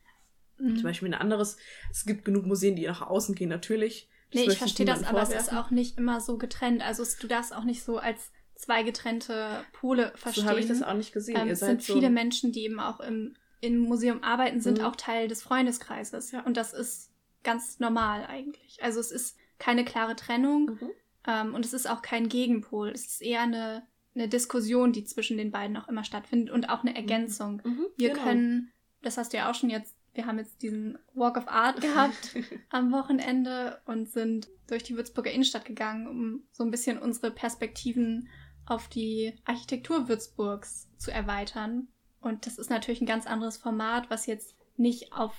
mhm. 0.56 0.76
zum 0.76 0.84
Beispiel 0.84 1.08
ein 1.08 1.20
anderes. 1.20 1.56
Es 1.90 2.06
gibt 2.06 2.24
genug 2.24 2.46
Museen, 2.46 2.76
die 2.76 2.86
nach 2.86 3.02
außen 3.02 3.34
gehen, 3.34 3.48
natürlich. 3.48 4.08
Das 4.30 4.40
nee, 4.40 4.52
ich 4.52 4.58
verstehe 4.58 4.86
das, 4.86 5.02
aber 5.02 5.22
es 5.22 5.32
ist 5.32 5.52
auch 5.52 5.72
nicht 5.72 5.98
immer 5.98 6.20
so 6.20 6.38
getrennt. 6.38 6.86
Also 6.86 7.04
du 7.20 7.26
darfst 7.26 7.52
auch 7.52 7.64
nicht 7.64 7.82
so 7.82 7.98
als 7.98 8.30
zwei 8.54 8.84
getrennte 8.84 9.64
Pole 9.72 10.12
verstehen. 10.14 10.44
So 10.44 10.50
habe 10.50 10.60
ich 10.60 10.68
das 10.68 10.84
auch 10.84 10.94
nicht 10.94 11.12
gesehen. 11.12 11.38
Ähm, 11.38 11.48
es 11.48 11.58
sind 11.58 11.82
so 11.82 11.94
viele 11.94 12.10
Menschen, 12.10 12.52
die 12.52 12.62
eben 12.62 12.78
auch 12.78 13.00
im, 13.00 13.34
im 13.60 13.78
Museum 13.80 14.22
arbeiten, 14.22 14.60
sind 14.60 14.78
mhm. 14.78 14.84
auch 14.84 14.94
Teil 14.94 15.26
des 15.26 15.42
Freundeskreises. 15.42 16.30
Ja. 16.30 16.42
Und 16.42 16.56
das 16.56 16.72
ist 16.72 17.10
ganz 17.46 17.78
normal 17.78 18.26
eigentlich. 18.26 18.82
Also 18.82 19.00
es 19.00 19.10
ist 19.10 19.38
keine 19.58 19.84
klare 19.84 20.16
Trennung 20.16 20.78
mhm. 20.80 20.90
ähm, 21.26 21.54
und 21.54 21.64
es 21.64 21.72
ist 21.72 21.88
auch 21.88 22.02
kein 22.02 22.28
Gegenpol. 22.28 22.90
Es 22.90 23.06
ist 23.06 23.22
eher 23.22 23.42
eine, 23.42 23.86
eine 24.14 24.28
Diskussion, 24.28 24.92
die 24.92 25.04
zwischen 25.04 25.38
den 25.38 25.50
beiden 25.50 25.76
auch 25.76 25.88
immer 25.88 26.04
stattfindet 26.04 26.50
und 26.50 26.68
auch 26.68 26.82
eine 26.82 26.90
mhm. 26.90 26.96
Ergänzung. 26.96 27.62
Mhm. 27.64 27.86
Wir 27.96 28.10
genau. 28.10 28.22
können, 28.22 28.72
das 29.00 29.16
hast 29.16 29.32
du 29.32 29.38
ja 29.38 29.50
auch 29.50 29.54
schon 29.54 29.70
jetzt 29.70 29.96
wir 30.16 30.26
haben 30.26 30.38
jetzt 30.38 30.62
diesen 30.62 30.98
Walk 31.12 31.36
of 31.36 31.46
Art 31.46 31.80
gehabt 31.80 32.34
am 32.70 32.90
Wochenende 32.90 33.80
und 33.84 34.08
sind 34.08 34.48
durch 34.66 34.82
die 34.82 34.96
Würzburger 34.96 35.30
Innenstadt 35.30 35.64
gegangen, 35.64 36.06
um 36.08 36.42
so 36.52 36.64
ein 36.64 36.70
bisschen 36.70 36.98
unsere 36.98 37.30
Perspektiven 37.30 38.28
auf 38.64 38.88
die 38.88 39.34
Architektur 39.44 40.08
Würzburgs 40.08 40.88
zu 40.96 41.12
erweitern. 41.12 41.88
Und 42.20 42.46
das 42.46 42.58
ist 42.58 42.70
natürlich 42.70 43.00
ein 43.00 43.06
ganz 43.06 43.26
anderes 43.26 43.58
Format, 43.58 44.10
was 44.10 44.26
jetzt 44.26 44.56
nicht 44.76 45.12
auf 45.12 45.34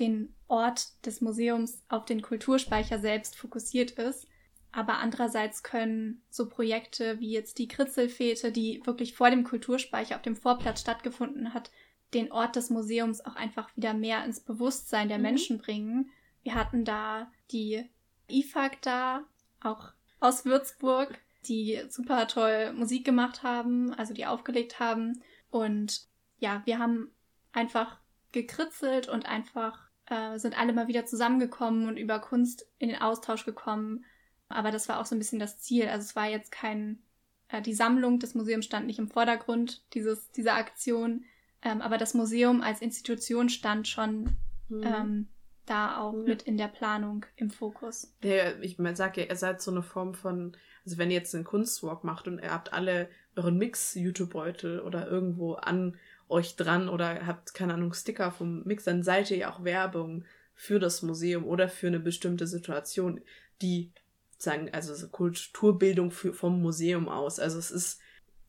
den 0.00 0.34
Ort 0.52 1.04
des 1.06 1.22
Museums, 1.22 1.82
auf 1.88 2.04
den 2.04 2.20
Kulturspeicher 2.20 2.98
selbst 2.98 3.36
fokussiert 3.36 3.92
ist. 3.92 4.28
Aber 4.70 4.98
andererseits 4.98 5.62
können 5.62 6.22
so 6.28 6.46
Projekte 6.46 7.18
wie 7.20 7.30
jetzt 7.30 7.58
die 7.58 7.68
Kritzelfete, 7.68 8.52
die 8.52 8.82
wirklich 8.84 9.14
vor 9.14 9.30
dem 9.30 9.44
Kulturspeicher 9.44 10.14
auf 10.14 10.22
dem 10.22 10.36
Vorplatz 10.36 10.82
stattgefunden 10.82 11.54
hat, 11.54 11.70
den 12.12 12.30
Ort 12.30 12.56
des 12.56 12.68
Museums 12.68 13.24
auch 13.24 13.34
einfach 13.34 13.74
wieder 13.76 13.94
mehr 13.94 14.24
ins 14.26 14.40
Bewusstsein 14.40 15.08
der 15.08 15.16
mhm. 15.16 15.22
Menschen 15.22 15.58
bringen. 15.58 16.10
Wir 16.42 16.54
hatten 16.54 16.84
da 16.84 17.32
die 17.50 17.88
IFAG 18.30 18.76
da, 18.82 19.24
auch 19.62 19.92
aus 20.20 20.44
Würzburg, 20.44 21.18
die 21.46 21.80
super 21.88 22.28
toll 22.28 22.74
Musik 22.74 23.06
gemacht 23.06 23.42
haben, 23.42 23.94
also 23.94 24.12
die 24.12 24.26
aufgelegt 24.26 24.80
haben. 24.80 25.22
Und 25.50 26.06
ja, 26.38 26.60
wir 26.66 26.78
haben 26.78 27.10
einfach 27.52 27.98
gekritzelt 28.32 29.08
und 29.08 29.24
einfach 29.26 29.81
äh, 30.06 30.38
sind 30.38 30.58
alle 30.58 30.72
mal 30.72 30.88
wieder 30.88 31.06
zusammengekommen 31.06 31.88
und 31.88 31.96
über 31.96 32.18
Kunst 32.18 32.66
in 32.78 32.88
den 32.88 33.00
Austausch 33.00 33.44
gekommen. 33.44 34.04
Aber 34.48 34.70
das 34.70 34.88
war 34.88 35.00
auch 35.00 35.06
so 35.06 35.14
ein 35.14 35.18
bisschen 35.18 35.38
das 35.38 35.60
Ziel. 35.60 35.88
Also 35.88 36.04
es 36.04 36.16
war 36.16 36.28
jetzt 36.28 36.52
kein, 36.52 37.02
äh, 37.48 37.62
die 37.62 37.74
Sammlung 37.74 38.18
des 38.18 38.34
Museums 38.34 38.64
stand 38.64 38.86
nicht 38.86 38.98
im 38.98 39.08
Vordergrund 39.08 39.82
dieses, 39.94 40.30
dieser 40.32 40.54
Aktion, 40.54 41.24
ähm, 41.62 41.80
aber 41.80 41.98
das 41.98 42.14
Museum 42.14 42.60
als 42.60 42.82
Institution 42.82 43.48
stand 43.48 43.88
schon 43.88 44.36
mhm. 44.68 44.82
ähm, 44.82 45.28
da 45.66 45.98
auch 45.98 46.12
mhm. 46.12 46.24
mit 46.24 46.42
in 46.42 46.56
der 46.56 46.68
Planung 46.68 47.24
im 47.36 47.50
Fokus. 47.50 48.12
Ja, 48.22 48.58
ich 48.60 48.76
sage 48.94 49.22
ja, 49.22 49.28
ihr 49.28 49.36
seid 49.36 49.62
so 49.62 49.70
eine 49.70 49.82
Form 49.82 50.14
von 50.14 50.56
also 50.84 50.98
wenn 50.98 51.10
ihr 51.10 51.18
jetzt 51.18 51.34
einen 51.34 51.44
Kunstwalk 51.44 52.04
macht 52.04 52.26
und 52.26 52.40
ihr 52.42 52.50
habt 52.50 52.72
alle 52.72 53.08
euren 53.36 53.56
Mix-YouTube-Beutel 53.56 54.80
oder 54.80 55.08
irgendwo 55.08 55.54
an 55.54 55.96
euch 56.28 56.56
dran 56.56 56.88
oder 56.88 57.26
habt, 57.26 57.54
keine 57.54 57.74
Ahnung, 57.74 57.92
Sticker 57.92 58.32
vom 58.32 58.62
Mix, 58.64 58.84
dann 58.84 59.02
seid 59.02 59.30
ihr 59.30 59.36
ja 59.36 59.52
auch 59.52 59.64
Werbung 59.64 60.24
für 60.54 60.78
das 60.78 61.02
Museum 61.02 61.44
oder 61.44 61.68
für 61.68 61.88
eine 61.88 62.00
bestimmte 62.00 62.46
Situation, 62.46 63.20
die 63.60 63.92
sagen, 64.38 64.70
also 64.72 65.08
Kulturbildung 65.08 66.10
für, 66.10 66.32
vom 66.34 66.60
Museum 66.60 67.08
aus. 67.08 67.38
Also 67.38 67.58
es 67.58 67.70
ist, 67.70 68.00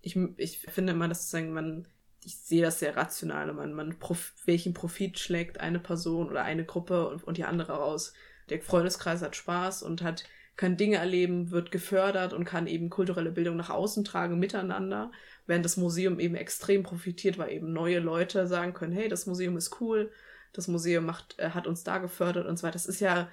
ich, 0.01 0.17
ich 0.38 0.59
finde 0.59 0.93
immer, 0.93 1.07
dass 1.07 1.23
sozusagen 1.29 1.53
man, 1.53 1.88
ich 2.23 2.38
sehe 2.38 2.62
das 2.62 2.79
sehr 2.79 2.95
rational, 2.95 3.53
man, 3.53 3.73
man 3.73 3.99
prof, 3.99 4.33
welchen 4.45 4.73
Profit 4.73 5.19
schlägt 5.19 5.59
eine 5.59 5.80
Person 5.80 6.30
oder 6.30 6.43
eine 6.43 6.65
Gruppe 6.65 7.07
und, 7.07 7.24
und 7.24 7.38
die 7.38 7.45
andere 7.45 7.74
raus. 7.74 8.13
Der 8.49 8.61
Freundeskreis 8.61 9.21
hat 9.21 9.36
Spaß 9.36 9.84
und 9.84 10.01
hat 10.01 10.26
kann 10.55 10.78
Dinge 10.78 10.97
erleben, 10.97 11.51
wird 11.51 11.71
gefördert 11.71 12.34
und 12.34 12.45
kann 12.45 12.67
eben 12.67 12.89
kulturelle 12.89 13.32
Bildung 13.32 13.57
nach 13.57 13.69
außen 13.69 14.03
tragen 14.03 14.38
miteinander, 14.38 15.11
während 15.45 15.65
das 15.65 15.77
Museum 15.77 16.19
eben 16.19 16.35
extrem 16.35 16.83
profitiert, 16.83 17.37
weil 17.37 17.51
eben 17.51 17.73
neue 17.73 17.99
Leute 17.99 18.47
sagen 18.47 18.73
können, 18.73 18.93
hey, 18.93 19.09
das 19.09 19.25
Museum 19.25 19.57
ist 19.57 19.79
cool, 19.81 20.11
das 20.53 20.67
Museum 20.67 21.05
macht, 21.05 21.37
äh, 21.39 21.49
hat 21.49 21.67
uns 21.67 21.83
da 21.83 21.97
gefördert 21.97 22.47
und 22.47 22.57
so 22.57 22.63
weiter. 22.63 22.73
Das 22.73 22.85
ist 22.85 22.99
ja, 22.99 23.29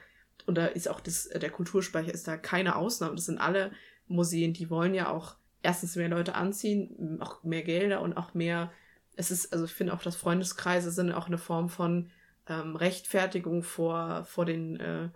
und 0.47 0.57
da 0.57 0.67
ist 0.67 0.89
auch 0.89 1.01
das, 1.01 1.29
der 1.29 1.51
Kulturspeicher 1.51 2.13
ist 2.13 2.27
da 2.27 2.37
keine 2.37 2.77
Ausnahme. 2.77 3.17
Das 3.17 3.27
sind 3.27 3.39
alle 3.39 3.73
Museen, 4.09 4.53
die 4.53 4.71
wollen 4.71 4.95
ja 4.95 5.11
auch 5.11 5.37
erstens 5.63 5.97
mehr 5.97 6.09
Leute 6.09 6.35
anziehen, 6.35 7.19
auch 7.21 7.43
mehr 7.43 7.63
Gelder 7.63 8.01
und 8.01 8.17
auch 8.17 8.35
mehr, 8.35 8.73
es 9.17 9.31
ist, 9.31 9.53
also 9.53 9.65
ich 9.67 9.73
finde 9.73 9.93
auch, 9.93 10.03
dass 10.03 10.17
Freundeskreise 10.17 10.91
sind 10.91 11.13
auch 11.13 11.27
eine 11.27 11.39
Form 11.39 11.69
von 11.69 12.11
ähm, 12.49 12.77
Rechtfertigung 12.77 13.63
vor, 13.63 14.25
vor 14.25 14.47
den 14.47 14.81
äh, 14.81 15.11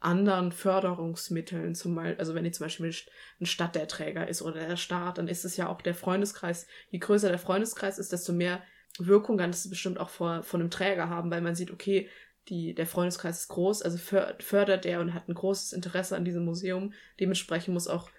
anderen 0.00 0.52
Förderungsmitteln, 0.52 1.74
zum 1.74 1.94
Beispiel, 1.94 2.18
also 2.18 2.34
wenn 2.34 2.44
die 2.44 2.50
zum 2.50 2.66
Beispiel 2.66 2.94
ein 3.40 3.46
Stadt 3.46 3.74
der 3.74 3.88
Träger 3.88 4.28
ist 4.28 4.42
oder 4.42 4.66
der 4.66 4.76
Staat, 4.76 5.18
dann 5.18 5.28
ist 5.28 5.44
es 5.44 5.56
ja 5.56 5.68
auch 5.68 5.80
der 5.80 5.94
Freundeskreis. 5.94 6.66
Je 6.90 6.98
größer 6.98 7.28
der 7.28 7.38
Freundeskreis 7.38 7.98
ist, 7.98 8.12
desto 8.12 8.32
mehr 8.32 8.62
Wirkung 8.98 9.38
kann 9.38 9.50
es 9.50 9.68
bestimmt 9.68 9.98
auch 9.98 10.10
vor, 10.10 10.42
von 10.42 10.60
einem 10.60 10.70
Träger 10.70 11.08
haben, 11.08 11.30
weil 11.30 11.40
man 11.40 11.54
sieht, 11.54 11.70
okay, 11.70 12.08
die, 12.48 12.74
der 12.74 12.86
Freundeskreis 12.86 13.40
ist 13.40 13.48
groß, 13.48 13.82
also 13.82 13.96
fördert 14.38 14.84
er 14.84 15.00
und 15.00 15.14
hat 15.14 15.28
ein 15.28 15.34
großes 15.34 15.72
Interesse 15.72 16.16
an 16.16 16.24
diesem 16.24 16.44
Museum. 16.44 16.92
Dementsprechend 17.18 17.72
muss 17.72 17.88
auch 17.88 18.10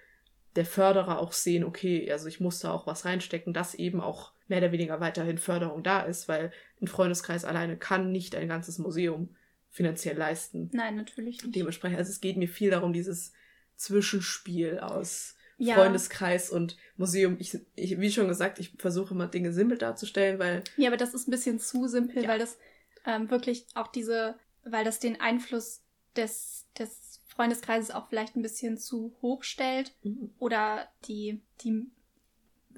der 0.56 0.66
Förderer 0.66 1.20
auch 1.20 1.32
sehen, 1.32 1.64
okay, 1.64 2.10
also 2.10 2.26
ich 2.26 2.40
muss 2.40 2.58
da 2.58 2.72
auch 2.72 2.86
was 2.86 3.04
reinstecken, 3.04 3.52
dass 3.52 3.74
eben 3.74 4.00
auch 4.00 4.32
mehr 4.48 4.58
oder 4.58 4.72
weniger 4.72 5.00
weiterhin 5.00 5.38
Förderung 5.38 5.82
da 5.82 6.00
ist, 6.00 6.28
weil 6.28 6.50
ein 6.80 6.88
Freundeskreis 6.88 7.44
alleine 7.44 7.76
kann 7.76 8.10
nicht 8.10 8.34
ein 8.34 8.48
ganzes 8.48 8.78
Museum 8.78 9.36
finanziell 9.76 10.16
leisten. 10.16 10.70
Nein, 10.72 10.96
natürlich 10.96 11.42
nicht. 11.42 11.54
Dementsprechend, 11.54 11.98
also 11.98 12.10
es 12.10 12.22
geht 12.22 12.38
mir 12.38 12.48
viel 12.48 12.70
darum, 12.70 12.94
dieses 12.94 13.32
Zwischenspiel 13.76 14.78
aus 14.78 15.36
ja. 15.58 15.74
Freundeskreis 15.74 16.50
und 16.50 16.78
Museum. 16.96 17.36
Ich, 17.38 17.58
ich, 17.74 18.00
wie 18.00 18.10
schon 18.10 18.26
gesagt, 18.26 18.58
ich 18.58 18.72
versuche 18.78 19.12
immer 19.12 19.26
Dinge 19.26 19.52
simpel 19.52 19.76
darzustellen, 19.76 20.38
weil. 20.38 20.64
Ja, 20.78 20.88
aber 20.88 20.96
das 20.96 21.12
ist 21.12 21.28
ein 21.28 21.30
bisschen 21.30 21.60
zu 21.60 21.88
simpel, 21.88 22.22
ja. 22.22 22.28
weil 22.28 22.38
das 22.38 22.56
ähm, 23.04 23.30
wirklich 23.30 23.66
auch 23.74 23.88
diese, 23.88 24.38
weil 24.64 24.84
das 24.84 24.98
den 24.98 25.20
Einfluss 25.20 25.82
des, 26.16 26.64
des 26.78 27.20
Freundeskreises 27.26 27.90
auch 27.90 28.08
vielleicht 28.08 28.34
ein 28.34 28.42
bisschen 28.42 28.78
zu 28.78 29.14
hoch 29.20 29.42
stellt. 29.42 29.94
Mhm. 30.02 30.30
Oder 30.38 30.88
die, 31.04 31.42
die 31.60 31.90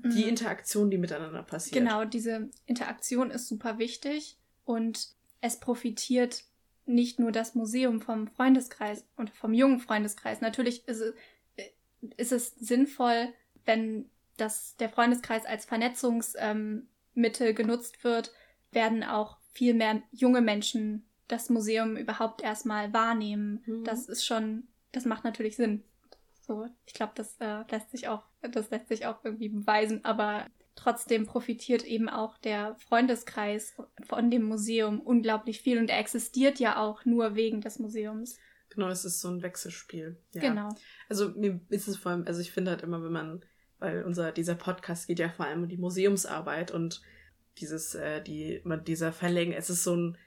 die 0.04 0.22
mhm. 0.22 0.28
Interaktion, 0.28 0.90
die 0.90 0.98
miteinander 0.98 1.42
passiert. 1.42 1.74
Genau, 1.74 2.04
diese 2.04 2.50
Interaktion 2.66 3.30
ist 3.30 3.48
super 3.48 3.78
wichtig 3.78 4.36
und 4.64 5.08
es 5.40 5.58
profitiert 5.58 6.44
nicht 6.88 7.18
nur 7.18 7.32
das 7.32 7.54
Museum 7.54 8.00
vom 8.00 8.26
Freundeskreis 8.28 9.04
und 9.16 9.30
vom 9.30 9.52
jungen 9.54 9.80
Freundeskreis. 9.80 10.40
Natürlich 10.40 10.86
ist 10.88 11.00
es, 11.00 11.14
ist 12.16 12.32
es 12.32 12.54
sinnvoll, 12.56 13.32
wenn 13.64 14.10
das, 14.36 14.76
der 14.76 14.88
Freundeskreis 14.88 15.44
als 15.44 15.64
Vernetzungsmittel 15.64 17.48
ähm, 17.48 17.54
genutzt 17.54 18.02
wird, 18.04 18.32
werden 18.72 19.04
auch 19.04 19.38
viel 19.52 19.74
mehr 19.74 20.02
junge 20.12 20.40
Menschen 20.40 21.04
das 21.26 21.50
Museum 21.50 21.96
überhaupt 21.96 22.42
erstmal 22.42 22.92
wahrnehmen. 22.92 23.62
Mhm. 23.66 23.84
Das 23.84 24.08
ist 24.08 24.24
schon, 24.24 24.68
das 24.92 25.04
macht 25.04 25.24
natürlich 25.24 25.56
Sinn. 25.56 25.84
So, 26.40 26.66
ich 26.86 26.94
glaube, 26.94 27.12
das 27.14 27.36
äh, 27.40 27.64
lässt 27.70 27.90
sich 27.90 28.08
auch, 28.08 28.22
das 28.40 28.70
lässt 28.70 28.88
sich 28.88 29.04
auch 29.04 29.22
irgendwie 29.22 29.50
beweisen, 29.50 30.04
aber 30.04 30.46
trotzdem 30.78 31.26
profitiert 31.26 31.84
eben 31.84 32.08
auch 32.08 32.38
der 32.38 32.76
Freundeskreis 32.76 33.74
von 34.06 34.30
dem 34.30 34.44
Museum 34.44 35.00
unglaublich 35.00 35.60
viel 35.60 35.78
und 35.78 35.90
er 35.90 35.98
existiert 35.98 36.60
ja 36.60 36.80
auch 36.80 37.04
nur 37.04 37.34
wegen 37.34 37.60
des 37.60 37.80
Museums. 37.80 38.38
Genau, 38.70 38.88
es 38.88 39.04
ist 39.04 39.20
so 39.20 39.28
ein 39.28 39.42
Wechselspiel. 39.42 40.16
Ja. 40.34 40.40
Genau. 40.40 40.68
Also 41.08 41.30
mir 41.30 41.60
ist 41.68 41.88
es 41.88 41.96
vor 41.96 42.12
allem, 42.12 42.24
also 42.26 42.40
ich 42.40 42.52
finde 42.52 42.70
halt 42.70 42.82
immer, 42.82 43.02
wenn 43.02 43.12
man, 43.12 43.44
weil 43.80 44.04
unser, 44.04 44.30
dieser 44.30 44.54
Podcast 44.54 45.08
geht 45.08 45.18
ja 45.18 45.28
vor 45.30 45.46
allem 45.46 45.64
um 45.64 45.68
die 45.68 45.78
Museumsarbeit 45.78 46.70
und 46.70 47.02
dieses, 47.58 47.96
äh, 47.96 48.22
die, 48.22 48.60
man, 48.62 48.84
dieser 48.84 49.12
Verlängen, 49.12 49.54
es 49.54 49.70
ist 49.70 49.82
so 49.82 49.96
ein, 49.96 50.18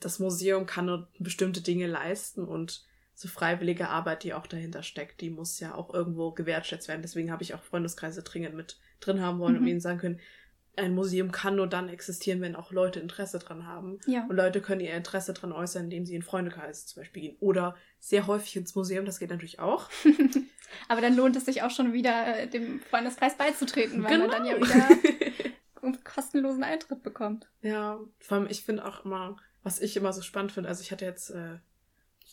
das 0.00 0.18
Museum 0.18 0.66
kann 0.66 0.86
nur 0.86 1.08
bestimmte 1.20 1.60
Dinge 1.60 1.86
leisten 1.86 2.44
und 2.44 2.84
so 3.14 3.28
freiwillige 3.28 3.88
Arbeit, 3.88 4.24
die 4.24 4.34
auch 4.34 4.46
dahinter 4.46 4.82
steckt, 4.82 5.20
die 5.20 5.30
muss 5.30 5.60
ja 5.60 5.74
auch 5.74 5.94
irgendwo 5.94 6.32
gewertschätzt 6.32 6.88
werden. 6.88 7.02
Deswegen 7.02 7.30
habe 7.30 7.44
ich 7.44 7.54
auch 7.54 7.62
Freundeskreise 7.62 8.22
dringend 8.22 8.54
mit 8.54 8.78
drin 9.00 9.20
haben 9.20 9.38
wollen, 9.38 9.54
mhm. 9.54 9.60
um 9.60 9.66
ihnen 9.66 9.80
sagen 9.80 9.98
können, 9.98 10.20
ein 10.78 10.94
Museum 10.94 11.32
kann 11.32 11.56
nur 11.56 11.66
dann 11.66 11.88
existieren, 11.88 12.40
wenn 12.40 12.54
auch 12.54 12.70
Leute 12.70 13.00
Interesse 13.00 13.38
dran 13.38 13.66
haben. 13.66 13.98
Ja. 14.06 14.24
Und 14.28 14.36
Leute 14.36 14.60
können 14.60 14.80
ihr 14.80 14.94
Interesse 14.94 15.32
dran 15.32 15.52
äußern, 15.52 15.84
indem 15.84 16.06
sie 16.06 16.14
in 16.14 16.22
Freundekreise 16.22 16.86
zum 16.86 17.00
Beispiel 17.00 17.22
gehen. 17.22 17.36
Oder 17.40 17.76
sehr 17.98 18.26
häufig 18.26 18.56
ins 18.56 18.74
Museum, 18.74 19.04
das 19.04 19.18
geht 19.18 19.30
natürlich 19.30 19.58
auch. 19.58 19.88
Aber 20.88 21.00
dann 21.00 21.16
lohnt 21.16 21.36
es 21.36 21.46
sich 21.46 21.62
auch 21.62 21.70
schon 21.70 21.92
wieder, 21.92 22.38
äh, 22.38 22.46
dem 22.46 22.80
Freundeskreis 22.80 23.36
beizutreten, 23.36 24.04
weil 24.04 24.18
genau. 24.18 24.28
man 24.28 24.30
dann 24.30 24.46
ja 24.46 24.54
genau. 24.54 24.66
wieder 25.82 25.98
kostenlosen 26.04 26.62
Eintritt 26.62 27.02
bekommt. 27.02 27.48
Ja, 27.62 27.98
vor 28.18 28.38
allem, 28.38 28.46
ich 28.48 28.62
finde 28.62 28.84
auch 28.84 29.04
immer, 29.04 29.36
was 29.62 29.80
ich 29.80 29.96
immer 29.96 30.12
so 30.12 30.22
spannend 30.22 30.52
finde, 30.52 30.68
also 30.68 30.82
ich 30.82 30.92
hatte 30.92 31.04
jetzt 31.04 31.30
äh, 31.30 31.58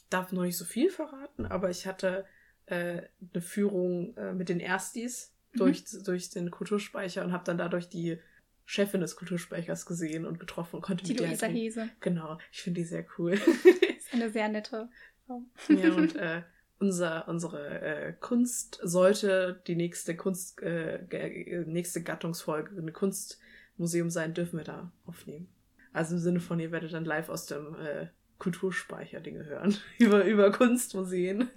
darf 0.09 0.31
noch 0.31 0.43
nicht 0.43 0.57
so 0.57 0.65
viel 0.65 0.89
verraten, 0.89 1.45
aber 1.45 1.69
ich 1.69 1.87
hatte 1.87 2.25
äh, 2.67 3.03
eine 3.33 3.41
Führung 3.41 4.15
äh, 4.17 4.33
mit 4.33 4.49
den 4.49 4.59
Erstis 4.59 5.34
mhm. 5.55 5.59
durch, 5.59 5.83
durch 6.03 6.29
den 6.29 6.51
Kulturspeicher 6.51 7.23
und 7.23 7.31
habe 7.31 7.43
dann 7.43 7.57
dadurch 7.57 7.89
die 7.89 8.19
Chefin 8.65 9.01
des 9.01 9.15
Kulturspeichers 9.15 9.85
gesehen 9.85 10.25
und 10.25 10.39
getroffen 10.39 10.77
und 10.77 10.81
konnte 10.81 11.03
die 11.03 11.13
mit 11.13 11.21
Luisa 11.21 11.47
halt 11.47 11.55
Hese. 11.55 11.89
Genau, 11.99 12.37
ich 12.51 12.61
finde 12.61 12.81
die 12.81 12.87
sehr 12.87 13.05
cool. 13.17 13.33
ist 13.97 14.13
eine 14.13 14.31
sehr 14.31 14.49
nette 14.49 14.89
Frau. 15.25 15.43
ja, 15.69 15.93
und 15.93 16.15
äh, 16.15 16.41
unser, 16.79 17.27
unsere 17.27 17.81
äh, 17.81 18.13
Kunst 18.13 18.79
sollte 18.83 19.61
die 19.67 19.75
nächste 19.75 20.15
Kunst, 20.15 20.61
äh, 20.61 21.63
nächste 21.65 22.03
Gattungsfolge, 22.03 22.77
eine 22.77 22.91
Kunstmuseum 22.91 24.09
sein, 24.09 24.33
dürfen 24.33 24.57
wir 24.57 24.65
da 24.65 24.91
aufnehmen. 25.05 25.47
Also 25.93 26.15
im 26.15 26.21
Sinne 26.21 26.39
von, 26.39 26.59
ihr 26.59 26.71
werdet 26.71 26.93
dann 26.93 27.05
live 27.05 27.29
aus 27.29 27.45
dem 27.45 27.75
äh, 27.75 28.07
Kulturspeicher-Dinge 28.39 29.45
hören. 29.45 29.77
über, 29.97 30.25
über 30.25 30.51
Kunstmuseen. 30.51 31.49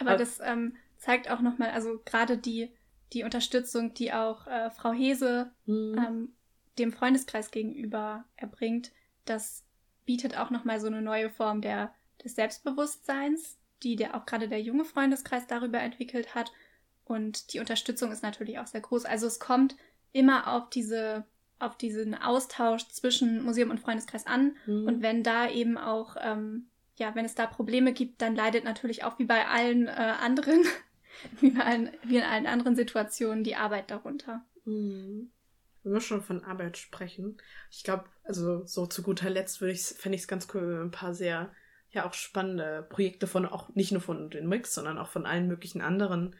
Aber 0.00 0.16
das 0.16 0.40
ähm, 0.42 0.76
zeigt 0.98 1.30
auch 1.30 1.40
nochmal, 1.40 1.70
also 1.70 2.00
gerade 2.04 2.36
die, 2.36 2.70
die 3.12 3.24
Unterstützung, 3.24 3.94
die 3.94 4.12
auch 4.12 4.46
äh, 4.46 4.70
Frau 4.70 4.92
Hese 4.92 5.50
mhm. 5.66 5.98
ähm, 5.98 6.28
dem 6.78 6.92
Freundeskreis 6.92 7.50
gegenüber 7.50 8.24
erbringt, 8.36 8.92
das 9.24 9.64
bietet 10.06 10.36
auch 10.36 10.50
nochmal 10.50 10.80
so 10.80 10.86
eine 10.86 11.02
neue 11.02 11.30
Form 11.30 11.60
der, 11.60 11.94
des 12.24 12.34
Selbstbewusstseins, 12.34 13.58
die 13.82 13.96
der 13.96 14.14
auch 14.14 14.26
gerade 14.26 14.48
der 14.48 14.60
junge 14.60 14.84
Freundeskreis 14.84 15.46
darüber 15.46 15.80
entwickelt 15.80 16.34
hat. 16.34 16.52
Und 17.04 17.52
die 17.52 17.60
Unterstützung 17.60 18.12
ist 18.12 18.22
natürlich 18.22 18.58
auch 18.58 18.66
sehr 18.66 18.80
groß. 18.80 19.04
Also 19.04 19.26
es 19.26 19.40
kommt 19.40 19.76
immer 20.12 20.52
auf 20.52 20.70
diese 20.70 21.24
auf 21.60 21.76
diesen 21.76 22.14
Austausch 22.14 22.88
zwischen 22.88 23.44
Museum 23.44 23.70
und 23.70 23.80
Freundeskreis 23.80 24.26
an. 24.26 24.56
Mhm. 24.66 24.86
Und 24.86 25.02
wenn 25.02 25.22
da 25.22 25.48
eben 25.48 25.76
auch, 25.76 26.16
ähm, 26.20 26.66
ja, 26.96 27.14
wenn 27.14 27.26
es 27.26 27.34
da 27.34 27.46
Probleme 27.46 27.92
gibt, 27.92 28.22
dann 28.22 28.34
leidet 28.34 28.64
natürlich 28.64 29.04
auch 29.04 29.18
wie 29.18 29.26
bei 29.26 29.46
allen 29.46 29.86
äh, 29.86 29.90
anderen, 29.90 30.64
wie, 31.40 31.50
bei 31.50 31.64
allen, 31.64 31.90
wie 32.04 32.18
in 32.18 32.22
allen 32.22 32.46
anderen 32.46 32.76
Situationen 32.76 33.44
die 33.44 33.56
Arbeit 33.56 33.90
darunter. 33.90 34.44
Mhm. 34.64 35.30
Wenn 35.82 35.92
wir 35.92 36.00
schon 36.00 36.22
von 36.22 36.44
Arbeit 36.44 36.76
sprechen, 36.76 37.38
ich 37.70 37.84
glaube, 37.84 38.04
also 38.22 38.66
so 38.66 38.86
zu 38.86 39.02
guter 39.02 39.30
Letzt 39.30 39.60
würde 39.60 39.72
ich, 39.72 39.82
fände 39.82 40.16
ich 40.16 40.22
es 40.22 40.28
ganz 40.28 40.48
cool, 40.52 40.62
wenn 40.62 40.76
wir 40.76 40.82
ein 40.82 40.90
paar 40.90 41.14
sehr, 41.14 41.50
ja, 41.90 42.06
auch 42.06 42.12
spannende 42.12 42.86
Projekte 42.88 43.26
von 43.26 43.46
auch 43.46 43.74
nicht 43.74 43.90
nur 43.90 44.02
von 44.02 44.28
den 44.30 44.46
Mix, 44.46 44.74
sondern 44.74 44.98
auch 44.98 45.08
von 45.08 45.24
allen 45.24 45.48
möglichen 45.48 45.80
anderen 45.80 46.36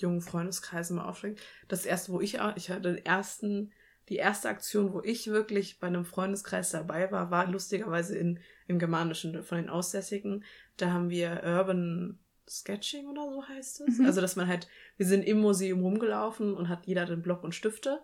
jungen 0.00 0.20
Freundeskreisen 0.20 0.96
mal 0.96 1.04
aufschlägt. 1.04 1.40
Das 1.68 1.86
erste, 1.86 2.12
wo 2.12 2.20
ich, 2.20 2.40
ich 2.56 2.70
hatte 2.70 2.94
den 2.94 3.04
ersten 3.04 3.72
die 4.10 4.16
erste 4.16 4.48
Aktion, 4.48 4.92
wo 4.92 5.00
ich 5.02 5.28
wirklich 5.28 5.78
bei 5.78 5.86
einem 5.86 6.04
Freundeskreis 6.04 6.70
dabei 6.70 7.12
war, 7.12 7.30
war 7.30 7.46
lustigerweise 7.46 8.18
in, 8.18 8.40
im 8.66 8.80
Germanischen 8.80 9.44
von 9.44 9.58
den 9.58 9.70
Aussässigen. 9.70 10.44
Da 10.76 10.90
haben 10.90 11.10
wir 11.10 11.42
Urban 11.44 12.18
Sketching 12.50 13.06
oder 13.06 13.30
so 13.30 13.46
heißt 13.46 13.82
es. 13.82 13.98
Mhm. 13.98 14.06
Also, 14.06 14.20
dass 14.20 14.36
man 14.36 14.48
halt, 14.48 14.68
wir 14.96 15.06
sind 15.06 15.22
im 15.22 15.40
Museum 15.40 15.80
rumgelaufen 15.80 16.54
und 16.54 16.68
hat 16.68 16.86
jeder 16.86 17.06
den 17.06 17.22
Block 17.22 17.44
und 17.44 17.54
Stifte. 17.54 18.00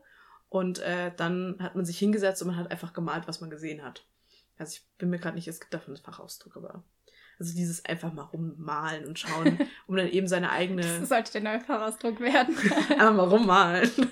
Und 0.48 0.78
äh, 0.78 1.12
dann 1.16 1.56
hat 1.58 1.74
man 1.74 1.84
sich 1.84 1.98
hingesetzt 1.98 2.40
und 2.42 2.48
man 2.48 2.56
hat 2.56 2.70
einfach 2.70 2.92
gemalt, 2.92 3.26
was 3.26 3.40
man 3.40 3.50
gesehen 3.50 3.82
hat. 3.82 4.06
Also 4.58 4.76
ich 4.76 4.86
bin 4.98 5.10
mir 5.10 5.18
gerade 5.18 5.34
nicht, 5.34 5.48
es 5.48 5.60
gibt 5.60 5.74
dafür 5.74 5.94
einen 5.94 6.02
Fachausdruck, 6.02 6.56
aber 6.56 6.84
also 7.38 7.54
dieses 7.54 7.84
einfach 7.84 8.12
mal 8.12 8.22
rummalen 8.22 9.06
und 9.06 9.18
schauen, 9.18 9.58
um 9.86 9.96
dann 9.96 10.08
eben 10.08 10.28
seine 10.28 10.50
eigene. 10.50 10.82
Das 10.82 11.08
sollte 11.08 11.32
der 11.32 11.42
neue 11.42 11.60
Fachausdruck 11.60 12.20
werden. 12.20 12.56
einfach 12.90 13.14
mal 13.14 13.28
rummalen. 13.28 13.90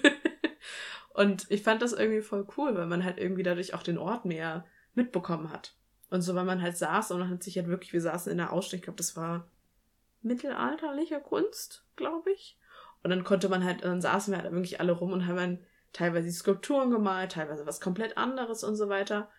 Und 1.14 1.48
ich 1.48 1.62
fand 1.62 1.80
das 1.80 1.92
irgendwie 1.92 2.22
voll 2.22 2.44
cool, 2.56 2.74
weil 2.74 2.88
man 2.88 3.04
halt 3.04 3.18
irgendwie 3.18 3.44
dadurch 3.44 3.72
auch 3.72 3.84
den 3.84 3.98
Ort 3.98 4.24
mehr 4.24 4.66
mitbekommen 4.94 5.52
hat. 5.52 5.76
Und 6.10 6.22
so, 6.22 6.34
weil 6.34 6.44
man 6.44 6.60
halt 6.60 6.76
saß 6.76 7.12
und 7.12 7.20
man 7.20 7.30
hat 7.30 7.44
sich 7.44 7.56
halt 7.56 7.68
wirklich, 7.68 7.92
wir 7.92 8.00
saßen 8.00 8.32
in 8.32 8.38
der 8.38 8.52
Ausstellung, 8.52 8.80
ich 8.80 8.84
glaube, 8.84 8.96
das 8.96 9.16
war 9.16 9.48
mittelalterliche 10.24 11.20
Kunst, 11.20 11.84
glaube 11.96 12.32
ich. 12.32 12.58
Und 13.02 13.10
dann 13.10 13.24
konnte 13.24 13.48
man 13.48 13.64
halt, 13.64 13.84
dann 13.84 14.00
saßen 14.00 14.32
wir 14.32 14.42
halt 14.42 14.50
wirklich 14.52 14.80
alle 14.80 14.92
rum 14.92 15.12
und 15.12 15.26
haben 15.26 15.36
dann 15.36 15.58
teilweise 15.92 16.30
Skulpturen 16.32 16.90
gemalt, 16.90 17.32
teilweise 17.32 17.66
was 17.66 17.80
komplett 17.80 18.16
anderes 18.16 18.64
und 18.64 18.76
so 18.76 18.88
weiter. 18.88 19.30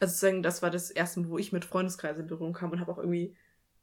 Also 0.00 0.14
sozusagen, 0.14 0.42
das 0.42 0.62
war 0.62 0.70
das 0.70 0.90
erste 0.90 1.20
Mal, 1.20 1.28
wo 1.28 1.38
ich 1.38 1.52
mit 1.52 1.64
Freundeskreisen 1.64 2.22
in 2.22 2.28
Berührung 2.28 2.54
kam 2.54 2.72
und 2.72 2.80
habe 2.80 2.90
auch 2.90 2.98
irgendwie, 2.98 3.36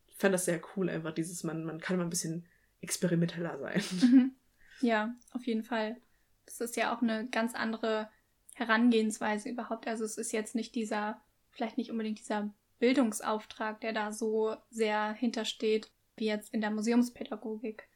ich 0.08 0.16
fand 0.16 0.34
das 0.34 0.46
sehr 0.46 0.62
cool, 0.76 0.90
einfach 0.90 1.14
dieses, 1.14 1.44
man, 1.44 1.64
man 1.64 1.80
kann 1.80 1.98
mal 1.98 2.04
ein 2.04 2.10
bisschen 2.10 2.46
experimenteller 2.82 3.58
sein. 3.60 3.82
Mhm. 4.02 4.36
Ja, 4.82 5.14
auf 5.34 5.46
jeden 5.46 5.64
Fall. 5.64 5.98
Das 6.46 6.62
ist 6.62 6.78
ja 6.78 6.96
auch 6.96 7.02
eine 7.02 7.28
ganz 7.28 7.54
andere 7.54 8.10
Herangehensweise 8.56 9.50
überhaupt. 9.50 9.88
Also 9.88 10.06
es 10.06 10.18
ist 10.18 10.32
jetzt 10.32 10.56
nicht 10.56 10.74
dieser, 10.74 11.22
vielleicht 11.50 11.78
nicht 11.78 11.92
unbedingt 11.92 12.20
dieser 12.20 12.54
Bildungsauftrag, 12.80 13.82
der 13.82 13.92
da 13.92 14.14
so 14.14 14.56
sehr 14.70 15.12
hintersteht, 15.12 15.92
wie 16.20 16.28
jetzt 16.28 16.54
in 16.54 16.62
der 16.62 16.72
Museumspädagogik 16.72 17.88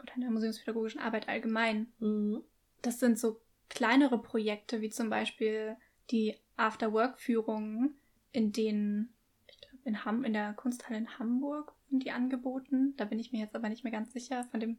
oder 0.00 0.14
in 0.14 0.22
der 0.22 0.30
museumspädagogischen 0.30 1.00
Arbeit 1.00 1.28
allgemein. 1.28 1.92
Mhm. 1.98 2.42
Das 2.82 2.98
sind 2.98 3.18
so 3.18 3.40
kleinere 3.68 4.20
Projekte, 4.20 4.80
wie 4.80 4.90
zum 4.90 5.08
Beispiel 5.08 5.76
die 6.10 6.36
After-Work-Führungen, 6.56 7.94
in 8.32 8.52
denen, 8.52 9.14
ich 9.46 9.60
glaube, 9.60 9.78
in, 9.84 10.04
Ham 10.04 10.24
in 10.24 10.32
der 10.32 10.52
Kunsthalle 10.54 10.98
in 10.98 11.18
Hamburg 11.18 11.72
wurden 11.86 12.00
die 12.00 12.10
angeboten. 12.10 12.94
Da 12.96 13.04
bin 13.04 13.18
ich 13.18 13.32
mir 13.32 13.40
jetzt 13.40 13.54
aber 13.54 13.68
nicht 13.68 13.84
mehr 13.84 13.92
ganz 13.92 14.12
sicher 14.12 14.44
von 14.50 14.60
dem 14.60 14.78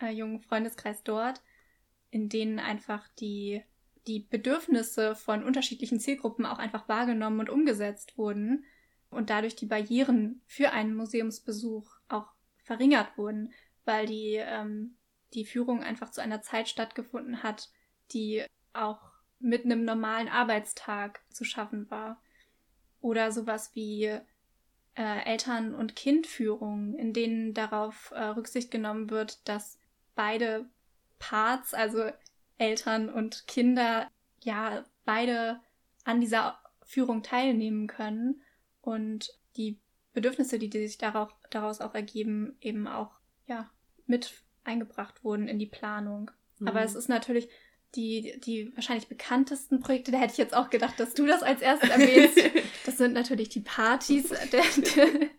äh, 0.00 0.10
jungen 0.10 0.40
Freundeskreis 0.40 1.02
dort, 1.02 1.42
in 2.10 2.28
denen 2.28 2.58
einfach 2.58 3.08
die, 3.18 3.62
die 4.06 4.20
Bedürfnisse 4.20 5.14
von 5.16 5.42
unterschiedlichen 5.42 5.98
Zielgruppen 5.98 6.46
auch 6.46 6.58
einfach 6.58 6.88
wahrgenommen 6.88 7.40
und 7.40 7.50
umgesetzt 7.50 8.18
wurden 8.18 8.64
und 9.12 9.30
dadurch 9.30 9.54
die 9.54 9.66
Barrieren 9.66 10.40
für 10.46 10.72
einen 10.72 10.94
Museumsbesuch 10.94 11.90
auch 12.08 12.28
verringert 12.58 13.16
wurden, 13.18 13.52
weil 13.84 14.06
die, 14.06 14.36
ähm, 14.36 14.96
die 15.34 15.44
Führung 15.44 15.82
einfach 15.82 16.10
zu 16.10 16.22
einer 16.22 16.42
Zeit 16.42 16.68
stattgefunden 16.68 17.42
hat, 17.42 17.70
die 18.12 18.44
auch 18.72 19.00
mit 19.38 19.64
einem 19.64 19.84
normalen 19.84 20.28
Arbeitstag 20.28 21.20
zu 21.30 21.44
schaffen 21.44 21.90
war. 21.90 22.22
Oder 23.00 23.32
sowas 23.32 23.74
wie 23.74 24.04
äh, 24.04 25.24
Eltern- 25.24 25.74
und 25.74 25.96
Kindführung, 25.96 26.94
in 26.94 27.12
denen 27.12 27.52
darauf 27.54 28.12
äh, 28.12 28.22
Rücksicht 28.22 28.70
genommen 28.70 29.10
wird, 29.10 29.46
dass 29.48 29.78
beide 30.14 30.66
Parts, 31.18 31.74
also 31.74 32.10
Eltern 32.58 33.08
und 33.08 33.46
Kinder, 33.46 34.08
ja, 34.40 34.84
beide 35.04 35.60
an 36.04 36.20
dieser 36.20 36.58
Führung 36.84 37.22
teilnehmen 37.22 37.86
können 37.86 38.41
und 38.82 39.30
die 39.56 39.80
Bedürfnisse, 40.12 40.58
die, 40.58 40.68
die 40.68 40.86
sich 40.86 40.98
darauf, 40.98 41.34
daraus 41.50 41.80
auch 41.80 41.94
ergeben, 41.94 42.56
eben 42.60 42.86
auch, 42.86 43.12
ja, 43.46 43.70
mit 44.06 44.34
eingebracht 44.64 45.24
wurden 45.24 45.48
in 45.48 45.58
die 45.58 45.66
Planung. 45.66 46.30
Mhm. 46.58 46.68
Aber 46.68 46.82
es 46.82 46.94
ist 46.94 47.08
natürlich 47.08 47.48
die, 47.94 48.40
die 48.40 48.74
wahrscheinlich 48.74 49.08
bekanntesten 49.08 49.80
Projekte, 49.80 50.12
da 50.12 50.18
hätte 50.18 50.32
ich 50.32 50.38
jetzt 50.38 50.54
auch 50.54 50.70
gedacht, 50.70 50.98
dass 50.98 51.14
du 51.14 51.26
das 51.26 51.42
als 51.42 51.60
erstes 51.60 51.90
erwähnst. 51.90 52.38
Das 52.84 52.98
sind 52.98 53.12
natürlich 53.12 53.48
die 53.48 53.60
Partys 53.60 54.30
der, 54.30 54.64
der, 54.96 55.30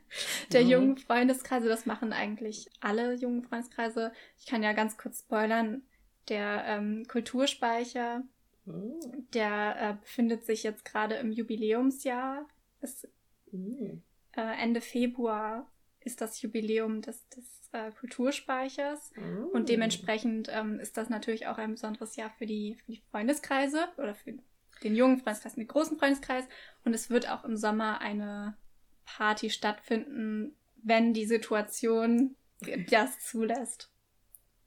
der 0.54 0.64
mhm. 0.64 0.70
jungen 0.70 0.98
Freundeskreise. 0.98 1.68
Das 1.68 1.86
machen 1.86 2.14
eigentlich 2.14 2.70
alle 2.80 3.16
jungen 3.16 3.44
Freundeskreise. 3.44 4.14
Ich 4.40 4.46
kann 4.46 4.64
ja 4.64 4.72
ganz 4.72 4.98
kurz 4.98 5.20
spoilern. 5.20 5.82
Der 6.30 6.64
ähm, 6.66 7.06
Kulturspeicher, 7.06 8.24
mhm. 8.64 8.94
der 9.34 9.76
äh, 9.78 9.94
befindet 10.00 10.46
sich 10.46 10.64
jetzt 10.64 10.86
gerade 10.86 11.16
im 11.16 11.34
Jubiläumsjahr. 11.34 12.48
Ist, 12.80 13.10
mhm. 13.54 14.04
äh, 14.34 14.62
Ende 14.62 14.82
Februar 14.82 15.70
ist 16.06 16.22
das 16.22 16.42
Jubiläum 16.42 17.02
des, 17.02 17.28
des 17.30 17.70
äh, 17.72 17.92
Kulturspeichers. 17.92 19.12
Mm. 19.16 19.46
Und 19.54 19.70
dementsprechend 19.70 20.50
ähm, 20.52 20.80
ist 20.80 20.98
das 20.98 21.10
natürlich 21.10 21.48
auch 21.48 21.58
ein 21.58 21.72
besonderes 21.72 22.16
Jahr 22.16 22.30
für 22.38 22.46
die, 22.46 22.76
für 22.76 22.92
die 22.92 23.02
Freundeskreise 23.12 23.88
oder 23.98 24.16
für 24.16 24.38
den 24.84 24.96
jungen 24.96 25.20
Freundeskreis, 25.20 25.56
den 25.56 25.68
großen 25.68 25.98
Freundeskreis. 25.98 26.46
Und 26.84 26.94
es 26.94 27.10
wird 27.10 27.30
auch 27.30 27.44
im 27.46 27.58
Sommer 27.58 28.02
eine 28.02 28.58
Party 29.06 29.50
stattfinden, 29.50 30.56
wenn 30.76 31.14
die 31.14 31.26
Situation 31.26 32.36
das 32.90 33.20
zulässt. 33.20 33.90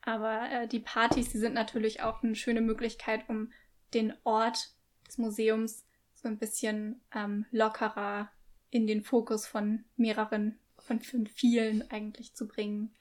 Aber 0.03 0.49
äh, 0.51 0.69
die 0.69 0.81
Partys, 0.81 1.31
die 1.31 1.39
sind 1.39 1.55
natürlich 1.55 2.03
auch 2.03 2.23
eine 2.23 2.37
schöne 2.37 2.61
Möglichkeit, 2.61 3.29
um 3.29 3.53
den 3.93 4.15
Ort 4.25 4.75
des 5.07 5.19
Museums 5.19 5.85
so 6.15 6.29
ein 6.29 6.39
bisschen 6.39 7.01
ähm, 7.15 7.47
lockerer 7.51 8.31
in 8.71 8.87
den 8.87 9.03
Fokus 9.03 9.47
von 9.47 9.85
mehreren 9.97 10.59
von, 10.79 11.01
von 11.01 11.27
vielen 11.27 11.91
eigentlich 11.91 12.35
zu 12.35 12.47
bringen. 12.47 12.95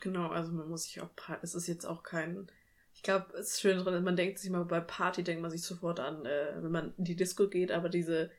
Genau, 0.00 0.28
also 0.28 0.52
man 0.52 0.68
muss 0.68 0.84
sich 0.84 1.00
auch, 1.00 1.10
es 1.42 1.54
ist 1.54 1.66
jetzt 1.66 1.84
auch 1.84 2.02
kein, 2.02 2.48
ich 2.94 3.02
glaube, 3.02 3.26
es 3.34 3.50
ist 3.50 3.60
schön 3.60 3.78
drin, 3.78 4.02
man 4.02 4.16
denkt 4.16 4.38
sich 4.38 4.50
mal 4.50 4.64
bei 4.64 4.80
Party, 4.80 5.22
denkt 5.22 5.42
man 5.42 5.50
sich 5.50 5.62
sofort 5.62 6.00
an, 6.00 6.24
äh, 6.26 6.54
wenn 6.56 6.72
man 6.72 6.94
in 6.96 7.04
die 7.04 7.16
Disco 7.16 7.48
geht, 7.48 7.70
aber 7.70 7.88
diese, 7.88 8.30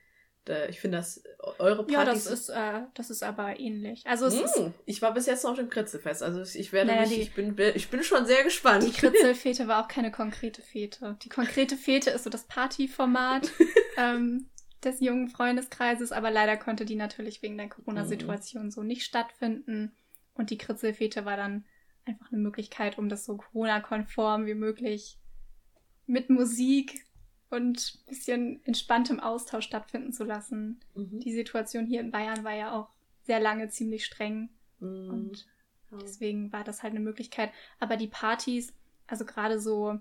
da, 0.46 0.66
ich 0.66 0.82
finde 0.82 0.98
das, 0.98 1.24
eure 1.60 1.86
Partys. 1.86 1.94
Ja, 1.94 2.06
das 2.06 2.26
ist, 2.28 2.50
äh, 2.50 2.82
das 2.96 3.10
ist 3.10 3.24
aber 3.24 3.60
ähnlich. 3.60 4.06
Also 4.06 4.26
es 4.26 4.36
mm, 4.36 4.44
ist, 4.44 4.62
ich 4.86 5.02
war 5.02 5.14
bis 5.14 5.26
jetzt 5.26 5.44
noch 5.44 5.52
auf 5.52 5.58
dem 5.58 5.70
Kritzelfest, 5.70 6.22
also 6.22 6.42
ich 6.42 6.74
werde 6.74 6.92
naja, 6.92 7.02
mich, 7.04 7.12
die, 7.12 7.22
ich 7.22 7.34
bin, 7.34 7.56
ich 7.76 7.90
bin 7.90 8.04
schon 8.04 8.26
sehr 8.26 8.44
gespannt. 8.44 8.84
Die 8.84 8.92
Kritzelfete 8.92 9.68
war 9.68 9.84
auch 9.84 9.88
keine 9.88 10.12
konkrete 10.12 10.62
Fete. 10.62 11.18
Die 11.24 11.30
konkrete 11.30 11.78
Fete 11.78 12.10
ist 12.10 12.26
so 12.26 12.30
das 12.30 12.44
Partyformat. 12.44 13.50
ähm, 13.98 14.50
des 14.86 15.00
jungen 15.00 15.30
Freundeskreises, 15.30 16.12
aber 16.12 16.32
leider 16.32 16.58
konnte 16.58 16.86
die 16.86 16.96
natürlich 16.96 17.42
wegen 17.42 17.58
der 17.58 17.70
Corona-Situation 17.70 18.66
mhm. 18.66 18.72
so 18.72 18.84
nicht 18.84 19.04
stattfinden. 19.04 19.92
Und 20.34 20.50
die 20.50 20.58
Kritzelfete 20.58 21.26
war 21.26 21.38
dann 21.38 21.66
einfach 22.06 22.32
eine 22.32 22.42
Möglichkeit, 22.42 22.98
um 22.98 23.10
das 23.10 23.26
so 23.26 23.38
Corona-konform 23.38 24.46
wie 24.46 24.56
möglich 24.56 25.18
mit 26.06 26.30
Musik 26.30 27.06
und 27.50 28.00
ein 28.08 28.10
bisschen 28.10 28.66
entspanntem 28.66 29.20
Austausch 29.20 29.66
stattfinden 29.66 30.12
zu 30.12 30.24
lassen. 30.24 30.80
Mhm. 30.96 31.20
Die 31.20 31.34
Situation 31.34 31.86
hier 31.86 32.02
in 32.02 32.12
Bayern 32.12 32.44
war 32.44 32.54
ja 32.54 32.74
auch 32.74 32.90
sehr 33.24 33.40
lange 33.40 33.70
ziemlich 33.70 34.06
streng. 34.06 34.50
Mhm. 34.80 35.10
Und 35.10 35.48
deswegen 36.02 36.52
war 36.52 36.64
das 36.64 36.84
halt 36.84 36.92
eine 36.92 37.00
Möglichkeit. 37.00 37.52
Aber 37.80 37.96
die 37.96 38.08
Partys, 38.08 38.74
also 39.08 39.26
gerade 39.26 39.60
so 39.60 40.00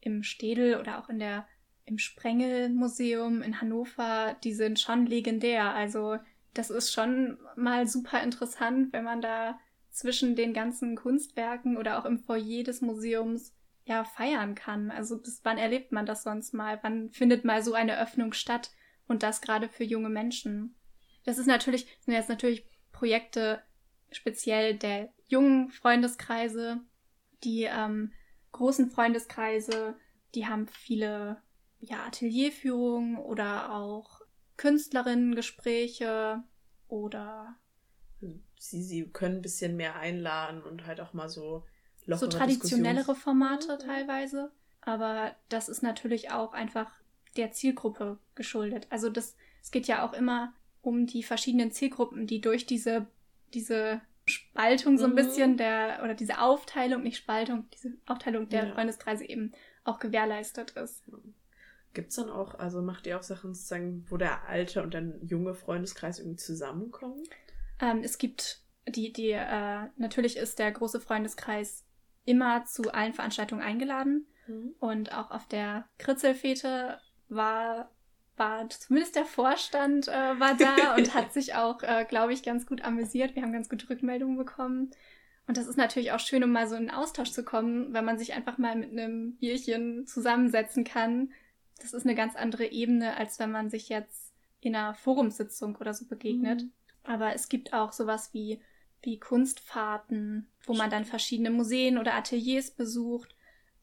im 0.00 0.22
Städel 0.22 0.78
oder 0.78 0.98
auch 1.02 1.08
in 1.08 1.18
der 1.18 1.46
im 1.84 1.98
Sprengelmuseum 1.98 3.42
in 3.42 3.60
Hannover, 3.60 4.36
die 4.44 4.54
sind 4.54 4.80
schon 4.80 5.06
legendär. 5.06 5.74
Also 5.74 6.18
das 6.54 6.70
ist 6.70 6.92
schon 6.92 7.38
mal 7.56 7.86
super 7.86 8.22
interessant, 8.22 8.92
wenn 8.92 9.04
man 9.04 9.20
da 9.20 9.58
zwischen 9.90 10.36
den 10.36 10.54
ganzen 10.54 10.96
Kunstwerken 10.96 11.76
oder 11.76 11.98
auch 11.98 12.04
im 12.04 12.18
Foyer 12.18 12.62
des 12.62 12.80
Museums 12.80 13.54
ja 13.84 14.04
feiern 14.04 14.54
kann. 14.54 14.90
Also 14.90 15.20
bis 15.20 15.40
wann 15.44 15.58
erlebt 15.58 15.92
man 15.92 16.06
das 16.06 16.22
sonst 16.22 16.54
mal? 16.54 16.78
Wann 16.82 17.10
findet 17.10 17.44
mal 17.44 17.62
so 17.62 17.74
eine 17.74 18.00
Öffnung 18.00 18.32
statt? 18.32 18.70
Und 19.08 19.22
das 19.22 19.40
gerade 19.42 19.68
für 19.68 19.84
junge 19.84 20.08
Menschen. 20.08 20.76
Das 21.24 21.38
ist 21.38 21.46
natürlich, 21.46 21.86
sind 22.00 22.14
jetzt 22.14 22.28
natürlich 22.28 22.64
Projekte 22.92 23.62
speziell 24.10 24.74
der 24.78 25.12
jungen 25.26 25.70
Freundeskreise, 25.70 26.80
die 27.42 27.64
ähm, 27.64 28.12
großen 28.52 28.90
Freundeskreise, 28.90 29.96
die 30.34 30.46
haben 30.46 30.68
viele 30.68 31.42
ja, 31.82 32.04
Atelierführungen 32.04 33.18
oder 33.18 33.74
auch 33.74 34.22
Künstlerinnengespräche 34.56 36.42
oder 36.88 37.56
sie, 38.58 38.82
sie 38.82 39.04
können 39.08 39.36
ein 39.36 39.42
bisschen 39.42 39.76
mehr 39.76 39.96
einladen 39.96 40.62
und 40.62 40.86
halt 40.86 41.00
auch 41.00 41.12
mal 41.12 41.28
so 41.28 41.64
so 42.06 42.26
traditionellere 42.26 43.14
Formate 43.14 43.78
teilweise. 43.78 44.50
Aber 44.80 45.36
das 45.48 45.68
ist 45.68 45.82
natürlich 45.82 46.32
auch 46.32 46.52
einfach 46.52 46.90
der 47.36 47.52
Zielgruppe 47.52 48.18
geschuldet. 48.34 48.86
Also 48.90 49.08
das, 49.08 49.36
es 49.62 49.70
geht 49.70 49.86
ja 49.86 50.04
auch 50.04 50.12
immer 50.12 50.52
um 50.80 51.06
die 51.06 51.22
verschiedenen 51.22 51.70
Zielgruppen, 51.70 52.26
die 52.26 52.40
durch 52.40 52.66
diese, 52.66 53.06
diese 53.54 54.00
Spaltung 54.24 54.98
so 54.98 55.04
ein 55.04 55.12
mhm. 55.12 55.16
bisschen 55.16 55.56
der, 55.56 56.00
oder 56.02 56.14
diese 56.14 56.40
Aufteilung, 56.40 57.04
nicht 57.04 57.16
Spaltung, 57.16 57.68
diese 57.70 57.92
Aufteilung 58.06 58.48
der 58.48 58.66
ja. 58.66 58.74
Freundeskreise 58.74 59.24
eben 59.24 59.52
auch 59.84 60.00
gewährleistet 60.00 60.72
ist. 60.72 61.04
Gibt 61.06 61.41
es 61.94 62.14
dann 62.16 62.30
auch, 62.30 62.58
also 62.58 62.82
macht 62.82 63.06
ihr 63.06 63.18
auch 63.18 63.22
Sachen 63.22 63.54
sozusagen, 63.54 64.04
wo 64.08 64.16
der 64.16 64.48
alte 64.48 64.82
und 64.82 64.94
der 64.94 65.04
junge 65.22 65.54
Freundeskreis 65.54 66.18
irgendwie 66.18 66.36
zusammenkommen? 66.36 67.22
Ähm, 67.80 68.00
es 68.02 68.18
gibt 68.18 68.62
die, 68.88 69.12
die, 69.12 69.30
äh, 69.30 69.88
natürlich 69.96 70.36
ist 70.36 70.58
der 70.58 70.72
große 70.72 71.00
Freundeskreis 71.00 71.84
immer 72.24 72.64
zu 72.64 72.92
allen 72.92 73.12
Veranstaltungen 73.12 73.62
eingeladen. 73.62 74.26
Mhm. 74.46 74.74
Und 74.78 75.12
auch 75.12 75.30
auf 75.30 75.46
der 75.46 75.86
Kritzelfete 75.98 77.00
war, 77.28 77.90
war 78.36 78.68
zumindest 78.70 79.16
der 79.16 79.24
Vorstand 79.24 80.08
äh, 80.08 80.40
war 80.40 80.56
da 80.56 80.94
und 80.96 81.14
hat 81.14 81.32
sich 81.32 81.54
auch, 81.54 81.82
äh, 81.82 82.04
glaube 82.08 82.32
ich, 82.32 82.42
ganz 82.42 82.66
gut 82.66 82.82
amüsiert. 82.82 83.34
Wir 83.34 83.42
haben 83.42 83.52
ganz 83.52 83.68
gute 83.68 83.88
Rückmeldungen 83.88 84.36
bekommen. 84.36 84.90
Und 85.46 85.56
das 85.56 85.66
ist 85.66 85.76
natürlich 85.76 86.12
auch 86.12 86.20
schön, 86.20 86.44
um 86.44 86.52
mal 86.52 86.68
so 86.68 86.76
in 86.76 86.90
Austausch 86.90 87.32
zu 87.32 87.44
kommen, 87.44 87.92
wenn 87.92 88.04
man 88.04 88.18
sich 88.18 88.32
einfach 88.32 88.58
mal 88.58 88.76
mit 88.76 88.92
einem 88.92 89.36
Bierchen 89.36 90.06
zusammensetzen 90.06 90.84
kann 90.84 91.32
das 91.82 91.92
ist 91.92 92.04
eine 92.04 92.14
ganz 92.14 92.36
andere 92.36 92.66
Ebene, 92.66 93.16
als 93.16 93.38
wenn 93.38 93.50
man 93.50 93.70
sich 93.70 93.88
jetzt 93.88 94.32
in 94.60 94.76
einer 94.76 94.94
Forumssitzung 94.94 95.76
oder 95.76 95.92
so 95.92 96.06
begegnet. 96.06 96.62
Mhm. 96.62 96.72
Aber 97.04 97.34
es 97.34 97.48
gibt 97.48 97.72
auch 97.72 97.92
sowas 97.92 98.32
wie, 98.32 98.60
wie 99.02 99.18
Kunstfahrten, 99.18 100.48
wo 100.64 100.74
man 100.74 100.90
dann 100.90 101.04
verschiedene 101.04 101.50
Museen 101.50 101.98
oder 101.98 102.14
Ateliers 102.14 102.70
besucht. 102.70 103.34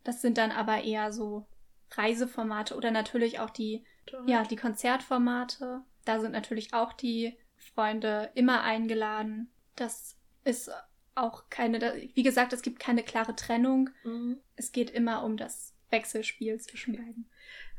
Das 0.04 0.22
sind 0.22 0.38
dann 0.38 0.52
aber 0.52 0.84
eher 0.84 1.12
so 1.12 1.46
Reiseformate 1.92 2.76
oder 2.76 2.92
natürlich 2.92 3.40
auch 3.40 3.50
die, 3.50 3.84
ja, 4.26 4.44
die 4.44 4.56
Konzertformate. 4.56 5.82
Da 6.06 6.20
sind 6.20 6.32
natürlich 6.32 6.74
auch 6.74 6.94
die 6.94 7.38
Freunde 7.58 8.32
immer 8.36 8.62
eingeladen. 8.64 9.52
Das 9.76 10.18
ist 10.46 10.72
auch 11.16 11.50
keine, 11.50 12.10
wie 12.14 12.24
gesagt, 12.24 12.54
es 12.54 12.62
gibt 12.62 12.80
keine 12.80 13.04
klare 13.04 13.36
Trennung. 13.36 13.90
Mhm. 14.04 14.40
Es 14.56 14.72
geht 14.72 14.90
immer 14.90 15.24
um 15.24 15.36
das 15.36 15.74
Wechselspiel 15.92 16.60
zwischen 16.60 16.96
beiden. 16.96 17.30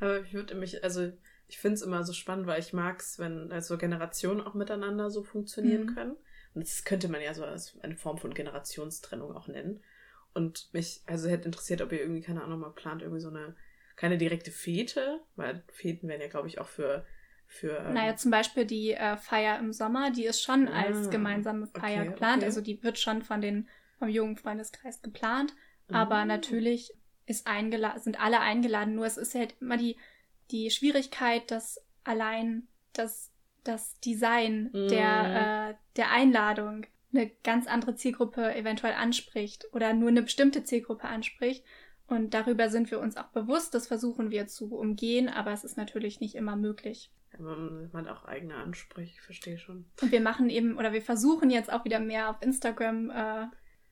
Aber 0.00 0.20
ich 0.20 0.32
würde 0.32 0.54
mich, 0.54 0.82
also 0.84 1.12
ich 1.48 1.58
finde 1.58 1.74
es 1.74 1.82
immer 1.82 2.04
so 2.04 2.12
spannend, 2.12 2.46
weil 2.46 2.60
ich 2.60 2.72
mag 2.72 3.00
es, 3.00 3.18
wenn 3.18 3.50
also 3.52 3.76
Generationen 3.78 4.40
auch 4.40 4.54
miteinander 4.54 5.10
so 5.10 5.22
funktionieren 5.22 5.86
mhm. 5.86 5.94
können. 5.94 6.16
Und 6.54 6.64
das 6.66 6.84
könnte 6.84 7.08
man 7.08 7.20
ja 7.22 7.32
so 7.34 7.44
als 7.44 7.78
eine 7.82 7.96
Form 7.96 8.18
von 8.18 8.34
Generationstrennung 8.34 9.36
auch 9.36 9.46
nennen. 9.48 9.82
Und 10.34 10.72
mich, 10.72 11.02
also 11.06 11.28
hätte 11.28 11.46
interessiert, 11.46 11.82
ob 11.82 11.92
ihr 11.92 12.00
irgendwie, 12.00 12.22
keine 12.22 12.42
Ahnung, 12.42 12.60
mal 12.60 12.70
plant, 12.70 13.02
irgendwie 13.02 13.20
so 13.20 13.28
eine, 13.30 13.56
keine 13.96 14.16
direkte 14.18 14.50
Fete, 14.50 15.20
weil 15.36 15.62
Feten 15.72 16.08
werden 16.08 16.20
ja, 16.20 16.28
glaube 16.28 16.48
ich, 16.48 16.60
auch 16.60 16.68
für, 16.68 17.04
Für, 17.46 17.78
ähm, 17.78 17.94
Naja, 17.94 18.14
zum 18.14 18.30
Beispiel 18.30 18.64
die 18.64 18.92
äh, 18.92 19.16
Feier 19.16 19.58
im 19.58 19.72
Sommer, 19.72 20.12
die 20.12 20.24
ist 20.24 20.40
schon 20.40 20.68
als 20.68 21.08
Ah, 21.08 21.10
gemeinsame 21.10 21.66
Feier 21.66 22.02
okay, 22.02 22.10
geplant. 22.10 22.36
okay. 22.38 22.46
Also 22.46 22.60
die 22.60 22.80
wird 22.84 22.98
schon 22.98 23.22
von 23.22 23.40
den 23.40 23.68
vom 23.98 24.08
jungen 24.08 24.36
Freundeskreis 24.36 25.02
geplant. 25.02 25.52
Aber 25.88 26.14
Ah. 26.16 26.24
natürlich 26.24 26.92
ist 27.30 27.46
eingela 27.46 27.98
sind 27.98 28.20
alle 28.20 28.40
eingeladen. 28.40 28.94
Nur 28.94 29.06
es 29.06 29.16
ist 29.16 29.34
halt 29.34 29.54
immer 29.60 29.76
die, 29.76 29.96
die 30.50 30.70
Schwierigkeit, 30.70 31.50
dass 31.50 31.80
allein 32.04 32.68
das, 32.92 33.30
das 33.64 33.98
Design 34.00 34.70
Mhm. 34.72 34.88
der, 34.88 35.70
äh, 35.70 35.74
der 35.96 36.10
Einladung 36.10 36.86
eine 37.12 37.30
ganz 37.42 37.66
andere 37.66 37.94
Zielgruppe 37.94 38.54
eventuell 38.54 38.94
anspricht 38.94 39.66
oder 39.72 39.92
nur 39.94 40.08
eine 40.08 40.22
bestimmte 40.22 40.64
Zielgruppe 40.64 41.08
anspricht. 41.08 41.64
Und 42.06 42.34
darüber 42.34 42.68
sind 42.68 42.90
wir 42.90 42.98
uns 42.98 43.16
auch 43.16 43.28
bewusst. 43.28 43.72
Das 43.74 43.86
versuchen 43.86 44.30
wir 44.30 44.48
zu 44.48 44.74
umgehen, 44.74 45.28
aber 45.28 45.52
es 45.52 45.62
ist 45.64 45.76
natürlich 45.76 46.20
nicht 46.20 46.34
immer 46.34 46.56
möglich. 46.56 47.12
man, 47.38 47.88
man 47.92 48.08
auch 48.08 48.24
eigene 48.24 48.56
Ansprüche, 48.56 49.12
ich 49.14 49.22
verstehe 49.22 49.58
schon. 49.58 49.86
Und 50.02 50.10
wir 50.10 50.20
machen 50.20 50.50
eben, 50.50 50.76
oder 50.76 50.92
wir 50.92 51.02
versuchen 51.02 51.50
jetzt 51.50 51.72
auch 51.72 51.84
wieder 51.84 52.00
mehr 52.00 52.28
auf 52.30 52.42
Instagram 52.42 53.10
äh, 53.10 53.46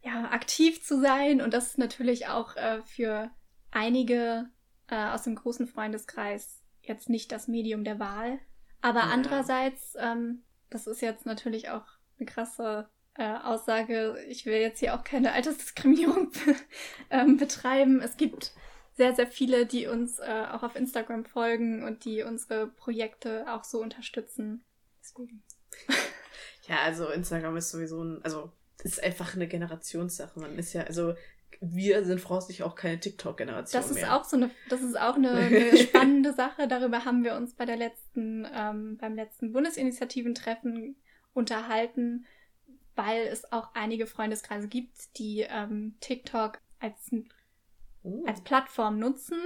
ja, 0.09 0.31
aktiv 0.31 0.83
zu 0.83 1.01
sein. 1.01 1.41
Und 1.41 1.55
das 1.55 1.69
ist 1.69 1.79
natürlich 1.79 2.27
auch 2.29 2.57
äh, 2.57 2.83
für 2.83 3.31
einige 3.71 4.49
äh, 4.89 5.09
aus 5.11 5.23
dem 5.23 5.35
großen 5.35 5.67
Freundeskreis 5.67 6.63
jetzt 6.83 7.09
nicht 7.09 7.31
das 7.33 7.49
Medium 7.49 7.85
der 7.85 7.99
Wahl. 7.99 8.39
Aber 8.81 9.01
Ja. 9.01 9.11
andererseits, 9.11 9.95
ähm, 9.99 10.43
das 10.71 10.87
ist 10.87 11.03
jetzt 11.03 11.27
natürlich 11.27 11.69
auch 11.69 11.85
eine 12.19 12.27
krasse 12.27 12.89
äh, 13.15 13.37
Aussage. 13.39 14.17
Ich 14.29 14.47
will 14.47 14.55
jetzt 14.57 14.81
hier 14.81 14.95
auch 14.95 15.05
keine 15.05 15.33
Altersdiskriminierung 15.33 16.31
ähm, 17.11 17.37
betreiben. 17.37 18.01
Es 18.01 18.17
gibt 18.17 18.53
sehr, 18.97 19.15
sehr 19.15 19.27
viele, 19.27 19.67
die 19.67 19.87
uns 19.87 20.19
äh, 20.19 20.47
auch 20.53 20.63
auf 20.63 20.75
Instagram 20.75 21.25
folgen 21.25 21.85
und 21.85 22.05
die 22.05 22.23
unsere 22.23 22.67
Projekte 22.69 23.45
auch 23.53 23.65
so 23.65 23.81
unterstützen. 23.83 24.65
Deswegen. 25.03 25.43
Ja, 26.69 26.81
also 26.83 27.09
Instagram 27.09 27.57
ist 27.57 27.71
sowieso 27.71 28.05
ein, 28.05 28.23
also 28.23 28.53
ist 28.85 29.03
einfach 29.03 29.35
eine 29.35 29.49
Generationssache. 29.49 30.39
Man 30.39 30.59
ist 30.59 30.73
ja, 30.73 30.83
also 30.83 31.15
wir 31.61 32.05
sind 32.05 32.21
voraussichtlich 32.21 32.63
auch 32.63 32.75
keine 32.75 33.01
TikTok-Generation 33.01 33.81
Das 33.83 33.91
ist 33.91 33.97
mehr. 33.97 34.15
auch 34.17 34.25
so 34.25 34.37
eine, 34.37 34.51
das 34.69 34.83
ist 34.83 34.99
auch 34.99 35.17
eine, 35.17 35.31
eine 35.31 35.77
spannende 35.77 36.33
Sache. 36.33 36.69
Darüber 36.69 37.05
haben 37.05 37.25
wir 37.25 37.35
uns 37.35 37.55
bei 37.55 37.65
der 37.65 37.77
letzten, 37.77 38.47
ähm, 38.55 38.97
beim 38.99 39.15
letzten 39.15 39.53
Bundesinitiativentreffen 39.53 40.97
unterhalten, 41.33 42.27
weil 42.95 43.23
es 43.27 43.51
auch 43.53 43.75
einige 43.75 44.07
Freundeskreise 44.07 44.69
gibt, 44.69 45.19
die 45.19 45.41
ähm, 45.49 45.97
TikTok 46.01 46.59
als, 46.81 47.11
Oh. 48.05 48.25
als 48.27 48.41
Plattform 48.43 49.01
nutzen. 49.01 49.39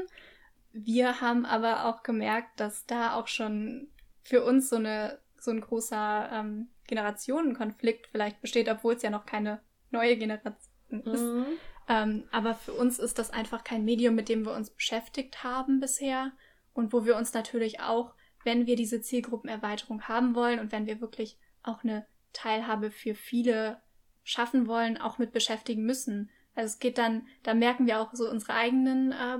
Wir 0.72 1.22
haben 1.22 1.46
aber 1.46 1.86
auch 1.86 2.02
gemerkt, 2.02 2.60
dass 2.60 2.84
da 2.84 3.14
auch 3.14 3.26
schon 3.26 3.88
für 4.22 4.44
uns 4.44 4.68
so 4.68 4.76
eine 4.76 5.18
so 5.38 5.50
ein 5.50 5.60
großer 5.62 6.28
ähm, 6.32 6.68
Generationenkonflikt 6.92 8.06
vielleicht 8.08 8.40
besteht, 8.42 8.68
obwohl 8.68 8.94
es 8.94 9.02
ja 9.02 9.08
noch 9.08 9.24
keine 9.24 9.60
neue 9.90 10.16
Generation 10.16 11.00
ist. 11.04 11.22
Mhm. 11.22 11.46
Ähm, 11.88 12.24
aber 12.30 12.54
für 12.54 12.72
uns 12.72 12.98
ist 12.98 13.18
das 13.18 13.30
einfach 13.30 13.64
kein 13.64 13.84
Medium, 13.84 14.14
mit 14.14 14.28
dem 14.28 14.44
wir 14.44 14.52
uns 14.52 14.70
beschäftigt 14.70 15.42
haben 15.42 15.80
bisher 15.80 16.32
und 16.74 16.92
wo 16.92 17.04
wir 17.04 17.16
uns 17.16 17.32
natürlich 17.32 17.80
auch, 17.80 18.14
wenn 18.44 18.66
wir 18.66 18.76
diese 18.76 19.00
Zielgruppenerweiterung 19.00 20.02
haben 20.02 20.34
wollen 20.34 20.58
und 20.60 20.70
wenn 20.70 20.86
wir 20.86 21.00
wirklich 21.00 21.38
auch 21.62 21.82
eine 21.82 22.06
Teilhabe 22.32 22.90
für 22.90 23.14
viele 23.14 23.80
schaffen 24.22 24.66
wollen, 24.66 24.98
auch 24.98 25.18
mit 25.18 25.32
beschäftigen 25.32 25.84
müssen. 25.84 26.30
Also 26.54 26.74
es 26.74 26.78
geht 26.78 26.98
dann, 26.98 27.26
da 27.42 27.54
merken 27.54 27.86
wir 27.86 28.00
auch 28.00 28.14
so 28.14 28.28
unsere 28.28 28.52
eigenen 28.54 29.12
äh, 29.12 29.38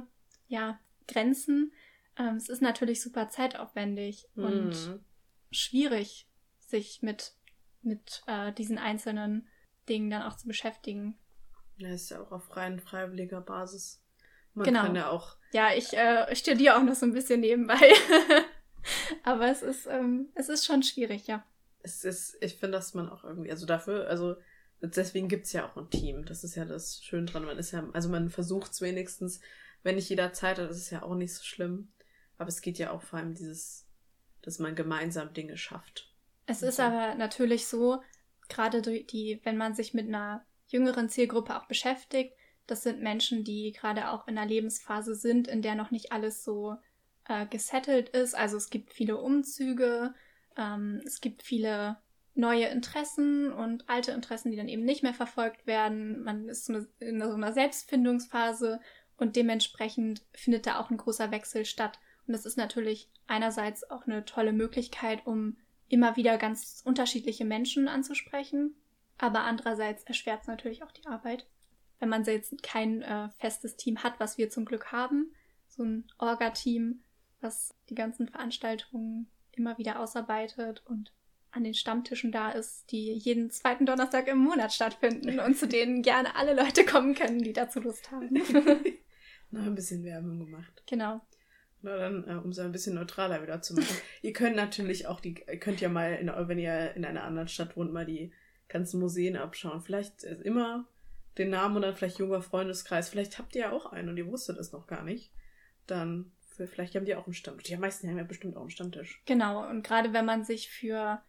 ja, 0.49 0.81
Grenzen. 1.07 1.73
Ähm, 2.17 2.37
es 2.37 2.49
ist 2.49 2.63
natürlich 2.63 3.03
super 3.03 3.29
zeitaufwendig 3.29 4.29
und 4.35 4.71
Mhm. 4.71 5.01
schwierig, 5.51 6.27
sich 6.59 7.03
mit, 7.03 7.35
mit 7.83 8.23
äh, 8.27 8.53
diesen 8.53 8.79
einzelnen 8.79 9.49
Dingen 9.89 10.11
dann 10.11 10.23
auch 10.23 10.37
zu 10.37 10.47
beschäftigen. 10.47 11.19
Ja, 11.77 11.89
ist 11.93 12.11
ja 12.11 12.21
auch 12.21 12.31
auf 12.33 12.57
rein 12.57 12.81
freiwilliger 12.81 13.41
Basis. 13.41 14.03
Man 14.55 14.65
Genau. 14.67 14.83
kann 14.83 14.95
ja 14.95 15.09
auch, 15.11 15.37
Ja, 15.53 15.71
ich 15.75 15.93
äh, 15.95 16.35
studiere 16.37 16.77
auch 16.77 16.83
noch 16.83 16.95
so 16.95 17.07
ein 17.07 17.13
bisschen 17.15 17.41
nebenbei. 17.41 17.81
Aber 19.25 19.49
es 19.51 19.63
ist, 19.63 19.87
ähm, 19.87 20.29
es 20.35 20.49
ist 20.49 20.65
schon 20.67 20.83
schwierig, 20.83 21.27
ja. 21.27 21.45
es 21.83 22.05
ist, 22.05 22.37
ich 22.41 22.57
finde, 22.57 22.79
dass 22.79 22.95
man 22.95 23.09
auch 23.09 23.25
irgendwie, 23.25 23.51
also 23.51 23.67
dafür, 23.67 24.09
also 24.09 24.37
deswegen 24.81 25.29
gibt 25.29 25.47
es 25.47 25.53
ja 25.53 25.69
auch 25.69 25.77
ein 25.77 25.91
Team. 25.91 26.25
Das 26.25 26.45
ist 26.45 26.55
ja 26.57 26.65
das 26.65 27.03
Schöne 27.03 27.27
dran. 27.27 27.45
Man 27.45 27.59
ist 27.59 27.71
ja, 27.71 27.89
also 27.93 28.09
man 28.09 28.31
versucht 28.31 28.73
es 28.73 28.81
wenigstens, 28.81 29.41
wenn 29.83 29.95
nicht 29.97 30.09
jeder 30.09 30.33
Zeit 30.33 30.59
hat, 30.59 30.69
das 30.69 30.77
ist 30.77 30.91
ja 30.91 31.03
auch 31.03 31.15
nicht 31.15 31.35
so 31.35 31.43
schlimm. 31.45 31.93
Aber 32.39 32.49
es 32.49 32.61
geht 32.61 32.79
ja 32.79 32.91
auch 32.91 33.03
vor 33.03 33.19
allem 33.21 33.35
dieses, 33.35 33.87
dass 34.43 34.59
man 34.59 34.75
gemeinsam 34.75 35.33
Dinge 35.33 35.57
schafft. 35.57 36.12
Es 36.47 36.63
ist 36.63 36.81
aber 36.81 37.15
natürlich 37.15 37.67
so, 37.67 38.03
gerade 38.49 38.83
durch 38.83 39.07
die, 39.07 39.41
wenn 39.45 39.57
man 39.57 39.75
sich 39.75 39.95
mit 39.95 40.09
einer 40.09 40.45
jüngeren 40.67 41.09
Zielgruppe 41.09 41.57
auch 41.57 41.67
beschäftigt, 41.67 42.35
das 42.67 42.83
sind 42.83 43.03
Menschen, 43.03 43.45
die 43.45 43.73
gerade 43.73 44.11
auch 44.11 44.29
in 44.29 44.39
einer 44.39 44.49
Lebensphase 44.49 45.15
sind, 45.15 45.49
in 45.49 45.63
der 45.63 45.75
noch 45.75 45.91
nicht 45.91 46.13
alles 46.13 46.45
so 46.45 46.77
äh, 47.29 47.47
gesettelt 47.47 48.09
ist. 48.11 48.35
Also 48.35 48.57
es 48.57 48.71
gibt 48.71 48.93
viele 48.93 49.19
Umzüge, 49.19 50.15
ähm, 50.57 51.01
es 51.05 51.21
gibt 51.21 51.43
viele 51.43 51.99
neue 52.35 52.67
Interessen 52.67 53.53
und 53.53 53.89
alte 53.89 54.13
Interessen, 54.13 54.51
die 54.51 54.57
dann 54.57 54.69
eben 54.69 54.85
nicht 54.85 55.03
mehr 55.03 55.15
verfolgt 55.15 55.67
werden. 55.67 56.23
Man 56.23 56.49
ist 56.49 56.71
in 56.71 57.21
so 57.21 57.35
einer 57.35 57.53
Selbstfindungsphase 57.53 58.81
und 59.17 59.37
dementsprechend 59.37 60.23
findet 60.33 60.67
da 60.67 60.81
auch 60.81 60.91
ein 60.91 60.97
großer 60.97 61.31
Wechsel 61.31 61.65
statt. 61.65 61.99
Und 62.27 62.33
das 62.33 62.47
ist 62.47 62.57
natürlich 62.57 63.11
einerseits 63.27 63.89
auch 63.91 64.07
eine 64.07 64.25
tolle 64.25 64.53
Möglichkeit, 64.53 65.27
um 65.27 65.59
immer 65.93 66.17
wieder 66.17 66.39
ganz 66.39 66.81
unterschiedliche 66.87 67.45
Menschen 67.45 67.87
anzusprechen. 67.87 68.75
Aber 69.19 69.41
andererseits 69.41 70.05
erschwert 70.05 70.41
es 70.43 70.49
natürlich 70.49 70.83
auch 70.83 70.91
die 70.91 71.07
Arbeit. 71.07 71.47
Wenn 72.01 72.09
man 72.09 72.25
jetzt 72.25 72.63
kein 72.63 73.03
äh, 73.03 73.29
festes 73.39 73.77
Team 73.77 74.03
hat, 74.03 74.19
was 74.19 74.39
wir 74.39 74.49
zum 74.49 74.65
Glück 74.65 74.91
haben, 74.91 75.33
so 75.69 75.85
ein 75.85 76.07
Orga-Team, 76.19 77.03
was 77.41 77.75
die 77.91 77.95
ganzen 77.95 78.27
Veranstaltungen 78.27 79.29
immer 79.53 79.77
wieder 79.77 80.01
ausarbeitet 80.01 80.83
und 80.87 81.13
an 81.51 81.63
den 81.63 81.75
Stammtischen 81.75 82.33
da 82.33 82.51
ist, 82.51 82.91
die 82.91 83.13
jeden 83.13 83.51
zweiten 83.51 83.85
Donnerstag 83.85 84.27
im 84.29 84.39
Monat 84.39 84.73
stattfinden 84.73 85.39
und 85.41 85.59
zu 85.59 85.69
denen 85.69 86.01
gerne 86.03 86.35
alle 86.37 86.55
Leute 86.55 86.87
kommen 86.87 87.15
können, 87.15 87.43
die 87.43 87.53
dazu 87.53 87.81
Lust 87.81 88.11
haben. 88.11 88.33
Noch 89.51 89.67
ein 89.67 89.75
bisschen 89.75 90.03
Werbung 90.03 90.39
gemacht. 90.39 90.83
genau. 90.87 91.21
Na 91.83 91.97
dann, 91.97 92.29
äh, 92.29 92.35
um 92.35 92.51
es 92.51 92.59
ein 92.59 92.73
bisschen 92.73 92.95
neutraler 92.95 93.43
wieder 93.43 93.61
zu 93.61 93.75
machen. 93.75 93.97
ihr 94.23 94.33
könnt 94.33 94.57
natürlich 94.57 95.07
auch 95.07 95.21
die, 95.21 95.45
ihr 95.47 95.59
könnt 95.59 95.81
ja 95.81 95.89
mal, 95.89 96.15
in, 96.15 96.29
wenn 96.29 96.59
ihr 96.59 96.95
in 96.95 97.05
einer 97.05 97.25
anderen 97.25 97.49
Stadt 97.49 97.77
wohnt, 97.77 97.93
mal 97.93 98.07
die 98.07 98.33
ganzen 98.69 99.01
Museen 99.01 99.37
abschauen. 99.37 99.83
Vielleicht 99.83 100.25
äh, 100.25 100.37
immer 100.43 100.87
den 101.39 101.51
Namen 101.51 101.77
und 101.77 101.83
dann 101.83 101.97
vielleicht 101.97 102.19
junger 102.19 102.41
Freundeskreis. 102.41 103.09
Vielleicht 103.09 103.39
habt 103.39 103.55
ihr 103.55 103.63
ja 103.63 103.73
auch 103.73 103.87
einen 103.87 104.09
und 104.09 104.17
ihr 104.17 104.27
wusstet 104.27 104.59
es 104.59 104.73
noch 104.73 104.87
gar 104.87 105.03
nicht. 105.03 105.33
Dann, 105.87 106.31
für, 106.41 106.67
vielleicht 106.67 106.95
haben 106.95 107.05
die 107.05 107.17
auch 107.17 107.27
einen 107.27 107.35
Stammtisch. 107.35 107.69
Die 107.69 107.77
meisten 107.77 108.09
haben 108.09 108.19
ja 108.19 108.25
bestimmt 108.25 108.57
auch 108.57 108.63
einen 108.63 108.71
Stammtisch. 108.71 109.21
Genau, 109.27 109.69
und 109.69 109.83
gerade 109.83 110.13
wenn 110.13 110.25
man 110.25 110.45
sich 110.45 110.71
für 110.71 111.21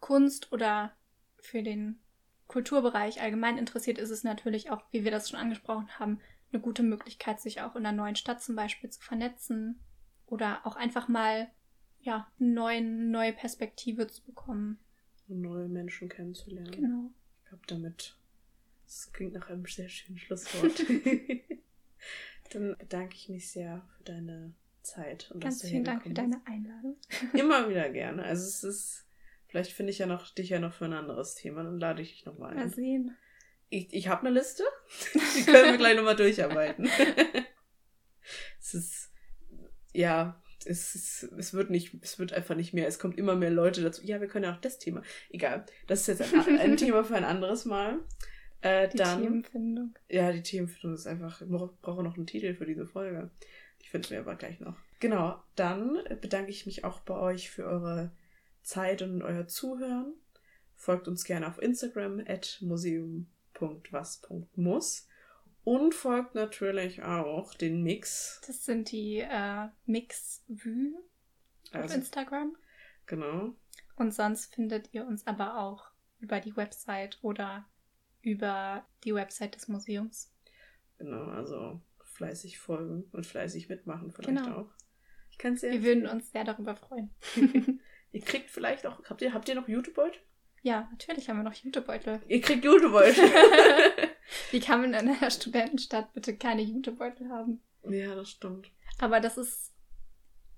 Kunst 0.00 0.52
oder 0.52 0.92
für 1.38 1.62
den 1.62 2.00
Kulturbereich 2.48 3.22
allgemein 3.22 3.56
interessiert, 3.56 3.98
ist 3.98 4.10
es 4.10 4.24
natürlich 4.24 4.70
auch, 4.70 4.82
wie 4.90 5.04
wir 5.04 5.10
das 5.10 5.30
schon 5.30 5.40
angesprochen 5.40 5.88
haben, 5.98 6.20
eine 6.52 6.60
gute 6.60 6.82
Möglichkeit, 6.82 7.40
sich 7.40 7.62
auch 7.62 7.76
in 7.76 7.86
einer 7.86 7.96
neuen 7.96 8.16
Stadt 8.16 8.42
zum 8.42 8.56
Beispiel 8.56 8.90
zu 8.90 9.00
vernetzen 9.00 9.80
oder 10.32 10.66
auch 10.66 10.76
einfach 10.76 11.08
mal 11.08 11.50
ja, 12.00 12.26
eine 12.40 12.80
neue 12.80 13.34
Perspektive 13.34 14.06
zu 14.06 14.24
bekommen. 14.24 14.78
Und 15.28 15.42
neue 15.42 15.68
Menschen 15.68 16.08
kennenzulernen. 16.08 16.70
Genau. 16.70 17.10
Ich 17.42 17.48
glaube, 17.50 17.64
damit. 17.66 18.16
Das 18.86 19.12
klingt 19.12 19.34
nach 19.34 19.50
einem 19.50 19.66
sehr 19.66 19.90
schönen 19.90 20.18
Schlusswort. 20.18 20.84
Dann 22.50 22.76
bedanke 22.78 23.14
ich 23.14 23.28
mich 23.28 23.50
sehr 23.50 23.86
für 23.96 24.04
deine 24.04 24.54
Zeit. 24.80 25.30
Und 25.32 25.40
Ganz 25.40 25.56
dass 25.56 25.62
du 25.62 25.68
vielen 25.68 25.84
Dank 25.84 26.02
für 26.02 26.10
deine 26.10 26.40
Einladung. 26.46 26.96
Immer 27.34 27.68
wieder 27.68 27.90
gerne. 27.90 28.24
Also 28.24 28.46
es 28.46 28.64
ist. 28.64 29.06
Vielleicht 29.48 29.72
finde 29.72 29.92
ich 29.92 29.98
ja 29.98 30.06
noch 30.06 30.30
dich 30.30 30.48
ja 30.48 30.58
noch 30.58 30.72
für 30.72 30.86
ein 30.86 30.94
anderes 30.94 31.34
Thema. 31.34 31.62
Dann 31.62 31.78
lade 31.78 32.00
ich 32.00 32.12
dich 32.12 32.24
nochmal 32.24 32.54
Mal 32.54 32.62
ein. 32.62 32.70
sehen. 32.70 33.16
Ich, 33.68 33.92
ich 33.92 34.08
habe 34.08 34.26
eine 34.26 34.30
Liste. 34.30 34.64
Die 35.14 35.44
können 35.44 35.72
wir 35.72 35.76
gleich 35.76 35.94
nochmal 35.94 36.16
durcharbeiten. 36.16 36.88
es 38.58 38.72
ist. 38.72 39.01
Ja, 39.92 40.40
es, 40.64 40.94
ist, 40.94 41.24
es 41.36 41.52
wird 41.54 41.70
nicht, 41.70 41.94
es 42.02 42.18
wird 42.18 42.32
einfach 42.32 42.54
nicht 42.54 42.72
mehr. 42.72 42.86
Es 42.86 42.98
kommt 42.98 43.18
immer 43.18 43.34
mehr 43.34 43.50
Leute 43.50 43.82
dazu. 43.82 44.02
Ja, 44.04 44.20
wir 44.20 44.28
können 44.28 44.44
ja 44.44 44.54
auch 44.54 44.60
das 44.60 44.78
Thema. 44.78 45.02
Egal. 45.30 45.64
Das 45.88 46.06
ist 46.06 46.18
jetzt 46.18 46.32
ein, 46.34 46.40
ein 46.58 46.76
Thema 46.76 47.02
für 47.04 47.16
ein 47.16 47.24
anderes 47.24 47.64
Mal. 47.64 47.98
Äh, 48.60 48.88
Die 48.88 48.96
dann. 48.98 49.22
Themenfindung. 49.22 49.94
Ja, 50.08 50.30
die 50.32 50.42
Themenfindung 50.42 50.94
ist 50.94 51.06
einfach, 51.08 51.40
ich 51.42 51.48
bra- 51.48 51.70
brauche 51.82 52.02
noch 52.04 52.16
einen 52.16 52.26
Titel 52.26 52.54
für 52.54 52.66
diese 52.66 52.86
Folge. 52.86 53.30
Die 53.82 53.88
finden 53.88 54.10
wir 54.10 54.20
aber 54.20 54.36
gleich 54.36 54.60
noch. 54.60 54.76
Genau, 55.00 55.42
dann 55.56 55.98
bedanke 56.20 56.50
ich 56.52 56.64
mich 56.66 56.84
auch 56.84 57.00
bei 57.00 57.16
euch 57.18 57.50
für 57.50 57.64
eure 57.64 58.12
Zeit 58.62 59.02
und 59.02 59.22
euer 59.22 59.48
Zuhören. 59.48 60.12
Folgt 60.76 61.08
uns 61.08 61.24
gerne 61.24 61.48
auf 61.48 61.60
Instagram 61.60 62.22
at 62.26 62.58
museum.was.muss 62.60 65.08
und 65.64 65.94
folgt 65.94 66.34
natürlich 66.34 67.02
auch 67.02 67.54
den 67.54 67.82
Mix. 67.82 68.40
Das 68.46 68.64
sind 68.64 68.90
die 68.90 69.18
äh, 69.18 69.68
Mix-Vue 69.86 70.94
auf 71.72 71.82
Also, 71.82 71.94
Instagram. 71.94 72.56
Genau. 73.06 73.54
Und 73.96 74.12
sonst 74.12 74.54
findet 74.54 74.92
ihr 74.92 75.06
uns 75.06 75.26
aber 75.26 75.58
auch 75.58 75.84
über 76.20 76.40
die 76.40 76.56
Website 76.56 77.18
oder 77.22 77.66
über 78.22 78.86
die 79.04 79.14
Website 79.14 79.54
des 79.54 79.68
Museums. 79.68 80.32
Genau, 80.98 81.24
also 81.30 81.80
fleißig 82.04 82.58
folgen 82.58 83.04
und 83.12 83.26
fleißig 83.26 83.68
mitmachen 83.68 84.12
vielleicht 84.12 84.44
Genau. 84.44 84.58
auch. 84.62 84.70
Ich 85.30 85.38
kann 85.38 85.54
es 85.54 85.62
Wir 85.62 85.82
würden 85.82 86.06
uns 86.06 86.30
sehr 86.30 86.44
darüber 86.44 86.76
freuen. 86.76 87.10
Ihr 88.12 88.20
kriegt 88.20 88.50
vielleicht 88.50 88.86
auch, 88.86 89.02
habt 89.04 89.22
ihr, 89.22 89.32
habt 89.32 89.48
ihr 89.48 89.54
noch 89.54 89.68
Jutebeutel? 89.68 90.20
Ja, 90.62 90.88
natürlich 90.92 91.28
haben 91.28 91.38
wir 91.38 91.42
noch 91.42 91.54
Jutebeutel. 91.54 92.20
Ihr 92.28 92.40
kriegt 92.40 92.64
Jutebeutel. 92.64 93.24
Wie 94.52 94.60
kann 94.60 94.80
man 94.82 94.94
in 94.94 95.08
einer 95.08 95.30
Studentenstadt 95.30 96.12
bitte 96.12 96.36
keine 96.36 96.62
Jutebeutel 96.62 97.28
haben? 97.30 97.60
ja, 97.88 98.14
das 98.14 98.30
stimmt. 98.30 98.70
Aber 99.00 99.18
das 99.18 99.36
ist, 99.38 99.72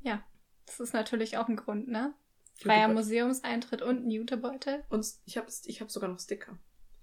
ja, 0.03 0.23
das 0.67 0.81
ist 0.81 0.93
natürlich 0.93 1.39
auch 1.39 1.49
ein 1.49 1.57
Grund, 1.57 1.89
ne? 1.89 2.13
Freier. 2.57 2.89
Museumseintritt 2.89 3.83
und 3.83 4.07
ein 4.07 4.11
Jutebeutel. 4.11 4.85
Und 4.91 5.07
ich 5.25 5.37
habe 5.39 5.47
ich 5.65 5.81
hab 5.81 5.91
sogar 5.91 6.11
noch 6.11 6.21
Sticker. 6.21 6.59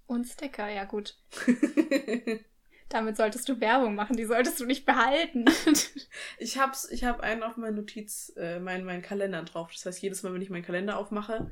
Und 0.06 0.26
Sticker, 0.28 0.70
ja 0.70 0.84
gut. 0.86 1.18
Damit 2.90 3.16
solltest 3.18 3.48
du 3.48 3.60
Werbung 3.62 3.96
machen, 3.96 4.18
die 4.18 4.26
solltest 4.26 4.60
du 4.60 4.66
nicht 4.66 4.86
behalten. 4.86 5.46
ich 6.38 6.58
hab's, 6.60 6.90
ich 6.92 7.06
habe 7.06 7.24
einen 7.24 7.42
auf 7.44 7.56
meinen 7.58 7.76
Notiz, 7.78 8.34
äh, 8.36 8.60
meinen, 8.60 8.86
meinen 8.86 9.02
Kalender 9.02 9.42
drauf. 9.44 9.72
Das 9.74 9.86
heißt, 9.86 10.02
jedes 10.02 10.24
Mal, 10.24 10.34
wenn 10.34 10.42
ich 10.42 10.50
meinen 10.50 10.66
Kalender 10.66 10.98
aufmache, 10.98 11.50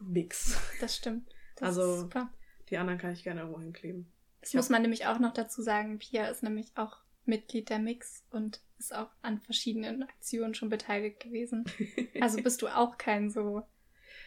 nix. 0.00 0.56
Das 0.80 0.96
stimmt. 0.96 1.28
Das 1.56 1.68
Also- 1.78 1.94
ist 1.94 2.00
super. 2.00 2.28
Die 2.70 2.76
anderen 2.78 2.98
kann 2.98 3.12
ich 3.12 3.22
gerne 3.22 3.40
irgendwo 3.40 3.60
hinkleben. 3.60 4.11
Das 4.42 4.54
muss 4.54 4.68
man 4.68 4.82
nämlich 4.82 5.06
auch 5.06 5.18
noch 5.18 5.32
dazu 5.32 5.62
sagen. 5.62 5.98
Pia 5.98 6.26
ist 6.26 6.42
nämlich 6.42 6.72
auch 6.74 6.98
Mitglied 7.24 7.70
der 7.70 7.78
Mix 7.78 8.24
und 8.30 8.60
ist 8.78 8.94
auch 8.94 9.08
an 9.22 9.40
verschiedenen 9.40 10.02
Aktionen 10.02 10.54
schon 10.54 10.68
beteiligt 10.68 11.20
gewesen. 11.20 11.64
Also 12.20 12.42
bist 12.42 12.60
du 12.62 12.68
auch 12.68 12.98
kein 12.98 13.30
so 13.30 13.62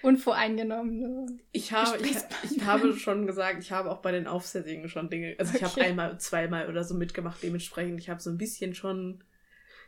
unvoreingenommen. 0.02 1.42
Ich 1.52 1.74
habe, 1.74 1.98
ich, 1.98 2.16
ich 2.44 2.64
habe 2.64 2.96
schon 2.96 3.28
gesagt, 3.28 3.60
ich 3.60 3.72
habe 3.72 3.92
auch 3.92 4.02
bei 4.02 4.12
den 4.12 4.28
Aufsässigen 4.28 4.88
schon 4.88 5.10
Dinge. 5.10 5.36
Also 5.38 5.56
ich 5.56 5.64
habe 5.64 5.74
Okay. 5.74 5.90
einmal, 5.90 6.20
zweimal 6.20 6.70
oder 6.70 6.84
so 6.84 6.96
mitgemacht. 6.96 7.42
Dementsprechend, 7.44 8.00
ich 8.00 8.10
habe 8.10 8.22
so 8.22 8.30
ein 8.30 8.38
bisschen 8.38 8.76
schon. 8.76 9.24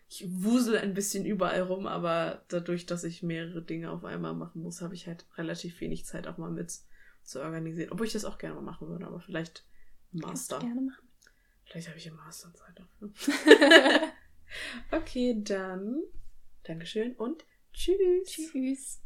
Ich 0.10 0.26
wusel 0.28 0.78
ein 0.78 0.94
bisschen 0.94 1.26
überall 1.26 1.62
rum, 1.62 1.86
aber 1.86 2.44
dadurch, 2.48 2.86
dass 2.86 3.04
ich 3.04 3.24
mehrere 3.24 3.62
Dinge 3.62 3.92
auf 3.92 4.06
einmal 4.06 4.34
machen 4.34 4.62
muss, 4.64 4.82
habe 4.82 4.96
ich 4.96 5.06
halt 5.06 5.26
relativ 5.38 5.80
wenig 5.82 6.06
Zeit 6.06 6.28
auch 6.28 6.38
mal 6.38 6.50
mit 6.50 6.74
zu 7.24 7.42
organisieren. 7.42 7.92
Obwohl 7.92 8.08
ich 8.08 8.14
das 8.14 8.24
auch 8.24 8.38
gerne 8.38 8.56
mal 8.56 8.62
machen 8.62 8.88
würde, 8.88 9.06
aber 9.06 9.20
vielleicht 9.20 9.66
Master. 10.12 10.60
gerne 10.60 10.82
machen. 10.82 11.08
Vielleicht 11.66 11.90
habe 11.90 11.98
ich 11.98 12.08
im 12.08 12.16
Master 12.16 12.54
Zeit 12.54 12.80
dafür. 12.80 13.12
okay, 14.92 15.36
dann 15.44 16.02
Dankeschön 16.64 17.16
und 17.16 17.46
tschüss. 17.74 18.28
Tschüss. 18.28 19.02